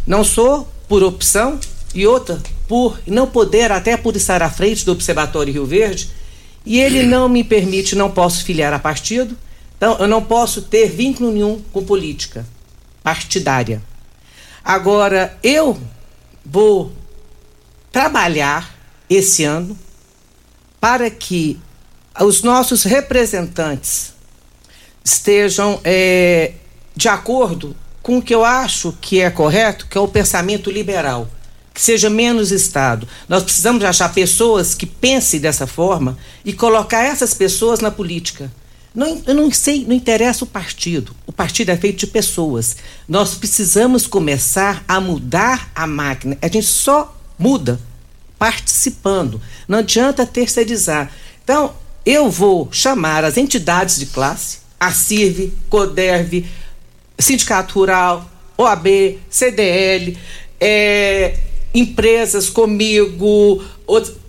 Não 0.07 0.25
sou 0.25 0.67
por 0.89 1.03
opção 1.03 1.61
e 1.95 2.07
outra 2.07 2.41
por 2.67 3.01
não 3.07 3.27
poder, 3.27 3.73
até 3.73 3.97
por 3.97 4.15
estar 4.17 4.43
à 4.43 4.49
frente 4.49 4.85
do 4.85 4.93
Observatório 4.93 5.53
Rio 5.53 5.67
Verde, 5.67 6.09
e 6.65 6.79
ele 6.79 7.03
não 7.03 7.29
me 7.29 7.43
permite, 7.43 7.97
não 7.97 8.11
posso 8.11 8.45
filiar 8.45 8.73
a 8.73 8.79
partido, 8.79 9.37
então 9.77 9.97
eu 9.99 10.07
não 10.07 10.23
posso 10.23 10.63
ter 10.63 10.89
vínculo 10.89 11.33
nenhum 11.33 11.61
com 11.73 11.85
política 11.85 12.47
partidária. 13.03 13.83
Agora, 14.65 15.37
eu 15.43 15.81
vou 16.45 16.93
trabalhar 17.91 18.73
esse 19.09 19.43
ano 19.43 19.77
para 20.81 21.11
que 21.11 21.61
os 22.21 22.43
nossos 22.43 22.85
representantes 22.85 24.13
estejam 25.05 25.81
é, 25.85 26.53
de 26.97 27.09
acordo 27.09 27.77
com 28.03 28.19
o 28.19 28.23
que 28.23 28.35
eu 28.35 28.45
acho 28.45 28.97
que 29.01 29.21
é 29.21 29.31
correto, 29.31 29.87
que 29.87 29.99
é 29.99 30.01
o 30.01 30.09
pensamento 30.09 30.71
liberal 30.71 31.29
que 31.73 31.81
seja 31.81 32.11
menos 32.11 32.51
Estado. 32.51 33.09
Nós 33.29 33.43
precisamos 33.43 33.83
achar 33.85 34.13
pessoas 34.13 34.75
que 34.75 34.85
pensem 34.85 35.41
dessa 35.41 35.67
forma 35.67 36.19
e 36.45 36.53
colocar 36.53 37.03
essas 37.03 37.33
pessoas 37.33 37.81
na 37.81 37.91
política. 37.91 38.53
Não, 38.95 39.23
eu 39.27 39.35
não 39.35 39.51
sei, 39.53 39.85
não 39.87 39.95
interessa 39.95 40.45
o 40.45 40.47
partido. 40.47 41.15
O 41.27 41.33
partido 41.33 41.71
é 41.71 41.77
feito 41.77 42.01
de 42.01 42.07
pessoas. 42.09 42.77
Nós 43.09 43.35
precisamos 43.35 44.07
começar 44.07 44.85
a 44.87 45.01
mudar 45.01 45.71
a 45.75 45.87
máquina. 45.87 46.37
A 46.43 46.49
gente 46.49 46.67
só 46.67 47.17
muda 47.39 47.81
participando. 48.41 49.39
Não 49.69 49.81
adianta 49.81 50.25
terceirizar. 50.25 51.13
Então, 51.45 51.75
eu 52.07 52.31
vou 52.31 52.71
chamar 52.73 53.23
as 53.23 53.37
entidades 53.37 53.99
de 53.99 54.07
classe, 54.07 54.61
a 54.81 54.91
CIRV, 54.91 55.53
CODERV, 55.69 56.47
Sindicato 57.19 57.75
Rural, 57.75 58.27
OAB, 58.57 59.19
CDL, 59.29 60.17
é, 60.59 61.39
empresas 61.75 62.49
comigo, 62.49 63.63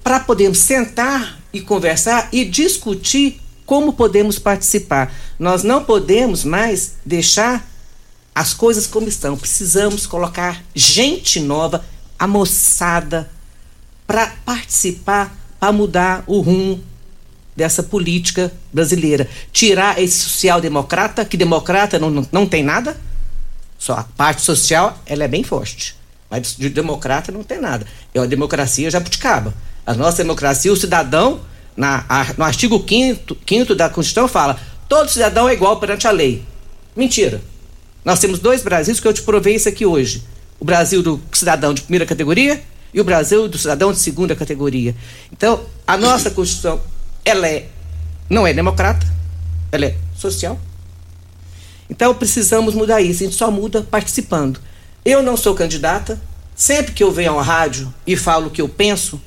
para 0.04 0.20
podermos 0.20 0.58
sentar 0.58 1.40
e 1.54 1.62
conversar 1.62 2.28
e 2.34 2.44
discutir 2.44 3.40
como 3.66 3.94
podemos 3.94 4.38
participar. 4.38 5.16
Nós 5.40 5.64
não 5.64 5.86
podemos 5.86 6.44
mais 6.44 6.96
deixar 7.06 7.66
as 8.36 8.54
coisas 8.54 8.88
como 8.88 9.08
estão. 9.08 9.38
Precisamos 9.38 10.06
colocar 10.06 10.62
gente 10.76 11.40
nova, 11.40 11.86
a 12.20 12.28
moçada, 12.28 13.32
para 14.12 14.28
participar, 14.44 15.34
para 15.58 15.72
mudar 15.72 16.26
o 16.28 16.42
rumo 16.42 16.84
dessa 17.56 17.82
política 17.82 18.52
brasileira. 18.74 19.26
Tirar 19.54 20.02
esse 20.02 20.20
social-democrata, 20.20 21.24
que 21.24 21.38
democrata 21.38 21.98
não, 21.98 22.10
não, 22.10 22.28
não 22.30 22.46
tem 22.46 22.62
nada, 22.62 23.00
só 23.80 23.94
a 23.94 24.04
parte 24.04 24.42
social 24.42 25.02
ela 25.06 25.24
é 25.24 25.30
bem 25.30 25.44
forte. 25.44 25.96
Mas 26.30 26.58
de 26.58 26.70
democrata 26.70 27.32
não 27.32 27.42
tem 27.42 27.62
nada. 27.62 27.88
É 28.14 28.20
uma 28.20 28.28
democracia 28.28 28.92
jabuticaba. 28.92 29.54
A 29.86 29.94
nossa 29.94 30.18
democracia, 30.18 30.74
o 30.74 30.76
cidadão, 30.76 31.40
na, 31.78 32.04
a, 32.10 32.34
no 32.38 32.44
artigo 32.44 32.84
5 32.86 33.76
da 33.76 33.90
Constituição, 33.90 34.28
fala: 34.28 34.60
todo 34.90 35.10
cidadão 35.10 35.48
é 35.48 35.54
igual 35.54 35.80
perante 35.80 36.06
a 36.06 36.12
lei. 36.12 36.44
Mentira. 36.94 37.42
Nós 38.04 38.20
temos 38.20 38.40
dois 38.40 38.62
Brasis 38.62 39.00
que 39.00 39.08
eu 39.08 39.14
te 39.14 39.22
provei 39.22 39.56
isso 39.56 39.70
aqui 39.70 39.86
hoje: 39.86 40.22
o 40.60 40.66
Brasil 40.66 41.02
do 41.02 41.22
cidadão 41.32 41.74
de 41.74 41.82
primeira 41.82 42.06
categoria 42.06 42.62
e 42.94 43.00
o 43.00 43.04
Brasil 43.04 43.48
do 43.48 43.58
cidadão 43.58 43.92
de 43.92 44.00
segunda 44.00 44.36
categoria. 44.36 44.96
Então, 45.32 45.62
a 45.86 45.98
nossa 45.98 46.30
Constituição, 46.30 46.82
ela 47.24 47.48
é, 47.48 47.68
não 48.30 48.46
é 48.46 48.54
democrata, 48.54 49.06
ela 49.72 49.86
é 49.86 49.96
social. 50.16 50.60
Então, 51.90 52.14
precisamos 52.14 52.74
mudar 52.74 53.02
isso. 53.02 53.24
A 53.24 53.26
gente 53.26 53.36
só 53.36 53.52
muda 53.52 53.82
participando. 53.82 54.60
Eu 55.04 55.22
não 55.22 55.36
sou 55.36 55.54
candidata. 55.54 56.22
Sempre 56.56 56.94
que 56.94 57.04
eu 57.04 57.12
venho 57.12 57.32
ao 57.32 57.40
rádio 57.40 57.92
e 58.06 58.16
falo 58.16 58.48
o 58.48 58.50
que 58.52 58.62
eu 58.62 58.70
penso, 58.70 59.20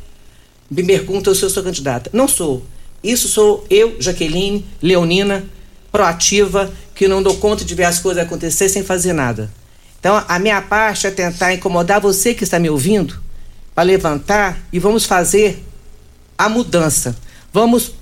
me 0.70 0.84
perguntam 0.84 1.34
se 1.34 1.42
eu 1.42 1.50
sou 1.50 1.62
candidata. 1.62 2.10
Não 2.12 2.28
sou. 2.28 2.64
Isso 3.02 3.28
sou 3.28 3.66
eu, 3.68 3.96
Jaqueline, 4.00 4.64
leonina, 4.80 5.44
proativa, 5.90 6.72
que 6.94 7.08
não 7.08 7.22
dou 7.22 7.36
conta 7.36 7.64
de 7.64 7.74
ver 7.74 7.84
as 7.84 7.98
coisas 7.98 8.22
acontecer 8.22 8.68
sem 8.68 8.82
fazer 8.82 9.12
nada. 9.12 9.50
Então, 9.98 10.22
a 10.26 10.38
minha 10.38 10.60
parte 10.62 11.06
é 11.06 11.10
tentar 11.10 11.54
incomodar 11.54 12.00
você 12.00 12.34
que 12.34 12.44
está 12.44 12.58
me 12.58 12.70
ouvindo, 12.70 13.20
para 13.74 13.84
levantar 13.84 14.58
e 14.72 14.78
vamos 14.78 15.04
fazer 15.04 15.64
a 16.38 16.48
mudança. 16.48 17.16
Vamos, 17.52 17.92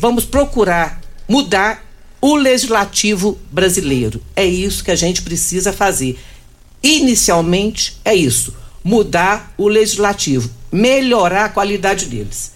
vamos 0.00 0.24
procurar 0.24 1.00
mudar 1.28 1.84
o 2.20 2.34
legislativo 2.34 3.38
brasileiro. 3.50 4.20
É 4.34 4.44
isso 4.44 4.84
que 4.84 4.90
a 4.90 4.96
gente 4.96 5.22
precisa 5.22 5.72
fazer. 5.72 6.18
Inicialmente 6.82 7.98
é 8.04 8.14
isso: 8.14 8.54
mudar 8.82 9.52
o 9.56 9.68
legislativo, 9.68 10.50
melhorar 10.72 11.46
a 11.46 11.48
qualidade 11.48 12.06
deles. 12.06 12.52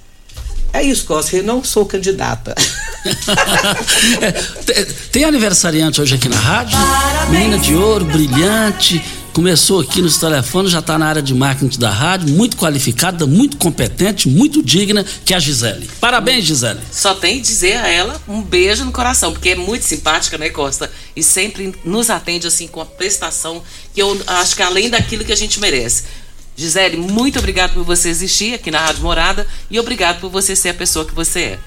É 0.73 0.83
isso, 0.83 1.07
Costa, 1.07 1.37
eu 1.37 1.45
não 1.45 1.63
sou 1.63 1.87
candidata. 1.87 2.53
é, 4.75 4.83
tem 5.13 5.23
aniversariante 5.23 6.01
hoje 6.01 6.17
aqui 6.17 6.29
na 6.29 6.37
rádio? 6.37 6.77
Parabéns. 6.77 7.31
Menina 7.31 7.59
de 7.59 7.77
ouro, 7.77 8.05
brilhante, 8.05 9.01
começou 9.35 9.80
aqui 9.80 10.01
nos 10.01 10.16
telefones, 10.16 10.70
já 10.70 10.78
está 10.78 10.97
na 10.97 11.07
área 11.07 11.20
de 11.20 11.35
marketing 11.35 11.78
da 11.80 11.91
rádio, 11.91 12.28
muito 12.28 12.57
qualificada, 12.57 13.26
muito 13.26 13.57
competente, 13.57 14.28
muito 14.28 14.62
digna, 14.62 15.05
que 15.24 15.35
é 15.35 15.37
a 15.37 15.41
Gisele. 15.41 15.91
Parabéns, 16.01 16.45
Gisele. 16.45 16.78
Só 16.93 17.16
tem 17.16 17.43
dizer 17.43 17.76
a 17.78 17.89
ela 17.89 18.22
um 18.28 18.41
beijo 18.41 18.85
no 18.85 18.93
coração, 18.93 19.32
porque 19.32 19.51
é 19.51 19.57
muito 19.57 19.82
simpática, 19.82 20.39
né, 20.39 20.51
Costa? 20.51 20.89
E 21.16 21.22
sempre 21.22 21.74
nos 21.85 22.11
atende 22.11 22.47
assim 22.47 22.68
com 22.68 22.80
a 22.80 22.87
prestação 22.87 23.61
que 23.93 24.01
eu 24.01 24.16
acho 24.24 24.55
que 24.55 24.62
é 24.62 24.64
além 24.64 24.89
daquilo 24.89 25.24
que 25.24 25.32
a 25.32 25.37
gente 25.37 25.59
merece. 25.59 26.05
Gisele, 26.57 26.97
muito 26.97 27.41
obrigado 27.41 27.74
por 27.74 27.82
você 27.82 28.09
existir 28.09 28.55
aqui 28.55 28.70
na 28.70 28.78
Rádio 28.78 29.03
Morada 29.03 29.45
e 29.68 29.80
obrigado 29.80 30.20
por 30.20 30.30
você 30.30 30.55
ser 30.55 30.68
a 30.68 30.74
pessoa 30.74 31.05
que 31.05 31.12
você 31.12 31.41
é. 31.41 31.59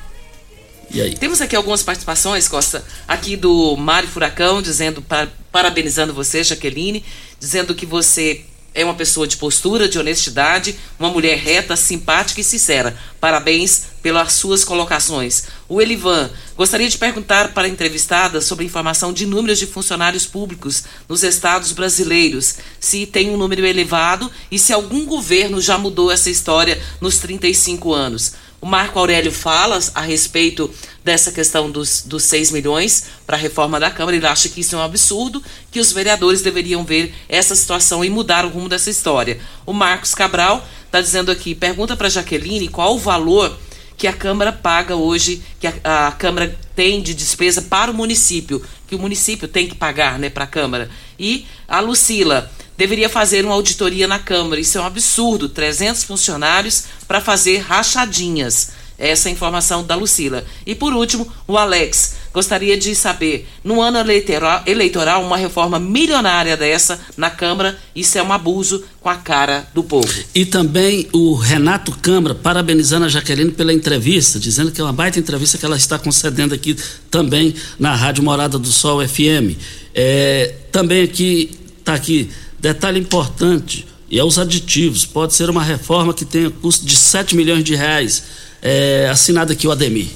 E 0.89 1.01
aí? 1.01 1.15
Temos 1.17 1.41
aqui 1.41 1.55
algumas 1.55 1.83
participações, 1.83 2.47
Costa, 2.47 2.83
aqui 3.07 3.35
do 3.35 3.75
Mário 3.75 4.07
Furacão, 4.09 4.61
dizendo, 4.61 5.01
pa- 5.01 5.27
parabenizando 5.51 6.13
você, 6.13 6.43
Jaqueline, 6.43 7.03
dizendo 7.39 7.75
que 7.75 7.85
você 7.85 8.45
é 8.73 8.85
uma 8.85 8.93
pessoa 8.93 9.27
de 9.27 9.37
postura, 9.37 9.89
de 9.89 9.97
honestidade, 9.97 10.77
uma 10.99 11.09
mulher 11.09 11.35
reta, 11.39 11.75
simpática 11.75 12.41
e 12.41 12.43
sincera. 12.43 12.95
Parabéns 13.19 13.81
pelas 14.03 14.33
suas 14.33 14.63
colocações. 14.63 15.45
O 15.67 15.81
Elivan, 15.81 16.29
gostaria 16.55 16.87
de 16.87 16.95
perguntar 16.97 17.53
para 17.55 17.67
a 17.67 17.69
entrevistada 17.69 18.39
sobre 18.39 18.63
a 18.63 18.67
informação 18.67 19.11
de 19.11 19.25
números 19.25 19.57
de 19.57 19.65
funcionários 19.65 20.27
públicos 20.27 20.83
nos 21.09 21.23
estados 21.23 21.71
brasileiros, 21.71 22.55
se 22.79 23.07
tem 23.07 23.31
um 23.31 23.37
número 23.37 23.65
elevado 23.65 24.31
e 24.51 24.59
se 24.59 24.71
algum 24.71 25.05
governo 25.05 25.59
já 25.59 25.77
mudou 25.79 26.11
essa 26.11 26.29
história 26.29 26.79
nos 27.01 27.17
35 27.17 27.91
anos. 27.93 28.33
O 28.59 28.65
Marco 28.65 28.97
Aurélio 28.97 29.31
fala 29.31 29.79
a 29.93 30.01
respeito 30.01 30.69
dessa 31.03 31.31
questão 31.31 31.69
dos, 31.69 32.01
dos 32.01 32.23
6 32.23 32.51
milhões 32.51 33.05
para 33.25 33.37
a 33.37 33.39
reforma 33.39 33.79
da 33.79 33.91
Câmara. 33.91 34.17
Ele 34.17 34.25
acha 34.25 34.49
que 34.49 34.61
isso 34.61 34.75
é 34.75 34.79
um 34.79 34.81
absurdo, 34.81 35.43
que 35.71 35.79
os 35.79 35.91
vereadores 35.91 36.41
deveriam 36.41 36.83
ver 36.83 37.13
essa 37.29 37.55
situação 37.55 38.03
e 38.03 38.09
mudar 38.09 38.45
o 38.45 38.49
rumo 38.49 38.67
dessa 38.67 38.89
história. 38.89 39.39
O 39.65 39.73
Marcos 39.73 40.15
Cabral 40.15 40.67
está 40.85 40.99
dizendo 40.99 41.31
aqui: 41.31 41.53
pergunta 41.53 41.95
para 41.95 42.09
Jaqueline 42.09 42.67
qual 42.67 42.95
o 42.95 42.99
valor 42.99 43.55
que 43.95 44.07
a 44.07 44.13
Câmara 44.13 44.51
paga 44.51 44.95
hoje, 44.95 45.41
que 45.59 45.67
a, 45.67 46.07
a 46.07 46.11
Câmara 46.11 46.57
tem 46.75 47.01
de 47.01 47.13
despesa 47.13 47.61
para 47.61 47.91
o 47.91 47.93
município, 47.93 48.63
que 48.87 48.95
o 48.95 48.99
município 48.99 49.47
tem 49.47 49.67
que 49.67 49.75
pagar 49.75 50.17
né, 50.17 50.29
para 50.29 50.45
a 50.45 50.47
Câmara. 50.47 50.89
E 51.19 51.45
a 51.67 51.79
Lucila 51.79 52.51
deveria 52.77 53.09
fazer 53.09 53.43
uma 53.43 53.55
auditoria 53.55 54.07
na 54.07 54.19
Câmara. 54.19 54.61
Isso 54.61 54.77
é 54.77 54.81
um 54.81 54.85
absurdo, 54.85 55.49
300 55.49 56.03
funcionários 56.03 56.85
para 57.07 57.19
fazer 57.19 57.57
rachadinhas. 57.57 58.77
Essa 58.97 59.29
é 59.29 59.31
informação 59.31 59.83
da 59.83 59.95
Lucila. 59.95 60.43
E 60.65 60.73
por 60.73 60.91
último, 60.91 61.31
o 61.47 61.55
Alex 61.55 62.15
gostaria 62.33 62.75
de 62.75 62.95
saber, 62.95 63.47
no 63.63 63.79
ano 63.79 63.99
eleitoral, 63.99 64.63
eleitoral, 64.65 65.23
uma 65.23 65.37
reforma 65.37 65.79
milionária 65.79 66.57
dessa 66.57 66.99
na 67.15 67.29
Câmara, 67.29 67.77
isso 67.95 68.17
é 68.17 68.23
um 68.23 68.33
abuso 68.33 68.83
com 68.99 69.09
a 69.09 69.15
cara 69.15 69.67
do 69.73 69.83
povo. 69.83 70.11
E 70.33 70.45
também 70.45 71.07
o 71.13 71.35
Renato 71.35 71.91
Câmara, 71.99 72.33
parabenizando 72.33 73.05
a 73.05 73.09
Jaqueline 73.09 73.51
pela 73.51 73.71
entrevista, 73.71 74.39
dizendo 74.39 74.71
que 74.71 74.81
é 74.81 74.83
uma 74.83 74.93
baita 74.93 75.19
entrevista 75.19 75.59
que 75.59 75.65
ela 75.65 75.77
está 75.77 75.99
concedendo 75.99 76.55
aqui 76.55 76.75
também 77.11 77.53
na 77.79 77.93
Rádio 77.93 78.23
Morada 78.23 78.57
do 78.57 78.71
Sol 78.71 79.07
FM. 79.07 79.57
É, 79.93 80.55
também 80.71 81.03
aqui, 81.03 81.51
está 81.79 81.93
aqui, 81.93 82.29
detalhe 82.59 82.99
importante, 82.99 83.87
e 84.09 84.19
é 84.19 84.23
os 84.23 84.39
aditivos. 84.39 85.05
Pode 85.05 85.33
ser 85.33 85.49
uma 85.49 85.63
reforma 85.63 86.13
que 86.13 86.25
tenha 86.25 86.49
custo 86.49 86.85
de 86.85 86.95
7 86.95 87.35
milhões 87.35 87.63
de 87.63 87.75
reais. 87.75 88.23
É, 88.61 89.07
assinado 89.11 89.53
aqui 89.53 89.67
o 89.67 89.71
Ademir. 89.71 90.07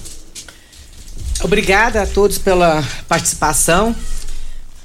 Obrigada 1.43 2.01
a 2.01 2.07
todos 2.07 2.37
pela 2.37 2.83
participação. 3.07 3.95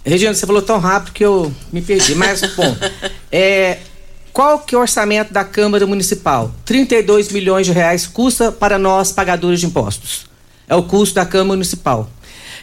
Regina, 0.04 0.32
você 0.32 0.46
falou 0.46 0.62
tão 0.62 0.78
rápido 0.78 1.12
que 1.12 1.24
eu 1.24 1.52
me 1.72 1.82
perdi. 1.82 2.14
Mas, 2.14 2.40
bom, 2.54 2.76
é, 3.30 3.78
qual 4.32 4.58
que 4.58 4.74
é 4.74 4.78
o 4.78 4.80
orçamento 4.80 5.32
da 5.32 5.44
Câmara 5.44 5.86
Municipal? 5.86 6.54
32 6.64 7.30
milhões 7.30 7.66
de 7.66 7.72
reais 7.72 8.06
custa 8.06 8.52
para 8.52 8.78
nós, 8.78 9.12
pagadores 9.12 9.60
de 9.60 9.66
impostos. 9.66 10.26
É 10.68 10.74
o 10.74 10.82
custo 10.82 11.14
da 11.14 11.24
Câmara 11.24 11.56
Municipal. 11.56 12.10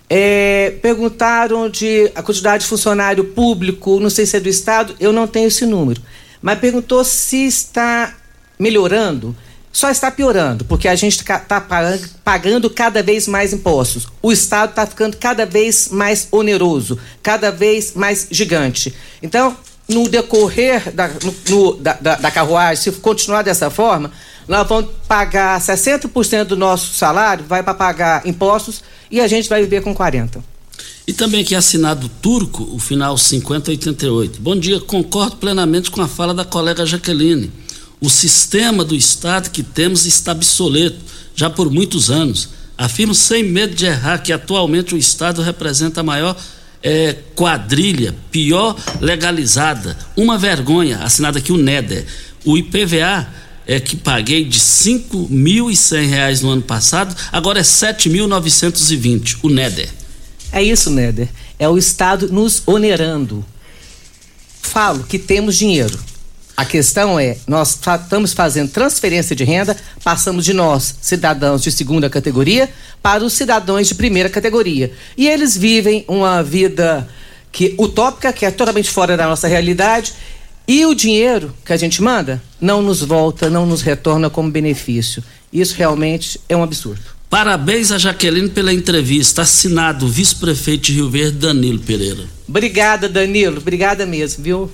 É, 0.09 0.75
perguntaram 0.81 1.69
de 1.69 2.11
a 2.13 2.21
quantidade 2.21 2.63
de 2.63 2.69
funcionário 2.69 3.23
público, 3.23 3.99
não 3.99 4.09
sei 4.09 4.25
se 4.25 4.37
é 4.37 4.39
do 4.39 4.49
Estado, 4.49 4.95
eu 4.99 5.11
não 5.11 5.25
tenho 5.25 5.47
esse 5.47 5.65
número. 5.65 6.01
Mas 6.41 6.59
perguntou 6.59 7.03
se 7.03 7.47
está 7.47 8.13
melhorando. 8.59 9.35
Só 9.71 9.89
está 9.89 10.11
piorando, 10.11 10.63
porque 10.65 10.87
a 10.87 10.93
gente 10.93 11.19
está 11.19 11.59
pagando, 12.23 12.69
cada 12.69 13.01
vez 13.01 13.27
mais 13.27 13.53
impostos. 13.53 14.07
O 14.21 14.31
Estado 14.31 14.69
está 14.69 14.85
ficando 14.85 15.17
cada 15.17 15.47
vez 15.47 15.89
mais 15.89 16.27
oneroso, 16.31 16.99
cada 17.23 17.51
vez 17.51 17.93
mais 17.95 18.27
gigante. 18.29 18.93
Então, 19.19 19.57
no 19.87 20.07
decorrer 20.07 20.91
da, 20.91 21.09
no, 21.49 21.75
da, 21.77 21.93
da, 21.93 22.15
da 22.17 22.29
carruagem, 22.29 22.83
se 22.83 22.91
continuar 22.99 23.41
dessa 23.41 23.71
forma, 23.71 24.11
nós 24.47 24.67
vamos 24.67 24.91
pagar 25.07 25.59
60% 25.59 26.43
do 26.43 26.55
nosso 26.57 26.93
salário, 26.93 27.43
vai 27.45 27.63
para 27.63 27.73
pagar 27.73 28.27
impostos 28.27 28.83
e 29.13 29.21
a 29.21 29.27
gente 29.27 29.47
vai 29.47 29.61
viver 29.61 29.83
com 29.83 29.93
40%. 29.93 30.41
E 31.05 31.13
também 31.13 31.41
aqui 31.41 31.53
assinado 31.53 32.09
Turco, 32.09 32.67
o 32.73 32.79
final 32.79 33.15
5088. 33.15 34.41
Bom 34.41 34.57
dia, 34.57 34.79
concordo 34.79 35.35
plenamente 35.35 35.91
com 35.91 36.01
a 36.01 36.07
fala 36.07 36.33
da 36.33 36.43
colega 36.43 36.83
Jaqueline. 36.83 37.51
O 38.01 38.09
sistema 38.09 38.83
do 38.83 38.95
Estado 38.95 39.51
que 39.51 39.61
temos 39.61 40.07
está 40.07 40.31
obsoleto 40.31 40.97
já 41.35 41.47
por 41.47 41.69
muitos 41.69 42.09
anos. 42.09 42.49
Afirmo 42.75 43.13
sem 43.13 43.43
medo 43.43 43.75
de 43.75 43.85
errar 43.85 44.17
que 44.17 44.33
atualmente 44.33 44.95
o 44.95 44.97
Estado 44.97 45.43
representa 45.43 45.99
a 45.99 46.03
maior 46.03 46.35
é, 46.81 47.15
quadrilha, 47.35 48.15
pior 48.31 48.75
legalizada. 48.99 49.95
Uma 50.17 50.39
vergonha, 50.39 51.03
assinado 51.03 51.37
aqui 51.37 51.51
o 51.51 51.57
NEDER. 51.57 52.03
O 52.43 52.57
IPVA 52.57 53.27
é 53.67 53.79
que 53.79 53.95
paguei 53.95 54.45
de 54.45 54.57
R$ 54.57 54.63
5.100 54.63 56.41
no 56.41 56.49
ano 56.49 56.61
passado, 56.61 57.15
agora 57.31 57.59
é 57.59 57.61
R$ 57.61 57.67
7.920, 57.67 59.37
o 59.41 59.49
NEDER. 59.49 59.89
É 60.53 60.61
isso, 60.61 60.91
Néder. 60.91 61.27
É 61.57 61.67
o 61.67 61.79
Estado 61.79 62.31
nos 62.31 62.61
onerando. 62.67 63.43
Falo 64.61 65.03
que 65.03 65.17
temos 65.17 65.55
dinheiro. 65.55 65.99
A 66.55 66.63
questão 66.63 67.19
é, 67.19 67.37
nós 67.47 67.79
estamos 67.79 68.33
fazendo 68.33 68.69
transferência 68.69 69.35
de 69.35 69.43
renda, 69.43 69.75
passamos 70.03 70.45
de 70.45 70.53
nós, 70.53 70.95
cidadãos 71.01 71.63
de 71.63 71.71
segunda 71.71 72.07
categoria, 72.07 72.69
para 73.01 73.25
os 73.25 73.33
cidadãos 73.33 73.87
de 73.87 73.95
primeira 73.95 74.29
categoria. 74.29 74.93
E 75.17 75.27
eles 75.27 75.57
vivem 75.57 76.05
uma 76.07 76.43
vida 76.43 77.09
que 77.51 77.73
utópica, 77.79 78.31
que 78.31 78.45
é 78.45 78.51
totalmente 78.51 78.91
fora 78.91 79.17
da 79.17 79.27
nossa 79.27 79.47
realidade, 79.47 80.13
e 80.67 80.85
o 80.85 80.95
dinheiro 80.95 81.53
que 81.65 81.73
a 81.73 81.77
gente 81.77 82.01
manda 82.01 82.41
não 82.59 82.81
nos 82.81 83.01
volta, 83.01 83.49
não 83.49 83.65
nos 83.65 83.81
retorna 83.81 84.29
como 84.29 84.49
benefício. 84.49 85.23
Isso 85.51 85.75
realmente 85.75 86.39
é 86.47 86.55
um 86.55 86.63
absurdo. 86.63 87.01
Parabéns 87.29 87.91
a 87.91 87.97
Jaqueline 87.97 88.49
pela 88.49 88.71
entrevista. 88.71 89.41
Assinado 89.41 90.05
o 90.05 90.09
vice-prefeito 90.09 90.83
de 90.83 90.93
Rio 90.93 91.09
Verde, 91.09 91.37
Danilo 91.37 91.79
Pereira. 91.79 92.25
Obrigada, 92.47 93.09
Danilo. 93.09 93.57
Obrigada 93.57 94.05
mesmo, 94.05 94.43
viu? 94.43 94.71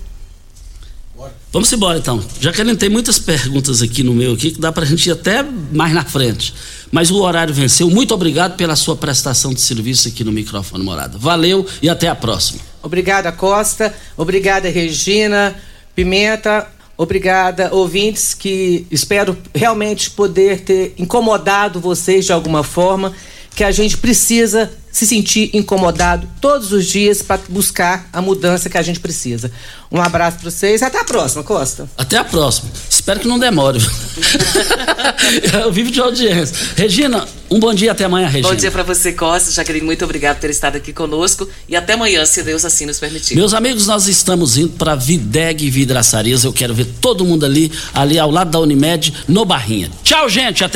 Vamos 1.52 1.72
embora 1.74 1.98
então. 1.98 2.24
Jaqueline, 2.40 2.78
tem 2.78 2.90
muitas 2.90 3.18
perguntas 3.18 3.82
aqui 3.82 4.04
no 4.04 4.14
meu 4.14 4.34
aqui 4.34 4.52
que 4.52 4.60
dá 4.60 4.72
pra 4.72 4.86
gente 4.86 5.08
ir 5.08 5.12
até 5.12 5.44
mais 5.72 5.94
na 5.94 6.04
frente. 6.04 6.54
Mas 6.92 7.10
o 7.10 7.22
horário 7.22 7.54
venceu. 7.54 7.90
Muito 7.90 8.14
obrigado 8.14 8.56
pela 8.56 8.76
sua 8.76 8.96
prestação 8.96 9.54
de 9.54 9.62
serviço 9.62 10.08
aqui 10.08 10.24
no 10.24 10.32
microfone 10.32 10.84
Morada. 10.84 11.18
Valeu 11.18 11.66
e 11.82 11.90
até 11.90 12.08
a 12.08 12.16
próxima. 12.16 12.60
Obrigada, 12.82 13.32
Costa. 13.32 13.94
Obrigada, 14.16 14.70
Regina, 14.70 15.56
Pimenta. 16.00 16.66
Obrigada, 16.96 17.76
ouvintes, 17.76 18.34
que 18.34 18.88
espero 18.90 19.38
realmente 19.54 20.10
poder 20.10 20.62
ter 20.62 20.94
incomodado 20.98 21.78
vocês 21.82 22.24
de 22.24 22.32
alguma 22.32 22.64
forma, 22.64 23.14
que 23.60 23.64
a 23.66 23.72
gente 23.72 23.98
precisa 23.98 24.72
se 24.90 25.06
sentir 25.06 25.50
incomodado 25.54 26.28
todos 26.40 26.72
os 26.72 26.86
dias 26.86 27.22
para 27.22 27.40
buscar 27.50 28.08
a 28.12 28.22
mudança 28.22 28.70
que 28.70 28.78
a 28.78 28.82
gente 28.82 29.00
precisa. 29.00 29.52
Um 29.92 30.02
abraço 30.02 30.38
para 30.38 30.50
vocês. 30.50 30.82
Até 30.82 31.00
a 31.00 31.04
próxima, 31.04 31.44
Costa. 31.44 31.90
Até 31.98 32.18
a 32.18 32.24
próxima. 32.24 32.72
Espero 32.90 33.20
que 33.20 33.28
não 33.28 33.40
demore. 33.40 33.80
Eu 35.64 35.72
vivo 35.72 35.92
de 35.92 36.00
audiência. 36.00 36.56
Regina, 36.76 37.28
um 37.50 37.60
bom 37.60 37.74
dia 37.74 37.92
até 37.92 38.06
amanhã, 38.06 38.28
Regina. 38.28 38.50
Bom 38.50 38.56
dia 38.56 38.70
para 38.70 38.84
você, 38.84 39.12
Costa. 39.12 39.52
Jaqueline, 39.52 39.86
muito 39.86 40.06
obrigado 40.06 40.36
por 40.36 40.42
ter 40.42 40.52
estado 40.52 40.76
aqui 40.76 40.94
conosco 40.94 41.50
e 41.68 41.76
até 41.76 41.94
amanhã, 41.94 42.24
se 42.26 42.44
Deus 42.44 42.64
assim 42.64 42.86
nos 42.86 43.00
permitir. 43.00 43.36
Meus 43.36 43.54
amigos, 43.54 43.88
nós 43.88 44.08
estamos 44.08 44.58
indo 44.58 44.70
para 44.70 44.94
Videg 44.94 45.70
Vidraçarias. 45.70 46.44
Eu 46.44 46.54
quero 46.54 46.74
ver 46.74 46.86
todo 47.02 47.26
mundo 47.26 47.46
ali, 47.46 47.72
ali 47.94 48.20
ao 48.20 48.30
lado 48.30 48.52
da 48.52 48.60
Unimed, 48.60 49.14
no 49.28 49.44
Barrinha. 49.46 49.90
Tchau, 50.04 50.30
gente. 50.30 50.64
Até 50.64 50.68